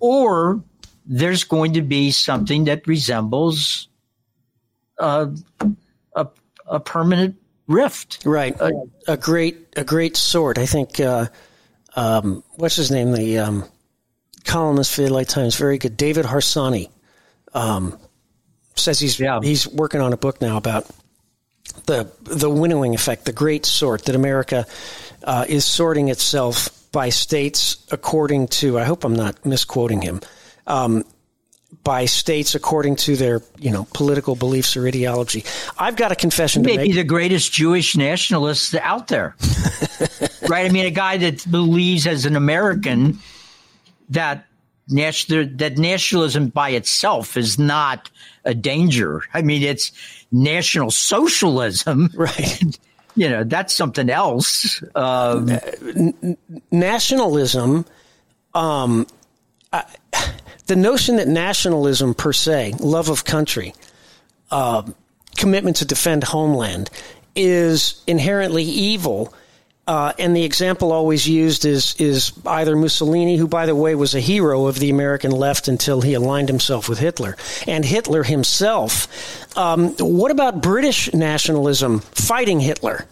or 0.00 0.60
there's 1.06 1.44
going 1.44 1.72
to 1.74 1.82
be 1.82 2.10
something 2.10 2.64
that 2.64 2.84
resembles 2.88 3.86
a, 5.03 5.34
a, 6.14 6.28
a 6.66 6.80
permanent 6.80 7.36
rift. 7.66 8.20
Right. 8.24 8.59
A, 8.61 8.72
a, 9.09 9.16
great 9.16 9.68
a 9.76 9.84
great 9.84 10.16
sort. 10.16 10.59
I 10.59 10.66
think. 10.66 11.00
Uh, 11.00 11.26
um, 11.94 12.42
what's 12.55 12.76
his 12.76 12.90
name? 12.90 13.12
The 13.12 13.38
um, 13.38 13.64
columnist 14.44 14.94
for 14.94 15.03
the 15.03 15.12
LA 15.12 15.24
Times, 15.24 15.57
very 15.57 15.78
good. 15.78 15.96
David 15.96 16.24
Harsanyi 16.24 16.90
um, 17.55 17.98
says 18.76 18.98
he's 18.98 19.18
yeah. 19.20 19.40
he's 19.42 19.68
working 19.68 20.00
on 20.00 20.12
a 20.12 20.16
book 20.16 20.40
now 20.40 20.57
about 20.57 20.86
the 21.86 22.11
the 22.22 22.50
winnowing 22.50 22.94
effect, 22.94 23.24
the 23.24 23.32
great 23.32 23.66
sort 23.66 24.07
that 24.07 24.14
America 24.14 24.66
uh, 25.24 25.44
is 25.48 25.64
sorting 25.64 26.09
itself 26.09 26.70
by 26.92 27.09
states 27.11 27.86
according 27.90 28.48
to. 28.48 28.78
I 28.78 28.84
hope 28.84 29.05
I'm 29.05 29.16
not 29.16 29.44
misquoting 29.44 30.00
him. 30.00 30.20
Um, 30.66 31.05
by 31.85 32.05
states 32.05 32.55
according 32.55 32.97
to 32.97 33.16
their, 33.16 33.43
you 33.59 33.70
know, 33.70 33.87
political 33.93 34.37
beliefs 34.37 34.76
or 34.76 34.87
ideology. 34.87 35.45
I've 35.78 35.97
got 35.97 36.12
a 36.12 36.14
confession 36.14 36.62
Maybe 36.62 36.76
to 36.76 36.89
make. 36.89 36.95
the 36.95 37.05
greatest 37.05 37.53
Jewish 37.53 37.97
nationalist 37.97 38.74
out 38.76 39.09
there. 39.09 39.35
right? 40.49 40.66
I 40.66 40.68
mean, 40.68 40.87
a 40.87 40.91
guy 40.91 41.16
that 41.18 41.51
believes 41.51 42.07
as 42.07 42.24
an 42.24 42.37
American 42.37 43.18
that 44.11 44.47
national 44.89 45.49
that 45.57 45.78
nationalism 45.78 46.49
by 46.49 46.70
itself 46.70 47.37
is 47.37 47.59
not 47.59 48.11
a 48.45 48.55
danger. 48.55 49.22
I 49.35 49.43
mean, 49.43 49.62
it's 49.62 49.93
national 50.30 50.91
socialism. 50.91 52.11
Right. 52.16 52.78
you 53.16 53.28
know, 53.28 53.45
that's 53.45 53.74
something 53.74 54.09
else. 54.09 54.83
Um, 54.95 55.51
nationalism 56.70 57.85
um, 58.55 59.07
I, 59.72 59.85
the 60.66 60.76
notion 60.76 61.16
that 61.16 61.28
nationalism 61.28 62.14
per 62.14 62.32
se, 62.32 62.74
love 62.80 63.08
of 63.08 63.24
country, 63.24 63.74
uh, 64.50 64.82
commitment 65.36 65.76
to 65.76 65.84
defend 65.84 66.24
homeland, 66.24 66.90
is 67.34 68.02
inherently 68.06 68.64
evil. 68.64 69.34
Uh, 69.88 70.12
and 70.18 70.36
the 70.36 70.44
example 70.44 70.92
always 70.92 71.28
used 71.28 71.64
is 71.64 71.96
is 71.98 72.32
either 72.46 72.76
Mussolini, 72.76 73.36
who, 73.36 73.48
by 73.48 73.66
the 73.66 73.74
way, 73.74 73.96
was 73.96 74.14
a 74.14 74.20
hero 74.20 74.66
of 74.66 74.78
the 74.78 74.90
American 74.90 75.32
left 75.32 75.66
until 75.66 76.00
he 76.00 76.14
aligned 76.14 76.48
himself 76.48 76.88
with 76.88 77.00
Hitler, 77.00 77.36
and 77.66 77.84
Hitler 77.84 78.22
himself. 78.22 79.08
Um, 79.58 79.88
what 79.98 80.30
about 80.30 80.62
British 80.62 81.12
nationalism 81.12 81.98
fighting 81.98 82.60
Hitler? 82.60 83.06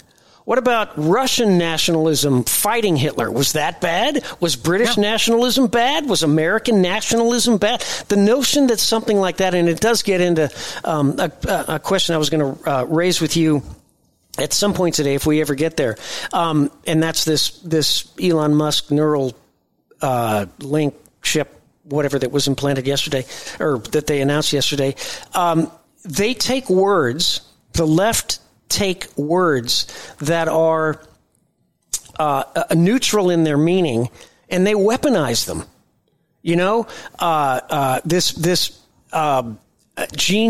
What 0.51 0.59
about 0.59 0.90
Russian 0.96 1.59
nationalism 1.59 2.42
fighting 2.42 2.96
Hitler? 2.96 3.30
Was 3.30 3.53
that 3.53 3.80
bad? 3.80 4.24
Was 4.40 4.57
British 4.57 4.96
yeah. 4.96 5.03
nationalism 5.03 5.68
bad? 5.68 6.09
Was 6.09 6.24
American 6.24 6.82
nationalism 6.82 7.59
bad? 7.59 7.82
The 8.09 8.16
notion 8.16 8.66
that 8.66 8.80
something 8.80 9.16
like 9.16 9.36
that, 9.36 9.55
and 9.55 9.68
it 9.68 9.78
does 9.78 10.03
get 10.03 10.20
into 10.20 10.51
um, 10.82 11.14
a, 11.20 11.30
a, 11.68 11.78
question 11.78 12.16
I 12.16 12.18
was 12.18 12.30
going 12.30 12.57
to 12.57 12.68
uh, 12.68 12.84
raise 12.86 13.20
with 13.20 13.36
you 13.36 13.62
at 14.38 14.53
some 14.53 14.74
point 14.74 14.96
today, 14.96 15.14
if 15.14 15.24
we 15.24 15.40
ever 15.40 15.55
get 15.55 15.76
there, 15.76 15.96
um, 16.32 16.72
and 16.84 17.01
that's 17.01 17.24
this 17.24 17.51
this 17.61 18.12
Elon 18.20 18.57
Musk 18.57 18.90
neural 18.90 19.36
uh, 20.03 20.46
link 20.59 20.96
chip, 21.22 21.61
whatever 21.84 22.18
that 22.18 22.32
was 22.32 22.48
implanted 22.48 22.88
yesterday, 22.88 23.24
or 23.61 23.78
that 23.92 24.09
they 24.09 24.20
announced 24.20 24.53
yesterday. 24.53 24.96
Um, 25.32 25.70
they 26.05 26.34
take 26.34 26.68
words. 26.68 27.42
The 27.74 27.86
left 27.86 28.40
take 28.71 29.07
words 29.16 29.87
that 30.18 30.49
are 30.49 31.03
uh, 32.18 32.45
neutral 32.75 33.31
in 33.31 33.45
their 33.45 33.59
meaning, 33.59 34.09
and 34.49 34.66
they 34.66 34.75
weaponize 34.75 35.47
them. 35.47 35.64
You 36.43 36.57
know, 36.57 36.87
uh, 37.18 37.61
uh, 37.68 38.01
this 38.05 38.33
this 38.33 38.79
uh, 39.12 39.53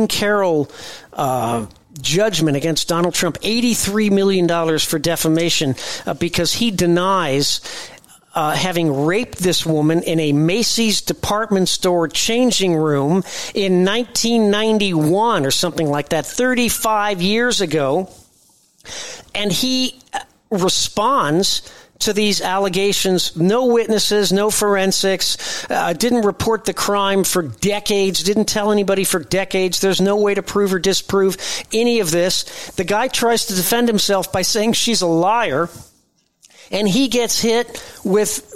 Carroll 0.09 0.71
uh, 1.13 1.67
judgment 2.01 2.57
against 2.57 2.89
Donald 2.89 3.15
Trump, 3.15 3.39
$83 3.41 4.11
million 4.11 4.79
for 4.79 4.99
defamation 4.99 5.75
uh, 6.07 6.15
because 6.15 6.55
he 6.55 6.71
denies 6.71 7.61
uh, 8.35 8.53
having 8.53 9.05
raped 9.05 9.39
this 9.39 9.67
woman 9.67 10.03
in 10.03 10.21
a 10.21 10.33
Macy's 10.33 11.01
department 11.01 11.69
store 11.69 12.09
changing 12.09 12.77
room 12.77 13.25
in 13.55 13.85
1991 13.85 15.45
or 15.45 15.51
something 15.51 15.89
like 15.89 16.11
that, 16.11 16.27
35 16.27 17.23
years 17.23 17.61
ago. 17.61 18.11
And 19.35 19.53
he 19.53 20.01
uh, 20.13 20.21
responds 20.51 21.71
to 22.01 22.13
these 22.13 22.41
allegations. 22.41 23.37
No 23.37 23.67
witnesses, 23.67 24.33
no 24.33 24.51
forensics, 24.51 25.67
uh, 25.71 25.93
didn't 25.93 26.23
report 26.23 26.65
the 26.65 26.75
crime 26.75 27.25
for 27.25 27.43
decades, 27.43 28.23
didn't 28.23 28.47
tell 28.47 28.73
anybody 28.73 29.05
for 29.05 29.21
decades. 29.21 29.81
There's 29.81 30.01
no 30.01 30.17
way 30.17 30.35
to 30.35 30.43
prove 30.43 30.73
or 30.75 30.79
disprove 30.79 31.37
any 31.73 32.01
of 32.01 32.11
this. 32.11 32.71
The 32.77 32.85
guy 32.85 33.09
tries 33.09 33.47
to 33.47 33.55
defend 33.55 33.89
himself 33.89 34.33
by 34.33 34.43
saying 34.43 34.73
she's 34.73 35.03
a 35.03 35.07
liar, 35.07 35.69
and 36.71 36.89
he 36.89 37.09
gets 37.09 37.41
hit 37.41 37.83
with 38.05 38.47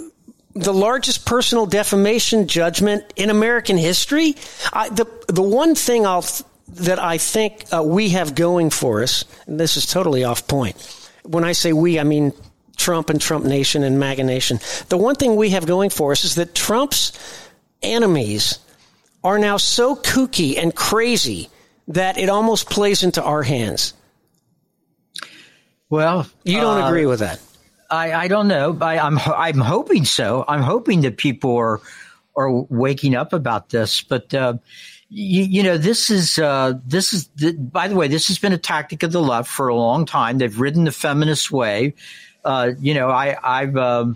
the 0.53 0.73
largest 0.73 1.25
personal 1.25 1.65
defamation 1.65 2.47
judgment 2.47 3.03
in 3.15 3.29
American 3.29 3.77
history. 3.77 4.35
I, 4.71 4.89
the 4.89 5.05
the 5.27 5.41
one 5.41 5.75
thing 5.75 6.05
I'll 6.05 6.25
that 6.69 6.99
I 6.99 7.17
think 7.17 7.65
uh, 7.73 7.83
we 7.83 8.09
have 8.09 8.35
going 8.35 8.69
for 8.69 9.03
us, 9.03 9.25
and 9.47 9.59
this 9.59 9.77
is 9.77 9.85
totally 9.85 10.23
off 10.23 10.47
point. 10.47 10.75
When 11.23 11.43
I 11.43 11.51
say 11.51 11.73
we, 11.73 11.99
I 11.99 12.03
mean 12.03 12.33
Trump 12.77 13.09
and 13.09 13.19
Trump 13.19 13.45
Nation 13.45 13.83
and 13.83 13.99
MAGA 13.99 14.23
Nation. 14.23 14.59
The 14.89 14.97
one 14.97 15.15
thing 15.15 15.35
we 15.35 15.51
have 15.51 15.65
going 15.65 15.89
for 15.89 16.11
us 16.11 16.23
is 16.23 16.35
that 16.35 16.55
Trump's 16.55 17.11
enemies 17.81 18.59
are 19.23 19.39
now 19.39 19.57
so 19.57 19.95
kooky 19.95 20.57
and 20.57 20.75
crazy 20.75 21.49
that 21.87 22.17
it 22.17 22.29
almost 22.29 22.69
plays 22.69 23.03
into 23.03 23.23
our 23.23 23.43
hands. 23.43 23.93
Well, 25.89 26.27
you 26.43 26.59
don't 26.59 26.81
uh, 26.81 26.87
agree 26.87 27.05
with 27.05 27.19
that. 27.19 27.39
I, 27.95 28.23
I 28.23 28.27
don't 28.27 28.47
know. 28.47 28.77
I, 28.81 28.99
I'm 28.99 29.17
I'm 29.19 29.59
hoping 29.59 30.05
so. 30.05 30.45
I'm 30.47 30.61
hoping 30.61 31.01
that 31.01 31.17
people 31.17 31.55
are 31.55 31.81
are 32.35 32.51
waking 32.51 33.15
up 33.15 33.33
about 33.33 33.69
this. 33.69 34.01
But 34.01 34.33
uh, 34.33 34.55
you, 35.09 35.43
you, 35.43 35.63
know, 35.63 35.77
this 35.77 36.09
is 36.09 36.37
uh, 36.37 36.73
this 36.85 37.13
is 37.13 37.27
the, 37.35 37.53
by 37.53 37.87
the 37.87 37.95
way, 37.95 38.07
this 38.07 38.27
has 38.27 38.37
been 38.37 38.53
a 38.53 38.57
tactic 38.57 39.03
of 39.03 39.11
the 39.11 39.21
left 39.21 39.49
for 39.49 39.67
a 39.69 39.75
long 39.75 40.05
time. 40.05 40.37
They've 40.37 40.59
ridden 40.59 40.83
the 40.83 40.91
feminist 40.91 41.51
wave 41.51 41.93
uh, 42.45 42.71
you 42.79 42.93
know, 42.93 43.09
I, 43.09 43.35
I've 43.43 43.75
um, 43.75 44.15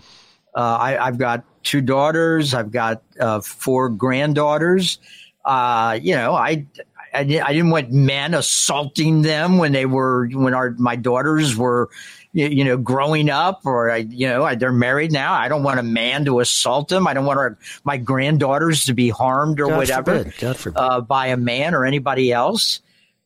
uh, 0.54 0.78
I, 0.80 1.04
have 1.04 1.18
got 1.18 1.44
two 1.64 1.80
daughters. 1.80 2.54
I've 2.54 2.70
got 2.70 3.02
uh, 3.18 3.40
four 3.40 3.88
granddaughters. 3.88 4.98
Uh, 5.44 5.98
you 6.00 6.14
know, 6.14 6.34
I, 6.34 6.64
I, 7.12 7.20
I 7.20 7.24
didn't 7.24 7.70
want 7.70 7.90
men 7.90 8.34
assaulting 8.34 9.22
them 9.22 9.58
when 9.58 9.72
they 9.72 9.84
were 9.84 10.28
when 10.28 10.54
our 10.54 10.70
my 10.78 10.94
daughters 10.94 11.56
were 11.56 11.90
you, 12.32 12.64
know, 12.64 12.76
growing 12.76 13.28
up 13.28 13.62
or 13.64 13.90
I, 13.90 13.98
you 13.98 14.28
know, 14.28 14.44
I, 14.44 14.54
they're 14.54 14.72
married 14.72 15.12
now. 15.12 15.32
I 15.32 15.48
don't 15.48 15.62
want 15.62 15.80
a 15.80 15.84
man 15.84 16.24
to 16.26 16.40
assault 16.40 16.88
them. 16.88 17.06
I 17.06 17.14
don't 17.14 17.24
want 17.24 17.38
our, 17.38 17.58
my 17.84 17.96
granddaughters 17.96 18.84
to 18.84 18.94
be 18.94 19.08
harmed 19.08 19.60
or 19.60 19.66
God 19.66 19.76
whatever 19.78 20.24
forbid. 20.30 20.76
Uh, 20.76 21.00
by 21.00 21.28
a 21.28 21.36
man 21.36 21.74
or 21.74 21.84
anybody 21.84 22.32
else. 22.32 22.80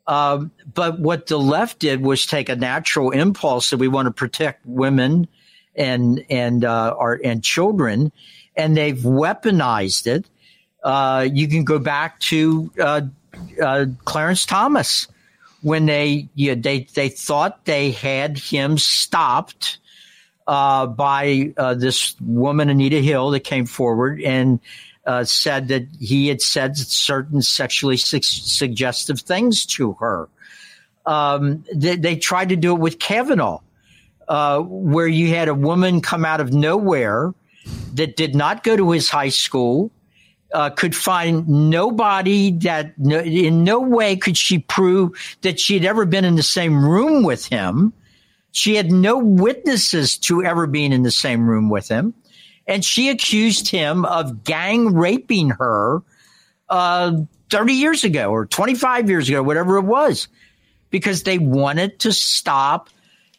Um, 0.06 0.52
but 0.72 0.98
what 0.98 1.26
the 1.26 1.38
left 1.38 1.78
did 1.78 2.02
was 2.02 2.26
take 2.26 2.48
a 2.48 2.56
natural 2.56 3.10
impulse 3.10 3.70
that 3.70 3.78
we 3.78 3.88
want 3.88 4.06
to 4.06 4.12
protect 4.12 4.64
women 4.66 5.28
and 5.74 6.24
and 6.30 6.64
uh, 6.64 6.94
our 6.96 7.18
and 7.24 7.42
children, 7.42 8.12
and 8.54 8.76
they've 8.76 8.98
weaponized 8.98 10.06
it. 10.06 10.28
Uh, 10.82 11.26
you 11.32 11.48
can 11.48 11.64
go 11.64 11.78
back 11.78 12.20
to 12.20 12.70
uh, 12.78 13.00
uh 13.62 13.86
Clarence 14.04 14.44
Thomas 14.44 15.08
when 15.64 15.86
they 15.86 16.28
you 16.34 16.54
know, 16.54 16.60
they 16.60 16.80
they 16.94 17.08
thought 17.08 17.64
they 17.64 17.90
had 17.90 18.36
him 18.36 18.76
stopped 18.76 19.78
uh, 20.46 20.86
by 20.86 21.54
uh, 21.56 21.72
this 21.72 22.14
woman 22.20 22.68
Anita 22.68 23.00
Hill 23.00 23.30
that 23.30 23.40
came 23.40 23.64
forward 23.64 24.20
and 24.20 24.60
uh, 25.06 25.24
said 25.24 25.68
that 25.68 25.86
he 25.98 26.28
had 26.28 26.42
said 26.42 26.76
certain 26.76 27.40
sexually 27.40 27.96
su- 27.96 28.20
suggestive 28.20 29.20
things 29.20 29.64
to 29.64 29.94
her. 29.94 30.28
Um, 31.06 31.64
they, 31.74 31.96
they, 31.96 32.16
tried 32.16 32.50
to 32.50 32.56
do 32.56 32.74
it 32.74 32.80
with 32.80 32.98
Kavanaugh, 32.98 33.60
uh, 34.28 34.60
where 34.60 35.06
you 35.06 35.28
had 35.34 35.48
a 35.48 35.54
woman 35.54 36.00
come 36.00 36.24
out 36.24 36.40
of 36.40 36.52
nowhere 36.52 37.32
that 37.94 38.16
did 38.16 38.34
not 38.34 38.64
go 38.64 38.76
to 38.76 38.90
his 38.90 39.10
high 39.10 39.28
school, 39.30 39.90
uh, 40.54 40.70
could 40.70 40.96
find 40.96 41.46
nobody 41.48 42.52
that 42.52 42.98
no, 42.98 43.18
in 43.18 43.64
no 43.64 43.80
way 43.80 44.16
could 44.16 44.36
she 44.36 44.60
prove 44.60 45.12
that 45.42 45.60
she 45.60 45.74
had 45.74 45.84
ever 45.84 46.06
been 46.06 46.24
in 46.24 46.36
the 46.36 46.42
same 46.42 46.84
room 46.84 47.22
with 47.22 47.44
him. 47.46 47.92
She 48.52 48.76
had 48.76 48.90
no 48.90 49.18
witnesses 49.18 50.16
to 50.18 50.42
ever 50.44 50.66
being 50.66 50.92
in 50.92 51.02
the 51.02 51.10
same 51.10 51.48
room 51.48 51.68
with 51.68 51.88
him 51.88 52.14
and 52.66 52.84
she 52.84 53.10
accused 53.10 53.68
him 53.68 54.04
of 54.04 54.44
gang 54.44 54.94
raping 54.94 55.50
her 55.50 56.02
uh, 56.68 57.12
30 57.50 57.72
years 57.74 58.04
ago 58.04 58.30
or 58.30 58.46
25 58.46 59.10
years 59.10 59.28
ago, 59.28 59.42
whatever 59.42 59.76
it 59.76 59.84
was, 59.84 60.28
because 60.90 61.24
they 61.24 61.38
wanted 61.38 61.98
to 62.00 62.12
stop 62.12 62.88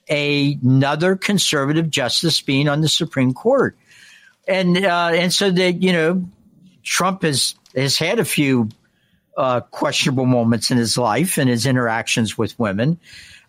a, 0.09 0.57
another 0.63 1.15
conservative 1.15 1.89
justice 1.89 2.41
being 2.41 2.67
on 2.67 2.81
the 2.81 2.89
Supreme 2.89 3.33
Court. 3.33 3.77
And 4.47 4.85
uh, 4.85 5.09
and 5.13 5.33
so 5.33 5.49
that 5.49 5.81
you 5.81 5.91
know, 5.91 6.23
Trump 6.85 7.23
has 7.23 7.55
has 7.75 7.97
had 7.97 8.19
a 8.19 8.25
few 8.25 8.69
uh, 9.35 9.59
questionable 9.59 10.25
moments 10.25 10.71
in 10.71 10.77
his 10.77 10.97
life 10.97 11.37
and 11.37 11.49
his 11.49 11.65
interactions 11.65 12.37
with 12.37 12.57
women, 12.57 12.97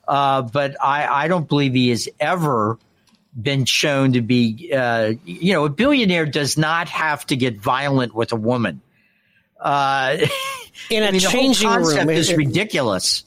uh, 0.08 0.42
but 0.42 0.76
I, 0.82 1.06
I 1.06 1.28
don't 1.28 1.48
believe 1.48 1.74
he 1.74 1.90
has 1.90 2.08
ever 2.18 2.78
been 3.40 3.66
shown 3.66 4.14
to 4.14 4.22
be, 4.22 4.72
uh, 4.74 5.12
you 5.24 5.52
know, 5.52 5.66
a 5.66 5.68
billionaire 5.68 6.26
does 6.26 6.56
not 6.56 6.88
have 6.88 7.24
to 7.26 7.36
get 7.36 7.60
violent 7.60 8.14
with 8.14 8.32
a 8.32 8.36
woman. 8.36 8.80
Uh, 9.60 10.16
In 10.90 11.02
a 11.02 11.06
I 11.06 11.10
mean, 11.10 11.20
changing 11.20 11.68
the 11.68 11.74
whole 11.74 11.84
concept 11.84 12.06
room 12.06 12.16
is 12.16 12.34
ridiculous. 12.34 13.24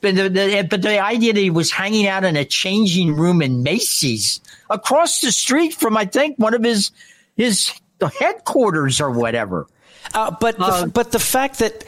But 0.00 0.14
the, 0.14 0.28
the, 0.28 0.66
but 0.68 0.82
the 0.82 0.98
idea 0.98 1.32
that 1.32 1.40
he 1.40 1.50
was 1.50 1.70
hanging 1.70 2.06
out 2.06 2.24
in 2.24 2.36
a 2.36 2.44
changing 2.44 3.16
room 3.16 3.42
in 3.42 3.62
Macy's 3.62 4.40
across 4.70 5.20
the 5.20 5.32
street 5.32 5.74
from, 5.74 5.96
I 5.96 6.04
think, 6.04 6.36
one 6.38 6.54
of 6.54 6.62
his 6.62 6.90
his 7.36 7.72
headquarters 8.18 9.00
or 9.00 9.10
whatever. 9.10 9.66
Uh, 10.14 10.34
but 10.40 10.56
uh, 10.58 10.82
the, 10.82 10.86
but 10.88 11.12
the 11.12 11.18
fact 11.18 11.58
that 11.58 11.84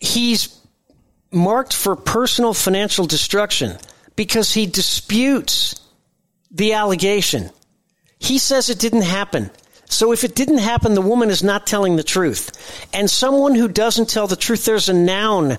he's 0.00 0.60
marked 1.32 1.74
for 1.74 1.96
personal 1.96 2.54
financial 2.54 3.06
destruction 3.06 3.76
because 4.16 4.52
he 4.54 4.66
disputes 4.66 5.80
the 6.50 6.74
allegation. 6.74 7.50
He 8.18 8.38
says 8.38 8.70
it 8.70 8.78
didn't 8.78 9.02
happen. 9.02 9.50
So 9.86 10.12
if 10.12 10.24
it 10.24 10.34
didn't 10.34 10.58
happen, 10.58 10.94
the 10.94 11.00
woman 11.00 11.30
is 11.30 11.42
not 11.42 11.66
telling 11.66 11.96
the 11.96 12.02
truth. 12.02 12.86
And 12.94 13.10
someone 13.10 13.54
who 13.54 13.68
doesn't 13.68 14.08
tell 14.08 14.26
the 14.26 14.36
truth, 14.36 14.64
there's 14.64 14.88
a 14.88 14.94
noun 14.94 15.58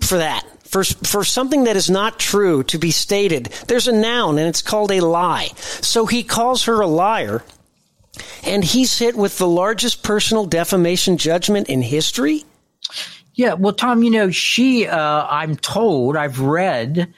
for 0.00 0.18
that. 0.18 0.44
For, 0.64 0.82
for 0.82 1.24
something 1.24 1.64
that 1.64 1.76
is 1.76 1.88
not 1.88 2.18
true 2.18 2.64
to 2.64 2.78
be 2.78 2.90
stated, 2.90 3.46
there's 3.68 3.88
a 3.88 3.92
noun 3.92 4.36
and 4.36 4.48
it's 4.48 4.62
called 4.62 4.90
a 4.90 5.00
lie. 5.00 5.48
So 5.56 6.06
he 6.06 6.24
calls 6.24 6.64
her 6.64 6.80
a 6.80 6.86
liar 6.86 7.42
and 8.44 8.64
he's 8.64 8.98
hit 8.98 9.16
with 9.16 9.38
the 9.38 9.48
largest 9.48 10.02
personal 10.02 10.46
defamation 10.46 11.16
judgment 11.16 11.68
in 11.68 11.82
history. 11.82 12.44
Yeah, 13.34 13.54
well, 13.54 13.74
Tom, 13.74 14.02
you 14.02 14.10
know, 14.10 14.30
she, 14.30 14.86
uh, 14.86 15.26
I'm 15.28 15.56
told, 15.56 16.16
I've 16.16 16.40
read 16.40 17.12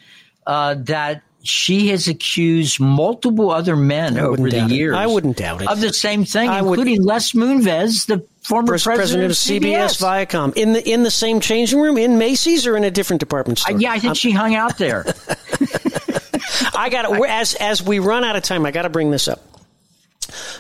uh, 0.47 0.75
that 0.81 1.23
she 1.43 1.89
has 1.89 2.09
accused 2.09 2.81
multiple 2.81 3.51
other 3.51 3.77
men 3.77 4.19
over 4.19 4.51
the 4.51 4.67
years. 4.67 4.95
It. 4.95 4.99
I 4.99 5.07
wouldn't 5.07 5.37
doubt 5.37 5.63
it 5.63 5.69
of 5.69 5.81
the 5.81 5.93
same 5.93 6.25
thing, 6.25 6.49
I 6.49 6.59
including 6.59 6.99
would, 6.99 7.07
Les 7.07 7.33
Moonves, 7.33 8.07
the 8.07 8.27
former 8.43 8.79
president, 8.79 8.97
president, 8.97 9.31
of 9.31 9.37
CBS, 9.37 10.01
CBS, 10.01 10.27
Viacom, 10.27 10.57
in 10.57 10.73
the 10.73 10.89
in 10.89 11.05
the 11.05 11.11
same 11.11 11.41
changing 11.41 11.81
room 11.81 11.97
in 11.97 12.19
Macy's 12.19 12.67
or 12.67 12.77
in 12.77 12.85
a 12.85 12.91
different 12.91 13.21
department 13.21 13.61
store. 13.61 13.77
Uh, 13.77 13.79
yeah, 13.79 13.93
I 13.93 13.99
think 13.99 14.11
um, 14.11 14.15
she 14.15 14.31
hung 14.31 14.55
out 14.55 14.79
there. 14.79 15.05
I 16.75 16.89
got 16.91 17.03
to 17.03 17.25
as 17.25 17.55
as 17.55 17.83
we 17.83 17.99
run 17.99 18.25
out 18.25 18.37
of 18.37 18.43
time. 18.43 18.67
I 18.67 18.71
got 18.71 18.83
to 18.83 18.91
bring 18.91 19.11
this 19.11 19.29
up. 19.29 19.41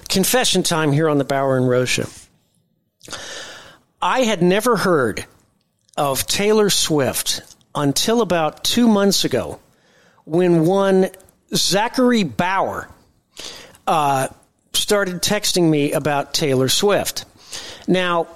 Confession 0.09 0.63
time 0.63 0.93
here 0.93 1.09
on 1.09 1.19
the 1.19 1.25
Bauer 1.25 1.57
and 1.57 1.69
Rose. 1.69 2.29
I 4.01 4.21
had 4.21 4.43
never 4.43 4.77
heard 4.77 5.25
of 5.97 6.27
Taylor 6.27 6.71
Swift 6.71 7.43
until 7.75 8.21
about 8.21 8.65
two 8.65 8.89
months 8.89 9.25
ago 9.25 9.59
when 10.25 10.67
one 10.67 11.09
Zachary 11.55 12.23
Bauer 12.25 12.89
uh, 13.87 14.29
started 14.73 15.17
texting 15.23 15.69
me 15.69 15.93
about 15.93 16.35
Taylor 16.35 16.69
Swift. 16.69 17.25
Now, 17.87 18.29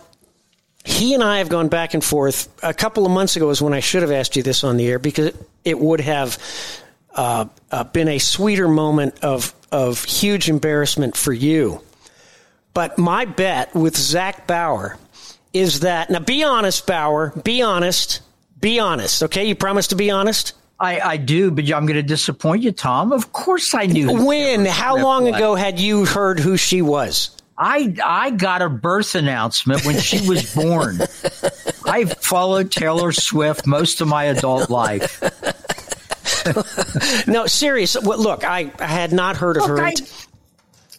he 0.84 1.14
and 1.14 1.22
I 1.22 1.38
have 1.38 1.48
gone 1.48 1.68
back 1.68 1.94
and 1.94 2.02
forth. 2.02 2.48
A 2.62 2.74
couple 2.74 3.06
of 3.06 3.12
months 3.12 3.36
ago 3.36 3.50
is 3.50 3.62
when 3.62 3.74
I 3.74 3.80
should 3.80 4.02
have 4.02 4.10
asked 4.10 4.34
you 4.36 4.42
this 4.42 4.64
on 4.64 4.76
the 4.76 4.88
air 4.88 4.98
because 4.98 5.32
it 5.64 5.78
would 5.78 6.00
have 6.00 6.38
uh, 7.14 7.46
uh, 7.70 7.84
been 7.84 8.08
a 8.08 8.18
sweeter 8.18 8.66
moment 8.66 9.22
of 9.22 9.54
of 9.72 10.04
huge 10.04 10.48
embarrassment 10.48 11.16
for 11.16 11.32
you. 11.32 11.80
But 12.74 12.98
my 12.98 13.24
bet 13.24 13.74
with 13.74 13.96
Zach 13.96 14.46
Bauer 14.46 14.98
is 15.52 15.80
that 15.80 16.10
now 16.10 16.20
be 16.20 16.44
honest, 16.44 16.86
Bauer, 16.86 17.32
be 17.42 17.62
honest, 17.62 18.20
be 18.60 18.78
honest. 18.78 19.22
Okay, 19.24 19.46
you 19.46 19.54
promise 19.54 19.88
to 19.88 19.96
be 19.96 20.10
honest. 20.10 20.54
I, 20.78 21.00
I 21.00 21.16
do, 21.16 21.50
but 21.50 21.64
I'm 21.72 21.86
going 21.86 21.96
to 21.96 22.02
disappoint 22.02 22.62
you, 22.62 22.72
Tom. 22.72 23.12
Of 23.12 23.32
course, 23.32 23.72
I 23.72 23.86
knew. 23.86 24.26
When? 24.26 24.64
How 24.64 24.96
long 24.96 25.28
ago 25.28 25.54
had 25.54 25.78
you 25.78 26.04
heard 26.04 26.40
who 26.40 26.56
she 26.56 26.82
was? 26.82 27.30
I 27.56 27.94
I 28.02 28.30
got 28.30 28.62
a 28.62 28.68
birth 28.68 29.14
announcement 29.14 29.84
when 29.84 30.00
she 30.00 30.26
was 30.28 30.52
born. 30.54 30.98
I 31.86 32.06
followed 32.06 32.72
Taylor 32.72 33.12
Swift 33.12 33.66
most 33.66 34.00
of 34.00 34.08
my 34.08 34.24
adult 34.24 34.70
life. 34.70 35.22
No, 37.26 37.46
serious. 37.46 37.94
Look, 37.96 38.44
I, 38.44 38.72
I 38.78 38.86
had 38.86 39.12
not 39.12 39.36
heard 39.36 39.56
of 39.56 39.62
look, 39.62 39.78
her. 39.78 39.84
I, 39.84 39.94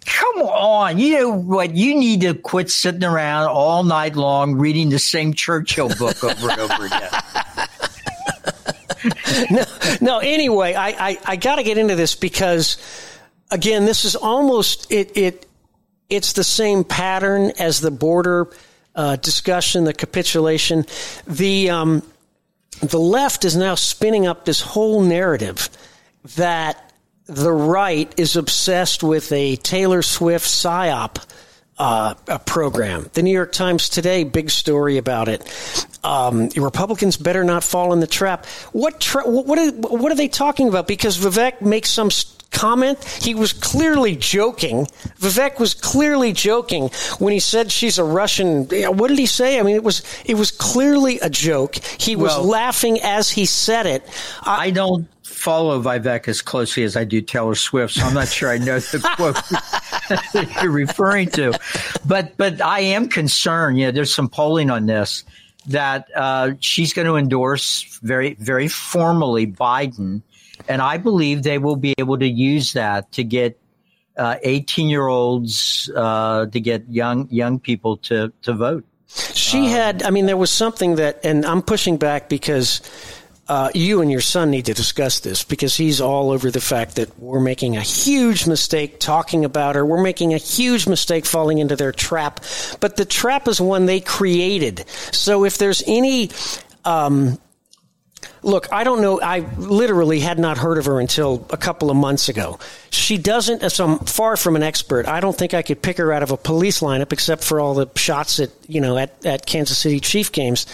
come 0.05 0.41
on. 0.41 0.97
You 0.97 1.19
know 1.19 1.29
what? 1.29 1.75
You 1.75 1.95
need 1.95 2.21
to 2.21 2.33
quit 2.33 2.69
sitting 2.69 3.03
around 3.03 3.47
all 3.49 3.83
night 3.83 4.15
long 4.15 4.55
reading 4.55 4.89
the 4.89 4.99
same 4.99 5.33
Churchill 5.33 5.89
book 5.89 6.23
over 6.23 6.49
and 6.49 6.59
over 6.61 6.85
again. 6.85 7.09
no, 9.51 9.63
no. 10.01 10.19
Anyway, 10.19 10.73
I, 10.73 11.09
I, 11.09 11.19
I 11.25 11.35
got 11.35 11.55
to 11.55 11.63
get 11.63 11.77
into 11.77 11.95
this 11.95 12.15
because, 12.15 12.77
again, 13.51 13.85
this 13.85 14.05
is 14.05 14.15
almost 14.15 14.91
it. 14.91 15.17
It 15.17 15.45
it's 16.09 16.33
the 16.33 16.43
same 16.43 16.83
pattern 16.83 17.53
as 17.57 17.79
the 17.79 17.91
border 17.91 18.49
uh, 18.95 19.15
discussion, 19.17 19.83
the 19.83 19.93
capitulation. 19.93 20.85
The 21.27 21.69
um, 21.69 22.03
the 22.81 22.99
left 22.99 23.45
is 23.45 23.55
now 23.55 23.75
spinning 23.75 24.27
up 24.27 24.45
this 24.45 24.61
whole 24.61 25.01
narrative 25.01 25.69
that 26.35 26.93
the 27.25 27.51
right 27.51 28.13
is 28.17 28.35
obsessed 28.35 29.03
with 29.03 29.31
a 29.31 29.55
Taylor 29.57 30.01
Swift 30.01 30.45
psyop 30.45 31.23
uh, 31.77 32.13
a 32.27 32.39
program. 32.39 33.09
The 33.13 33.23
New 33.23 33.33
York 33.33 33.51
Times 33.51 33.89
today, 33.89 34.23
big 34.23 34.49
story 34.49 34.97
about 34.97 35.27
it. 35.27 35.97
Um, 36.03 36.49
Republicans 36.55 37.17
better 37.17 37.43
not 37.43 37.63
fall 37.63 37.93
in 37.93 37.99
the 37.99 38.07
trap. 38.07 38.45
What 38.71 38.99
tra- 38.99 39.27
what 39.27 39.57
are, 39.57 39.71
what 39.71 40.11
are 40.11 40.15
they 40.15 40.27
talking 40.27 40.67
about? 40.67 40.87
Because 40.87 41.17
Vivek 41.17 41.61
makes 41.61 41.89
some 41.89 42.09
comment. 42.51 43.03
He 43.03 43.35
was 43.35 43.51
clearly 43.51 44.15
joking. 44.15 44.85
Vivek 45.19 45.59
was 45.59 45.73
clearly 45.73 46.31
joking 46.31 46.89
when 47.19 47.33
he 47.33 47.39
said 47.39 47.71
she's 47.71 47.97
a 47.97 48.03
Russian. 48.03 48.65
What 48.65 49.07
did 49.07 49.17
he 49.17 49.25
say? 49.25 49.59
I 49.59 49.63
mean, 49.63 49.75
it 49.75 49.83
was 49.83 50.03
it 50.25 50.35
was 50.35 50.51
clearly 50.51 51.19
a 51.19 51.29
joke. 51.29 51.75
He 51.75 52.15
was 52.15 52.31
well, 52.31 52.45
laughing 52.45 52.99
as 53.01 53.31
he 53.31 53.45
said 53.45 53.85
it. 53.85 54.03
I, 54.43 54.67
I 54.67 54.69
don't 54.69 55.07
follow 55.23 55.81
Vivek 55.81 56.27
as 56.27 56.41
closely 56.41 56.83
as 56.83 56.95
I 56.95 57.03
do 57.03 57.21
Taylor 57.21 57.55
Swift, 57.55 57.95
so 57.95 58.03
I'm 58.03 58.13
not 58.13 58.27
sure 58.29 58.49
I 58.49 58.59
know 58.59 58.79
the 58.79 58.99
quote 59.17 59.35
you're 60.61 60.71
referring 60.71 61.29
to. 61.31 61.57
But 62.05 62.37
but 62.37 62.61
I 62.61 62.81
am 62.81 63.09
concerned. 63.09 63.77
Yeah, 63.77 63.91
there's 63.91 64.13
some 64.13 64.29
polling 64.29 64.69
on 64.69 64.85
this 64.85 65.23
that 65.67 66.09
uh, 66.15 66.51
she's 66.59 66.93
going 66.93 67.07
to 67.07 67.15
endorse 67.15 67.99
very 68.01 68.33
very 68.35 68.67
formally 68.67 69.47
Biden 69.47 70.21
and 70.67 70.81
I 70.81 70.97
believe 70.97 71.43
they 71.43 71.57
will 71.57 71.75
be 71.75 71.93
able 71.97 72.17
to 72.17 72.27
use 72.27 72.73
that 72.73 73.11
to 73.13 73.23
get 73.23 73.59
18 74.17 74.85
uh, 74.85 74.89
year 74.89 75.07
olds 75.07 75.89
uh, 75.95 76.45
to 76.47 76.59
get 76.59 76.87
young 76.89 77.27
young 77.29 77.59
people 77.59 77.97
to 77.97 78.31
to 78.43 78.53
vote. 78.53 78.85
She 79.33 79.65
um, 79.65 79.65
had, 79.65 80.03
I 80.03 80.09
mean, 80.09 80.25
there 80.25 80.37
was 80.37 80.49
something 80.49 80.95
that, 80.95 81.19
and 81.23 81.45
I'm 81.45 81.61
pushing 81.61 81.97
back 81.97 82.29
because 82.29 82.81
uh, 83.47 83.69
you 83.73 84.01
and 84.01 84.09
your 84.09 84.21
son 84.21 84.51
need 84.51 84.65
to 84.65 84.73
discuss 84.73 85.19
this 85.19 85.43
because 85.43 85.75
he's 85.75 85.99
all 85.99 86.31
over 86.31 86.49
the 86.49 86.61
fact 86.61 86.95
that 86.95 87.19
we're 87.19 87.41
making 87.41 87.75
a 87.75 87.81
huge 87.81 88.47
mistake 88.47 88.99
talking 88.99 89.43
about 89.43 89.75
her. 89.75 89.85
We're 89.85 90.01
making 90.01 90.33
a 90.33 90.37
huge 90.37 90.87
mistake 90.87 91.25
falling 91.25 91.57
into 91.57 91.75
their 91.75 91.91
trap. 91.91 92.39
But 92.79 92.95
the 92.95 93.05
trap 93.05 93.47
is 93.47 93.59
one 93.59 93.85
they 93.85 93.99
created. 93.99 94.87
So 94.87 95.43
if 95.43 95.57
there's 95.57 95.83
any 95.85 96.31
um, 96.85 97.37
Look, 98.41 98.71
I 98.73 98.83
don't 98.83 99.01
know. 99.01 99.21
I 99.21 99.39
literally 99.57 100.19
had 100.19 100.37
not 100.37 100.57
heard 100.57 100.77
of 100.77 100.85
her 100.85 100.99
until 100.99 101.45
a 101.49 101.57
couple 101.57 101.89
of 101.89 101.95
months 101.95 102.27
ago. 102.27 102.59
She 102.89 103.17
doesn't, 103.17 103.63
as 103.63 103.79
I'm 103.79 103.99
far 103.99 104.35
from 104.35 104.57
an 104.57 104.63
expert, 104.63 105.07
I 105.07 105.21
don't 105.21 105.37
think 105.37 105.53
I 105.53 105.61
could 105.61 105.81
pick 105.81 105.97
her 105.97 106.11
out 106.11 106.23
of 106.23 106.31
a 106.31 106.37
police 106.37 106.81
lineup 106.81 107.13
except 107.13 107.43
for 107.43 107.59
all 107.59 107.73
the 107.73 107.87
shots 107.95 108.39
at, 108.39 108.49
you 108.67 108.81
know, 108.81 108.97
at, 108.97 109.25
at 109.25 109.45
Kansas 109.45 109.77
City 109.77 109.99
Chief 110.01 110.31
games. 110.31 110.65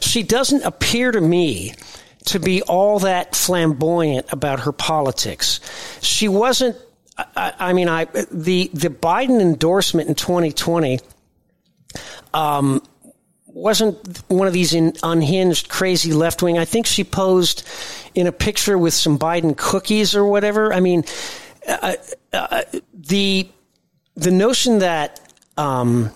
She 0.00 0.22
doesn't 0.22 0.62
appear 0.62 1.10
to 1.10 1.20
me 1.20 1.74
to 2.26 2.40
be 2.40 2.62
all 2.62 3.00
that 3.00 3.34
flamboyant 3.34 4.26
about 4.32 4.60
her 4.60 4.72
politics. 4.72 5.60
She 6.00 6.28
wasn't, 6.28 6.76
I, 7.16 7.52
I 7.58 7.72
mean, 7.72 7.88
I, 7.88 8.04
the, 8.04 8.70
the 8.74 8.90
Biden 8.90 9.40
endorsement 9.40 10.08
in 10.08 10.14
2020, 10.14 11.00
um, 12.34 12.82
wasn't 13.46 14.18
one 14.28 14.46
of 14.46 14.52
these 14.52 14.74
in, 14.74 14.92
unhinged, 15.02 15.68
crazy 15.68 16.12
left 16.12 16.42
wing. 16.42 16.58
I 16.58 16.66
think 16.66 16.86
she 16.86 17.04
posed 17.04 17.66
in 18.14 18.26
a 18.26 18.32
picture 18.32 18.76
with 18.76 18.92
some 18.92 19.18
Biden 19.18 19.56
cookies 19.56 20.14
or 20.14 20.26
whatever. 20.26 20.74
I 20.74 20.80
mean, 20.80 21.04
uh, 21.66 21.94
uh, 22.34 22.62
the 22.92 23.48
the 24.14 24.30
notion 24.30 24.80
that 24.80 25.20
um, 25.56 26.10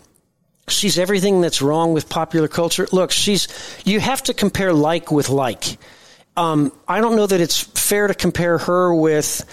she's 0.69 0.99
everything 0.99 1.41
that's 1.41 1.63
wrong 1.63 1.95
with 1.95 2.11
popular 2.11 2.47
culture. 2.47 2.87
Look, 2.93 3.11
she's 3.11 3.49
you 3.85 4.01
have 4.01 4.23
to 4.25 4.35
compare 4.35 4.73
like 4.75 5.11
with 5.11 5.31
like. 5.31 5.79
Um, 6.41 6.73
I 6.89 7.03
don't 7.03 7.17
know 7.17 7.27
that 7.27 7.39
it's 7.39 7.61
fair 7.61 8.07
to 8.07 8.15
compare 8.15 8.57
her 8.57 8.95
with. 8.95 9.45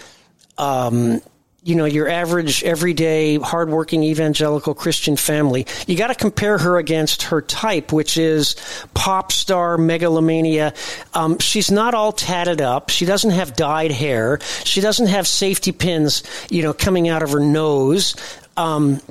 Um, 0.57 1.21
you 1.61 1.75
know, 1.75 1.83
your 1.83 2.07
average, 2.07 2.63
everyday, 2.63 3.37
hardworking 3.39 4.01
evangelical 4.01 4.73
Christian 4.73 5.17
family. 5.17 5.67
You 5.85 5.97
got 5.97 6.07
to 6.07 6.15
compare 6.15 6.57
her 6.57 6.77
against 6.77 7.23
her 7.23 7.41
type, 7.41 7.91
which 7.91 8.17
is 8.17 8.55
pop 8.93 9.33
star 9.33 9.77
megalomania. 9.77 10.73
Um, 11.13 11.39
she's 11.39 11.69
not 11.69 11.93
all 11.93 12.13
tatted 12.13 12.61
up. 12.61 12.89
She 12.89 13.03
doesn't 13.03 13.31
have 13.31 13.57
dyed 13.57 13.91
hair. 13.91 14.39
She 14.63 14.79
doesn't 14.79 15.07
have 15.07 15.27
safety 15.27 15.73
pins, 15.73 16.23
you 16.49 16.63
know, 16.63 16.71
coming 16.71 17.09
out 17.09 17.21
of 17.21 17.31
her 17.31 17.41
nose. 17.41 18.15
Um, 18.55 19.01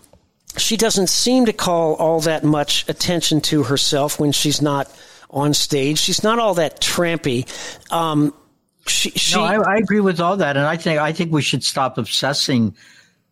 she 0.56 0.78
doesn't 0.78 1.08
seem 1.08 1.44
to 1.44 1.52
call 1.52 1.94
all 1.96 2.20
that 2.20 2.42
much 2.42 2.88
attention 2.88 3.42
to 3.42 3.64
herself 3.64 4.18
when 4.18 4.32
she's 4.32 4.62
not 4.62 4.90
on 5.36 5.54
stage. 5.54 5.98
She's 5.98 6.24
not 6.24 6.38
all 6.40 6.54
that 6.54 6.80
trampy. 6.80 7.46
Um, 7.92 8.34
she, 8.86 9.10
she, 9.10 9.36
no, 9.36 9.44
I, 9.44 9.74
I, 9.74 9.76
agree 9.76 10.00
with 10.00 10.18
all 10.18 10.38
that, 10.38 10.56
and 10.56 10.64
I 10.64 10.76
think 10.76 11.00
I 11.00 11.12
think 11.12 11.32
we 11.32 11.42
should 11.42 11.62
stop 11.62 11.98
obsessing 11.98 12.74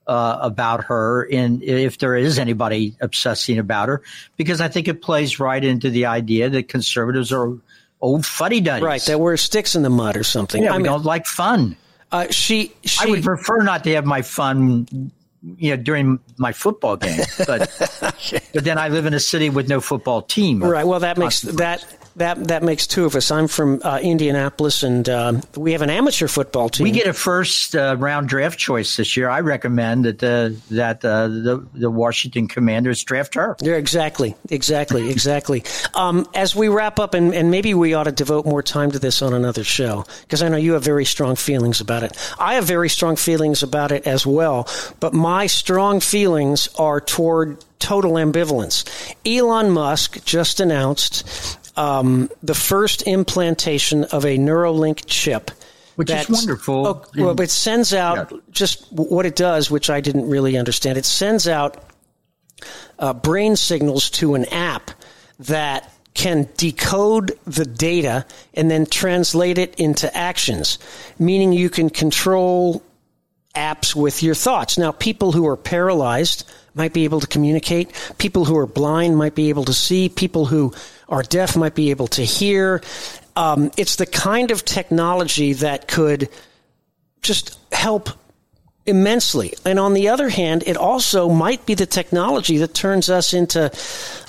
uh, 0.06 0.38
about 0.40 0.84
her, 0.84 1.28
and 1.32 1.62
if 1.62 1.98
there 1.98 2.16
is 2.16 2.38
anybody 2.38 2.96
obsessing 3.00 3.58
about 3.58 3.88
her, 3.88 4.02
because 4.36 4.60
I 4.60 4.68
think 4.68 4.88
it 4.88 5.00
plays 5.00 5.40
right 5.40 5.64
into 5.64 5.90
the 5.90 6.06
idea 6.06 6.50
that 6.50 6.68
conservatives 6.68 7.32
are 7.32 7.56
old 8.00 8.26
fuddy 8.26 8.60
duddies, 8.60 8.84
right? 8.84 9.02
That 9.02 9.20
wear 9.20 9.36
sticks 9.36 9.76
in 9.76 9.82
the 9.82 9.90
mud 9.90 10.16
or 10.16 10.24
something. 10.24 10.64
Yeah, 10.64 10.72
I 10.72 10.76
we 10.76 10.82
mean, 10.82 10.92
don't 10.92 11.04
like 11.04 11.26
fun. 11.26 11.76
Uh, 12.10 12.26
she, 12.30 12.72
she, 12.84 13.06
I 13.06 13.10
would 13.10 13.24
prefer 13.24 13.62
not 13.62 13.84
to 13.84 13.94
have 13.94 14.04
my 14.04 14.22
fun 14.22 15.10
you 15.56 15.76
know, 15.76 15.82
during 15.82 16.18
my 16.38 16.52
football 16.52 16.96
game. 16.96 17.20
But 17.46 17.70
but 18.52 18.64
then 18.64 18.78
I 18.78 18.88
live 18.88 19.06
in 19.06 19.14
a 19.14 19.20
city 19.20 19.50
with 19.50 19.68
no 19.68 19.80
football 19.80 20.22
team. 20.22 20.62
Right. 20.62 20.86
Well, 20.86 21.00
that 21.00 21.18
makes 21.18 21.42
that 21.42 21.84
that 22.16 22.48
that 22.48 22.62
makes 22.62 22.86
two 22.86 23.04
of 23.04 23.16
us. 23.16 23.30
I'm 23.30 23.48
from 23.48 23.80
uh, 23.82 23.98
Indianapolis, 24.02 24.82
and 24.82 25.08
uh, 25.08 25.40
we 25.56 25.72
have 25.72 25.82
an 25.82 25.90
amateur 25.90 26.28
football 26.28 26.68
team. 26.68 26.84
We 26.84 26.90
get 26.90 27.06
a 27.06 27.12
first 27.12 27.74
uh, 27.74 27.96
round 27.98 28.28
draft 28.28 28.58
choice 28.58 28.96
this 28.96 29.16
year. 29.16 29.28
I 29.28 29.40
recommend 29.40 30.04
that 30.04 30.20
the 30.20 30.56
that 30.70 31.04
uh, 31.04 31.28
the 31.28 31.66
the 31.74 31.90
Washington 31.90 32.48
Commanders 32.48 33.02
draft 33.02 33.34
her. 33.34 33.56
Yeah, 33.60 33.74
exactly, 33.74 34.34
exactly, 34.50 35.10
exactly. 35.14 35.64
Um, 35.94 36.28
as 36.34 36.54
we 36.54 36.68
wrap 36.68 36.98
up, 36.98 37.14
and, 37.14 37.34
and 37.34 37.50
maybe 37.50 37.74
we 37.74 37.94
ought 37.94 38.04
to 38.04 38.12
devote 38.12 38.46
more 38.46 38.62
time 38.62 38.90
to 38.92 38.98
this 38.98 39.22
on 39.22 39.34
another 39.34 39.64
show 39.64 40.04
because 40.22 40.42
I 40.42 40.48
know 40.48 40.56
you 40.56 40.74
have 40.74 40.84
very 40.84 41.04
strong 41.04 41.36
feelings 41.36 41.80
about 41.80 42.02
it. 42.02 42.16
I 42.38 42.54
have 42.54 42.64
very 42.64 42.88
strong 42.88 43.16
feelings 43.16 43.62
about 43.62 43.90
it 43.90 44.06
as 44.06 44.26
well, 44.26 44.68
but 45.00 45.14
my 45.14 45.46
strong 45.46 46.00
feelings 46.00 46.68
are 46.78 47.00
toward 47.00 47.64
total 47.80 48.12
ambivalence. 48.12 48.84
Elon 49.26 49.70
Musk 49.70 50.24
just 50.24 50.58
announced 50.58 51.58
um, 51.76 52.30
the 52.42 52.54
first 52.54 53.02
implantation 53.02 54.04
of 54.04 54.24
a 54.24 54.38
Neuralink 54.38 55.04
chip. 55.06 55.50
Which 55.96 56.10
is 56.10 56.28
wonderful. 56.28 56.86
Oh, 56.86 57.04
well, 57.16 57.40
it 57.40 57.50
sends 57.50 57.94
out 57.94 58.32
yeah. 58.32 58.38
just 58.50 58.90
what 58.92 59.26
it 59.26 59.36
does, 59.36 59.70
which 59.70 59.90
I 59.90 60.00
didn't 60.00 60.28
really 60.28 60.56
understand. 60.56 60.98
It 60.98 61.04
sends 61.04 61.46
out 61.46 61.84
uh, 62.98 63.12
brain 63.12 63.54
signals 63.54 64.10
to 64.10 64.34
an 64.34 64.44
app 64.46 64.90
that 65.38 65.92
can 66.14 66.48
decode 66.56 67.38
the 67.44 67.64
data 67.64 68.24
and 68.54 68.70
then 68.70 68.86
translate 68.86 69.58
it 69.58 69.74
into 69.76 70.14
actions, 70.16 70.78
meaning 71.18 71.52
you 71.52 71.68
can 71.68 71.90
control 71.90 72.82
apps 73.54 73.94
with 73.94 74.22
your 74.22 74.34
thoughts. 74.34 74.78
Now, 74.78 74.92
people 74.92 75.32
who 75.32 75.46
are 75.46 75.56
paralyzed 75.56 76.48
might 76.74 76.92
be 76.92 77.04
able 77.04 77.20
to 77.20 77.26
communicate. 77.26 77.92
People 78.18 78.44
who 78.44 78.56
are 78.56 78.66
blind 78.66 79.16
might 79.16 79.34
be 79.34 79.48
able 79.48 79.64
to 79.64 79.72
see. 79.72 80.08
People 80.08 80.46
who 80.46 80.72
are 81.08 81.22
deaf 81.22 81.56
might 81.56 81.74
be 81.74 81.90
able 81.90 82.08
to 82.08 82.22
hear. 82.22 82.82
Um, 83.36 83.70
it's 83.76 83.96
the 83.96 84.06
kind 84.06 84.50
of 84.50 84.64
technology 84.64 85.54
that 85.54 85.88
could 85.88 86.28
just 87.22 87.58
help 87.72 88.10
immensely. 88.86 89.54
And 89.64 89.78
on 89.78 89.94
the 89.94 90.08
other 90.08 90.28
hand, 90.28 90.64
it 90.66 90.76
also 90.76 91.28
might 91.28 91.66
be 91.66 91.74
the 91.74 91.86
technology 91.86 92.58
that 92.58 92.74
turns 92.74 93.08
us 93.08 93.34
into, 93.34 93.72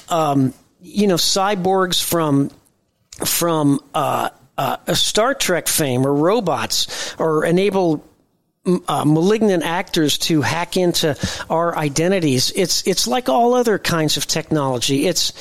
um, 0.09 0.53
you 0.81 1.07
know, 1.07 1.15
cyborgs 1.15 2.03
from 2.03 2.51
from 3.25 3.79
uh, 3.93 4.29
uh, 4.57 4.77
a 4.87 4.95
Star 4.95 5.33
Trek 5.33 5.67
fame 5.67 6.05
or 6.05 6.13
robots 6.13 7.15
or 7.17 7.45
enable 7.45 8.03
uh, 8.87 9.05
malignant 9.05 9.63
actors 9.63 10.17
to 10.17 10.41
hack 10.41 10.75
into 10.77 11.17
our 11.49 11.77
identities. 11.77 12.51
It's 12.55 12.85
it's 12.87 13.07
like 13.07 13.29
all 13.29 13.53
other 13.53 13.77
kinds 13.77 14.17
of 14.17 14.25
technology. 14.25 15.07
It's 15.07 15.33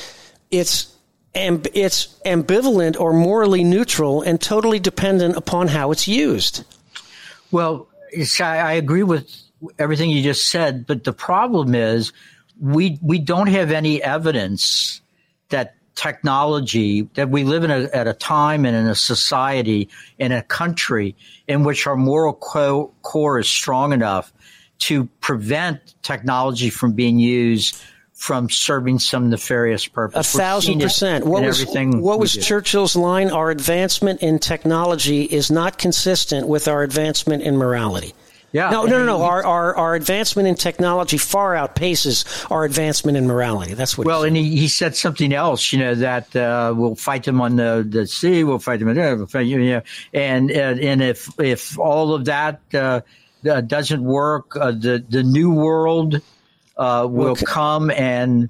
it's 0.51 0.94
amb- 1.35 1.67
it's 1.73 2.19
ambivalent 2.25 2.99
or 2.99 3.13
morally 3.13 3.63
neutral 3.63 4.21
and 4.21 4.41
totally 4.41 4.79
dependent 4.79 5.35
upon 5.35 5.67
how 5.67 5.91
it's 5.91 6.07
used. 6.07 6.63
Well, 7.51 7.87
I 8.39 8.73
agree 8.73 9.03
with 9.03 9.29
everything 9.77 10.09
you 10.09 10.23
just 10.23 10.49
said, 10.49 10.87
but 10.87 11.03
the 11.03 11.13
problem 11.13 11.75
is 11.75 12.11
we 12.59 12.97
we 13.01 13.19
don't 13.19 13.47
have 13.47 13.71
any 13.71 14.01
evidence 14.01 15.01
that 15.49 15.75
technology 15.95 17.03
that 17.13 17.29
we 17.29 17.43
live 17.43 17.63
in 17.63 17.71
a, 17.71 17.83
at 17.93 18.07
a 18.07 18.13
time 18.13 18.65
and 18.65 18.75
in 18.75 18.87
a 18.87 18.95
society 18.95 19.89
in 20.19 20.31
a 20.31 20.41
country 20.43 21.15
in 21.47 21.63
which 21.63 21.87
our 21.87 21.95
moral 21.95 22.33
co- 22.33 22.93
core 23.01 23.39
is 23.39 23.47
strong 23.47 23.93
enough 23.93 24.33
to 24.77 25.05
prevent 25.21 25.95
technology 26.03 26.69
from 26.69 26.91
being 26.91 27.17
used 27.17 27.81
from 28.15 28.49
serving 28.49 28.97
some 28.97 29.29
nefarious 29.29 29.87
purpose. 29.87 30.33
A 30.33 30.37
thousand 30.37 30.79
percent. 30.79 31.25
What 31.25 31.43
was, 31.43 31.65
what 31.65 32.17
was 32.17 32.33
Churchill's 32.35 32.95
line? 32.95 33.29
Our 33.29 33.51
advancement 33.51 34.21
in 34.23 34.39
technology 34.39 35.23
is 35.23 35.51
not 35.51 35.77
consistent 35.77 36.47
with 36.47 36.67
our 36.67 36.81
advancement 36.81 37.43
in 37.43 37.57
morality. 37.57 38.13
Yeah. 38.53 38.69
No, 38.69 38.85
no, 38.85 38.99
no, 38.99 39.05
no. 39.05 39.21
Our, 39.21 39.45
our, 39.45 39.75
our 39.75 39.95
advancement 39.95 40.47
in 40.47 40.55
technology 40.55 41.17
far 41.17 41.55
outpaces 41.55 42.49
our 42.49 42.63
advancement 42.63 43.17
in 43.17 43.27
morality. 43.27 43.73
That's 43.73 43.97
what. 43.97 44.07
Well, 44.07 44.23
and 44.23 44.37
he, 44.37 44.55
he 44.55 44.69
said 44.69 44.95
something 44.95 45.33
else. 45.33 45.73
You 45.73 45.79
know 45.79 45.95
that 45.95 46.33
uh, 46.33 46.73
we'll 46.73 46.95
fight 46.95 47.25
them 47.25 47.41
on 47.41 47.57
the, 47.57 47.85
the 47.87 48.07
sea. 48.07 48.45
We'll 48.45 48.59
fight 48.59 48.79
them. 48.79 48.87
Uh, 48.87 48.93
we'll 48.93 49.27
fight, 49.27 49.45
you 49.45 49.59
know, 49.59 49.81
and 50.13 50.49
and 50.51 51.03
if 51.03 51.29
if 51.37 51.77
all 51.77 52.13
of 52.13 52.25
that 52.25 52.61
uh 52.73 53.01
doesn't 53.43 54.03
work, 54.03 54.55
uh, 54.55 54.71
the 54.71 55.03
the 55.09 55.21
new 55.21 55.51
world 55.51 56.21
uh, 56.77 57.07
will 57.09 57.31
okay. 57.31 57.45
come 57.45 57.91
and. 57.91 58.49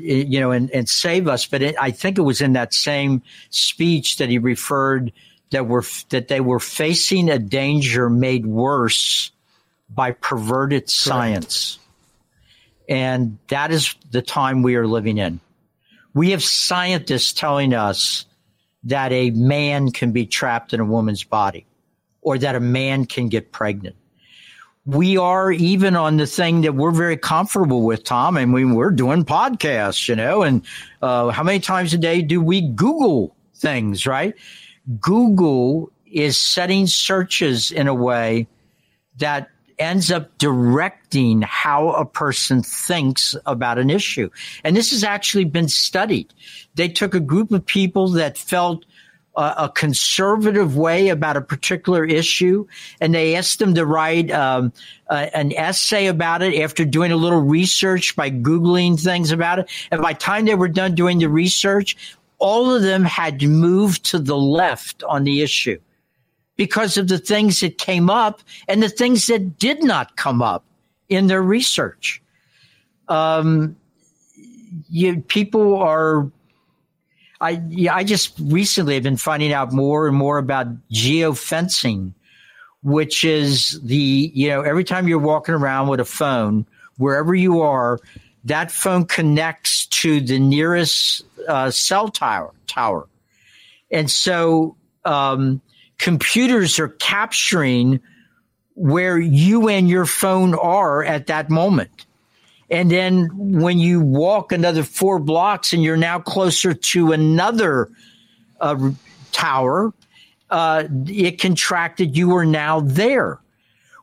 you 0.00 0.38
know, 0.38 0.52
and, 0.52 0.70
and 0.70 0.88
save 0.88 1.26
us. 1.26 1.46
But 1.46 1.62
it, 1.62 1.74
I 1.80 1.90
think 1.90 2.16
it 2.16 2.22
was 2.22 2.40
in 2.40 2.52
that 2.52 2.72
same 2.72 3.22
speech 3.50 4.18
that 4.18 4.28
he 4.28 4.38
referred 4.38 5.12
that 5.50 5.66
were 5.66 5.84
that 6.10 6.28
they 6.28 6.40
were 6.40 6.60
facing 6.60 7.28
a 7.28 7.38
danger 7.40 8.08
made 8.08 8.46
worse 8.46 9.32
by 9.90 10.12
perverted 10.12 10.88
science. 10.88 11.78
And 12.88 13.38
that 13.48 13.70
is 13.70 13.94
the 14.10 14.22
time 14.22 14.62
we 14.62 14.76
are 14.76 14.86
living 14.86 15.18
in. 15.18 15.40
We 16.14 16.30
have 16.30 16.42
scientists 16.42 17.32
telling 17.32 17.74
us 17.74 18.26
that 18.84 19.12
a 19.12 19.30
man 19.30 19.90
can 19.90 20.12
be 20.12 20.26
trapped 20.26 20.72
in 20.72 20.80
a 20.80 20.84
woman's 20.84 21.24
body 21.24 21.66
or 22.22 22.38
that 22.38 22.54
a 22.54 22.60
man 22.60 23.06
can 23.06 23.28
get 23.28 23.50
pregnant. 23.50 23.96
We 24.88 25.18
are 25.18 25.52
even 25.52 25.96
on 25.96 26.16
the 26.16 26.26
thing 26.26 26.62
that 26.62 26.74
we're 26.74 26.92
very 26.92 27.18
comfortable 27.18 27.82
with, 27.82 28.04
Tom, 28.04 28.38
and 28.38 28.54
we, 28.54 28.64
we're 28.64 28.90
doing 28.90 29.22
podcasts, 29.22 30.08
you 30.08 30.16
know, 30.16 30.42
and 30.42 30.64
uh, 31.02 31.28
how 31.28 31.42
many 31.42 31.60
times 31.60 31.92
a 31.92 31.98
day 31.98 32.22
do 32.22 32.40
we 32.40 32.62
Google 32.62 33.36
things, 33.54 34.06
right? 34.06 34.34
Google 34.98 35.92
is 36.06 36.40
setting 36.40 36.86
searches 36.86 37.70
in 37.70 37.86
a 37.86 37.92
way 37.92 38.46
that 39.18 39.50
ends 39.78 40.10
up 40.10 40.38
directing 40.38 41.42
how 41.42 41.90
a 41.90 42.06
person 42.06 42.62
thinks 42.62 43.36
about 43.44 43.78
an 43.78 43.90
issue. 43.90 44.30
And 44.64 44.74
this 44.74 44.90
has 44.92 45.04
actually 45.04 45.44
been 45.44 45.68
studied. 45.68 46.32
They 46.76 46.88
took 46.88 47.14
a 47.14 47.20
group 47.20 47.52
of 47.52 47.66
people 47.66 48.08
that 48.12 48.38
felt 48.38 48.86
a 49.38 49.72
conservative 49.74 50.76
way 50.76 51.08
about 51.08 51.36
a 51.36 51.40
particular 51.40 52.04
issue, 52.04 52.66
and 53.00 53.14
they 53.14 53.36
asked 53.36 53.60
them 53.60 53.74
to 53.74 53.86
write 53.86 54.30
um, 54.32 54.72
uh, 55.08 55.26
an 55.32 55.52
essay 55.52 56.06
about 56.06 56.42
it 56.42 56.60
after 56.60 56.84
doing 56.84 57.12
a 57.12 57.16
little 57.16 57.40
research 57.40 58.16
by 58.16 58.30
Googling 58.30 59.00
things 59.00 59.30
about 59.30 59.60
it. 59.60 59.70
And 59.90 60.02
by 60.02 60.12
the 60.12 60.18
time 60.18 60.44
they 60.44 60.56
were 60.56 60.68
done 60.68 60.94
doing 60.94 61.18
the 61.20 61.28
research, 61.28 61.96
all 62.38 62.74
of 62.74 62.82
them 62.82 63.04
had 63.04 63.42
moved 63.42 64.04
to 64.06 64.18
the 64.18 64.36
left 64.36 65.02
on 65.04 65.24
the 65.24 65.40
issue 65.40 65.78
because 66.56 66.96
of 66.96 67.08
the 67.08 67.18
things 67.18 67.60
that 67.60 67.78
came 67.78 68.10
up 68.10 68.42
and 68.66 68.82
the 68.82 68.88
things 68.88 69.26
that 69.26 69.58
did 69.58 69.82
not 69.84 70.16
come 70.16 70.42
up 70.42 70.64
in 71.08 71.28
their 71.28 71.42
research. 71.42 72.20
Um, 73.08 73.76
you, 74.90 75.20
people 75.20 75.76
are. 75.76 76.30
I 77.40 77.62
yeah, 77.68 77.94
I 77.94 78.04
just 78.04 78.34
recently 78.40 78.94
have 78.94 79.02
been 79.02 79.16
finding 79.16 79.52
out 79.52 79.72
more 79.72 80.08
and 80.08 80.16
more 80.16 80.38
about 80.38 80.66
geofencing, 80.90 82.12
which 82.82 83.24
is 83.24 83.80
the 83.82 84.30
you 84.34 84.48
know 84.48 84.62
every 84.62 84.84
time 84.84 85.06
you're 85.06 85.18
walking 85.18 85.54
around 85.54 85.88
with 85.88 86.00
a 86.00 86.04
phone, 86.04 86.66
wherever 86.96 87.34
you 87.34 87.60
are, 87.60 88.00
that 88.44 88.72
phone 88.72 89.04
connects 89.04 89.86
to 89.86 90.20
the 90.20 90.38
nearest 90.38 91.24
uh, 91.48 91.70
cell 91.70 92.08
tower. 92.08 92.52
Tower, 92.66 93.06
and 93.90 94.10
so 94.10 94.76
um, 95.04 95.62
computers 95.98 96.78
are 96.78 96.88
capturing 96.88 98.00
where 98.74 99.18
you 99.18 99.68
and 99.68 99.88
your 99.88 100.06
phone 100.06 100.54
are 100.54 101.04
at 101.04 101.28
that 101.28 101.50
moment. 101.50 102.06
And 102.70 102.90
then 102.90 103.30
when 103.34 103.78
you 103.78 104.00
walk 104.00 104.52
another 104.52 104.82
four 104.82 105.18
blocks 105.18 105.72
and 105.72 105.82
you're 105.82 105.96
now 105.96 106.18
closer 106.18 106.74
to 106.74 107.12
another 107.12 107.90
uh, 108.60 108.90
tower, 109.32 109.92
uh, 110.50 110.84
it 111.06 111.40
contracted 111.40 112.16
you 112.16 112.36
are 112.36 112.44
now 112.44 112.80
there, 112.80 113.40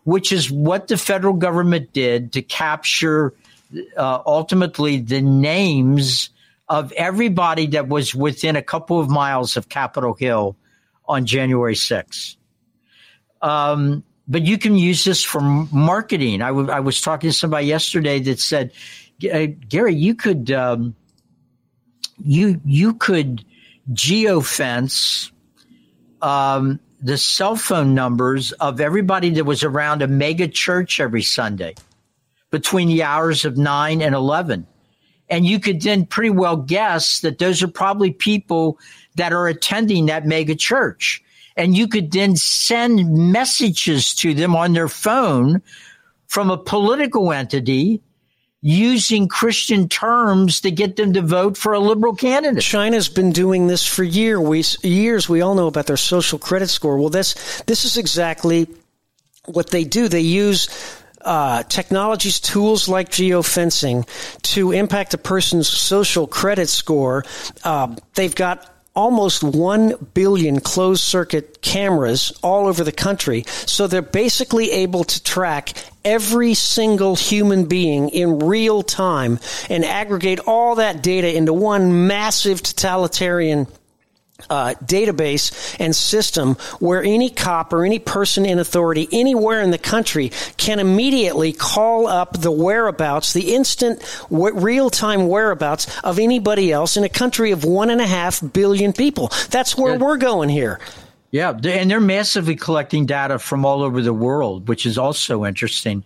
which 0.04 0.32
is 0.32 0.50
what 0.50 0.88
the 0.88 0.98
federal 0.98 1.34
government 1.34 1.94
did 1.94 2.34
to 2.34 2.42
capture 2.42 3.34
uh, 3.98 4.22
ultimately 4.26 5.00
the 5.00 5.22
names 5.22 6.30
of 6.68 6.92
everybody 6.94 7.68
that 7.68 7.88
was 7.88 8.16
within 8.16 8.56
a 8.56 8.62
couple 8.62 9.00
of 9.00 9.10
miles 9.10 9.58
of 9.58 9.70
Capitol 9.70 10.14
Hill 10.14 10.56
on 11.08 11.26
January 11.26 11.76
6th. 11.76 12.38
Um, 13.42 14.04
but 14.28 14.44
you 14.44 14.58
can 14.58 14.76
use 14.76 15.04
this 15.04 15.24
for 15.24 15.42
marketing. 15.42 16.42
I, 16.42 16.48
w- 16.48 16.70
I 16.70 16.80
was 16.80 17.02
talking 17.02 17.30
to 17.30 17.34
somebody 17.34 17.68
yesterday 17.68 18.20
that 18.20 18.40
said, 18.40 18.72
Gary, 19.20 19.96
you 19.96 20.16
could 20.16 20.52
um, 20.52 20.96
you 22.18 22.60
you 22.66 22.94
could 22.96 23.46
geofence 23.94 25.32
um, 26.22 26.80
the 27.02 27.18
cell 27.18 27.56
phone 27.56 27.94
numbers 27.94 28.52
of 28.54 28.82
everybody 28.82 29.30
that 29.32 29.46
was 29.46 29.64
around 29.64 30.02
a 30.02 30.08
mega 30.08 30.48
church 30.48 31.00
every 31.00 31.22
Sunday 31.22 31.76
between 32.52 32.88
the 32.88 33.04
hours 33.04 33.46
of 33.46 33.58
9 33.58 34.02
and 34.02 34.16
11 34.16 34.66
And 35.30 35.46
you 35.46 35.60
could 35.60 35.82
then 35.82 36.06
pretty 36.06 36.30
well 36.30 36.58
guess 36.58 37.20
that 37.20 37.38
those 37.38 37.62
are 37.62 37.68
probably 37.68 38.12
people 38.12 38.80
that 39.16 39.34
are 39.34 39.48
attending 39.48 40.06
that 40.08 40.26
mega 40.26 40.56
church. 40.56 41.22
And 41.58 41.76
you 41.76 41.88
could 41.88 42.12
then 42.12 42.36
send 42.36 43.32
messages 43.32 44.14
to 44.16 44.34
them 44.34 44.56
on 44.56 44.74
their 44.74 44.90
phone 44.90 45.62
from 46.28 46.52
a 46.52 46.58
political 46.58 47.32
entity 47.32 48.02
using 48.62 49.28
Christian 49.28 49.88
terms 49.88 50.62
to 50.62 50.72
get 50.72 50.96
them 50.96 51.14
to 51.14 51.22
vote 51.22 51.56
for 51.56 51.74
a 51.74 51.80
liberal 51.80 52.16
candidate. 52.16 52.64
China's 52.64 53.08
been 53.08 53.32
doing 53.32 53.68
this 53.68 53.86
for 53.86 54.04
year, 54.04 54.42
we, 54.42 54.64
years. 54.82 55.30
We 55.30 55.42
all 55.42 55.54
know 55.54 55.68
about 55.68 55.86
their 55.86 55.98
social 55.98 56.40
credit 56.40 56.70
score. 56.70 56.98
Well, 56.98 57.10
this 57.10 57.62
this 57.68 57.86
is 57.86 57.98
exactly 57.98 58.68
what 59.46 59.70
they 59.70 59.84
do. 59.84 60.08
They 60.08 60.22
use 60.22 60.68
uh, 61.22 61.62
technologies, 61.64 62.40
tools 62.40 62.88
like 62.88 63.10
geofencing 63.10 64.08
to 64.42 64.72
impact 64.72 65.14
a 65.14 65.20
person's 65.20 65.68
social 65.68 66.26
credit 66.26 66.70
score. 66.70 67.24
Uh, 67.64 67.96
they've 68.16 68.34
got 68.34 68.75
almost 68.96 69.44
1 69.44 70.10
billion 70.14 70.60
closed 70.60 71.04
circuit 71.04 71.62
cameras 71.62 72.32
all 72.42 72.68
over 72.68 72.84
the 72.84 72.92
country. 72.92 73.44
So 73.48 73.88
they're 73.88 74.02
basically 74.02 74.72
able 74.72 75.04
to 75.04 75.24
track 75.24 75.74
every 76.04 76.54
single 76.54 77.16
human 77.16 77.66
being 77.66 78.10
in 78.10 78.40
real 78.40 78.84
time 78.84 79.40
and 79.70 79.84
aggregate 79.84 80.40
all 80.48 80.76
that 80.76 81.04
data 81.04 81.36
into 81.36 81.52
one 81.52 82.08
massive 82.08 82.62
totalitarian 82.64 83.68
uh, 84.50 84.74
database 84.84 85.76
and 85.80 85.96
system 85.96 86.56
where 86.80 87.02
any 87.04 87.30
cop 87.30 87.72
or 87.72 87.86
any 87.86 88.00
person 88.00 88.46
in 88.46 88.60
authority 88.60 89.08
anywhere 89.12 89.62
in 89.62 89.72
the 89.72 89.78
country 89.78 90.32
can 90.58 90.80
immediately 90.80 91.54
call 91.54 92.08
up 92.08 92.40
the 92.40 92.52
whereabouts, 92.52 93.34
the 93.34 93.56
instant 93.56 94.02
w- 94.30 94.54
real 94.54 94.90
time 94.90 95.28
whereabouts 95.28 95.88
of 96.04 96.20
anybody 96.20 96.72
else 96.72 96.98
in 96.98 97.04
a 97.04 97.10
country 97.10 97.52
of 97.52 97.64
one 97.64 97.90
and 97.90 98.02
a 98.02 98.06
half 98.08 98.42
billion 98.54 98.94
people. 98.94 99.32
That's 99.50 99.78
where 99.78 99.98
we're 99.98 100.18
going 100.18 100.50
here. 100.50 100.80
Yeah, 101.32 101.52
and 101.52 101.90
they're 101.90 102.00
massively 102.00 102.56
collecting 102.56 103.06
data 103.06 103.40
from 103.40 103.66
all 103.66 103.84
over 103.84 104.02
the 104.02 104.14
world, 104.14 104.68
which 104.68 104.86
is 104.86 104.98
also 104.98 105.44
interesting. 105.46 106.04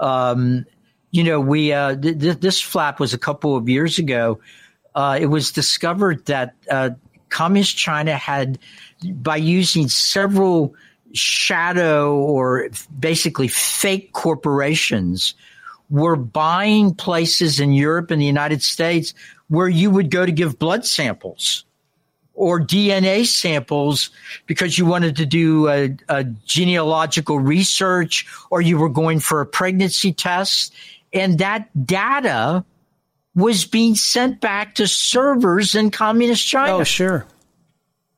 Um, 0.00 0.64
you 1.10 1.24
know, 1.24 1.40
we 1.40 1.72
uh, 1.72 1.96
th- 1.96 2.38
this 2.38 2.60
flap 2.60 2.98
was 2.98 3.12
a 3.12 3.18
couple 3.18 3.56
of 3.56 3.68
years 3.68 3.98
ago. 3.98 4.40
Uh, 4.94 5.18
it 5.20 5.26
was 5.26 5.52
discovered 5.52 6.24
that 6.26 6.54
uh, 6.70 6.90
communist 7.32 7.76
China 7.76 8.16
had, 8.16 8.58
by 9.02 9.36
using 9.36 9.88
several 9.88 10.74
shadow 11.12 12.14
or 12.14 12.68
basically 12.98 13.48
fake 13.48 14.12
corporations, 14.12 15.34
were 15.90 16.16
buying 16.16 16.94
places 16.94 17.60
in 17.60 17.72
Europe 17.72 18.10
and 18.10 18.20
the 18.20 18.26
United 18.26 18.62
States 18.62 19.12
where 19.48 19.68
you 19.68 19.90
would 19.90 20.10
go 20.10 20.24
to 20.24 20.32
give 20.32 20.58
blood 20.58 20.86
samples 20.86 21.64
or 22.34 22.58
DNA 22.58 23.26
samples 23.26 24.10
because 24.46 24.78
you 24.78 24.86
wanted 24.86 25.16
to 25.16 25.26
do 25.26 25.68
a, 25.68 25.94
a, 26.08 26.24
genealogical 26.46 27.38
research 27.38 28.26
or 28.50 28.62
you 28.62 28.78
were 28.78 28.88
going 28.88 29.20
for 29.20 29.42
a 29.42 29.46
pregnancy 29.46 30.12
test. 30.12 30.72
And 31.12 31.38
that 31.38 31.68
data 31.86 32.64
was 33.34 33.64
being 33.64 33.94
sent 33.94 34.40
back 34.40 34.74
to 34.76 34.86
servers 34.86 35.74
in 35.74 35.90
communist 35.90 36.46
China. 36.46 36.78
Oh, 36.78 36.84
sure. 36.84 37.26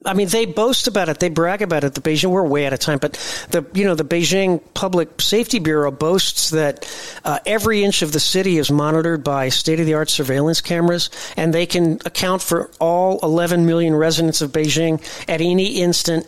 I 0.06 0.12
mean, 0.12 0.28
they 0.28 0.44
boast 0.44 0.86
about 0.86 1.08
it. 1.08 1.18
They 1.18 1.30
brag 1.30 1.62
about 1.62 1.82
it. 1.82 1.94
The 1.94 2.00
Beijing, 2.00 2.30
we're 2.30 2.46
way 2.46 2.66
out 2.66 2.74
of 2.74 2.78
time, 2.78 2.98
but 2.98 3.14
the, 3.50 3.64
you 3.72 3.84
know, 3.84 3.94
the 3.94 4.04
Beijing 4.04 4.60
Public 4.74 5.20
Safety 5.20 5.58
Bureau 5.58 5.90
boasts 5.90 6.50
that 6.50 6.86
uh, 7.24 7.38
every 7.46 7.82
inch 7.82 8.02
of 8.02 8.12
the 8.12 8.20
city 8.20 8.58
is 8.58 8.70
monitored 8.70 9.24
by 9.24 9.48
state 9.48 9.80
of 9.80 9.86
the 9.86 9.94
art 9.94 10.10
surveillance 10.10 10.60
cameras, 10.60 11.08
and 11.36 11.54
they 11.54 11.64
can 11.64 12.00
account 12.04 12.42
for 12.42 12.70
all 12.80 13.18
11 13.22 13.64
million 13.64 13.94
residents 13.94 14.42
of 14.42 14.52
Beijing 14.52 15.02
at 15.26 15.40
any 15.40 15.80
instant 15.80 16.26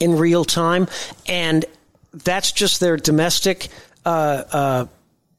in 0.00 0.16
real 0.16 0.46
time. 0.46 0.88
And 1.26 1.66
that's 2.12 2.50
just 2.50 2.80
their 2.80 2.96
domestic, 2.96 3.68
uh, 4.06 4.44
uh, 4.50 4.86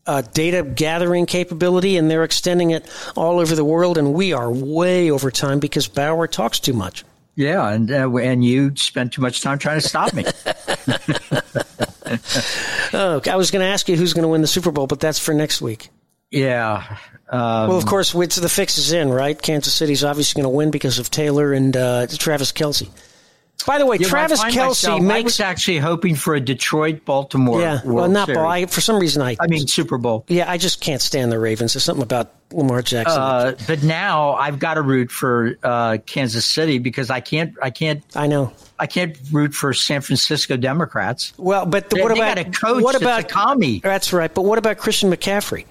uh, 0.08 0.22
data 0.22 0.64
gathering 0.64 1.26
capability, 1.26 1.97
and 1.97 2.10
they're 2.10 2.24
extending 2.24 2.72
it 2.72 2.89
all 3.16 3.39
over 3.39 3.55
the 3.55 3.66
world. 3.66 3.97
And 3.97 4.14
we 4.14 4.34
are 4.34 4.51
way 4.51 5.12
over 5.12 5.30
time 5.30 5.60
because 5.60 5.88
Bauer 5.88 6.28
talks 6.28 6.60
too 6.60 6.74
much. 6.74 7.03
Yeah, 7.36 7.70
and 7.70 7.91
uh, 7.91 8.12
and 8.16 8.43
you 8.43 8.76
spent 8.76 9.14
too 9.14 9.22
much 9.22 9.41
time 9.41 9.60
trying 9.60 9.80
to 9.80 9.88
stop 9.88 10.12
me. 10.12 10.26
oh, 12.93 13.22
I 13.30 13.36
was 13.36 13.51
going 13.51 13.64
to 13.64 13.72
ask 13.72 13.88
you 13.88 13.95
who's 13.95 14.14
going 14.14 14.24
to 14.24 14.30
win 14.30 14.41
the 14.41 14.47
Super 14.47 14.72
Bowl, 14.72 14.88
but 14.88 14.99
that's 14.99 15.20
for 15.20 15.36
next 15.36 15.62
week. 15.62 15.89
Yeah. 16.32 16.97
Um, 17.30 17.70
well, 17.70 17.78
of 17.78 17.86
course, 17.86 18.14
the 18.14 18.49
fix 18.49 18.78
is 18.78 18.91
in, 18.91 19.10
right? 19.10 19.39
Kansas 19.39 19.74
City's 19.74 20.03
obviously 20.03 20.41
going 20.41 20.51
to 20.51 20.55
win 20.55 20.72
because 20.72 20.97
of 20.97 21.12
Taylor 21.12 21.53
and 21.53 21.78
uh, 21.78 22.08
Travis 22.08 22.51
Kelce. 22.51 22.89
By 23.66 23.80
the 23.80 23.86
way, 23.86 23.97
yeah, 23.99 24.08
Travis 24.08 24.41
Kelce 24.43 24.55
myself, 24.55 25.01
makes. 25.01 25.20
I 25.20 25.22
was 25.24 25.39
actually 25.39 25.78
hoping 25.80 26.16
for 26.16 26.36
a 26.36 26.39
Detroit 26.39 27.03
Baltimore. 27.03 27.60
Yeah, 27.60 27.84
World 27.84 27.95
well, 27.95 28.10
not 28.10 28.28
ball. 28.28 28.45
I, 28.45 28.66
for 28.66 28.82
some 28.82 28.99
reason, 28.99 29.22
I. 29.22 29.36
I 29.39 29.47
mean 29.47 29.68
Super 29.68 29.97
Bowl. 29.97 30.26
Yeah, 30.28 30.49
I 30.49 30.58
just 30.58 30.80
can't 30.80 31.01
stand 31.01 31.32
the 31.32 31.39
Ravens. 31.39 31.74
There's 31.74 31.84
something 31.84 32.03
about 32.03 32.32
Lamar 32.51 32.82
Jackson. 32.82 33.22
Uh, 33.22 33.55
but 33.68 33.84
now 33.84 34.34
I've 34.34 34.60
got 34.60 34.76
to 34.76 34.82
root 34.82 35.12
for 35.12 35.58
uh, 35.64 35.97
Kansas 36.05 36.45
City 36.45 36.78
because 36.80 37.10
I 37.10 37.20
can't. 37.20 37.55
I 37.62 37.70
can't. 37.70 38.03
I 38.16 38.28
know. 38.28 38.53
I 38.80 38.88
can't 38.88 39.18
root 39.32 39.53
for 39.53 39.74
San 39.74 40.01
Francisco 40.01 40.55
Democrats. 40.55 41.34
Well, 41.38 41.66
but 41.66 41.89
the, 41.89 41.97
they, 41.97 42.01
what 42.03 42.14
they 42.14 42.20
about 42.22 42.38
a 42.38 42.45
coach? 42.45 42.84
What 42.84 42.95
about 42.95 43.22
a 43.22 43.24
commie? 43.24 43.80
That's 43.80 44.14
right. 44.14 44.34
But 44.34 44.43
what 44.43 44.60
about 44.60 44.78
Christian 44.78 45.12
McCaffrey, 45.12 45.66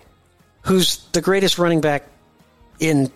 who's 0.62 0.98
the 1.12 1.22
greatest 1.22 1.58
running 1.58 1.80
back 1.80 2.04
in 2.78 3.10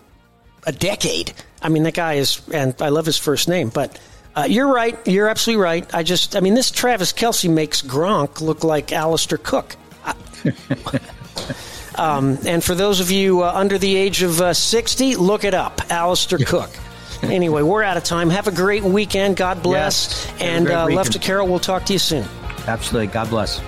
a 0.65 0.71
decade? 0.71 1.33
I 1.61 1.69
mean, 1.69 1.83
that 1.83 1.93
guy 1.93 2.13
is, 2.13 2.41
and 2.51 2.73
I 2.81 2.89
love 2.89 3.05
his 3.05 3.17
first 3.17 3.47
name, 3.47 3.69
but 3.69 3.99
uh, 4.35 4.45
you're 4.47 4.71
right. 4.71 4.97
You're 5.07 5.27
absolutely 5.27 5.63
right. 5.63 5.93
I 5.93 6.03
just, 6.03 6.35
I 6.35 6.39
mean, 6.39 6.53
this 6.53 6.71
Travis 6.71 7.11
Kelce 7.13 7.49
makes 7.49 7.81
Gronk 7.81 8.41
look 8.41 8.63
like 8.63 8.91
Alistair 8.91 9.37
Cooke. 9.37 9.75
um, 11.95 12.37
and 12.45 12.63
for 12.63 12.73
those 12.73 12.99
of 12.99 13.11
you 13.11 13.43
uh, 13.43 13.51
under 13.53 13.77
the 13.77 13.95
age 13.95 14.23
of 14.23 14.41
uh, 14.41 14.53
60, 14.53 15.15
look 15.15 15.43
it 15.43 15.53
up 15.53 15.81
Alistair 15.91 16.39
Cooke. 16.39 16.71
anyway, 17.23 17.61
we're 17.61 17.83
out 17.83 17.97
of 17.97 18.03
time. 18.03 18.29
Have 18.29 18.47
a 18.47 18.51
great 18.51 18.83
weekend. 18.83 19.35
God 19.35 19.61
bless. 19.61 20.25
Yes, 20.25 20.41
and 20.41 20.69
uh, 20.69 20.85
Left 20.85 21.11
to 21.11 21.19
Carol, 21.19 21.47
we'll 21.47 21.59
talk 21.59 21.85
to 21.85 21.93
you 21.93 21.99
soon. 21.99 22.25
Absolutely. 22.67 23.07
God 23.07 23.29
bless. 23.29 23.61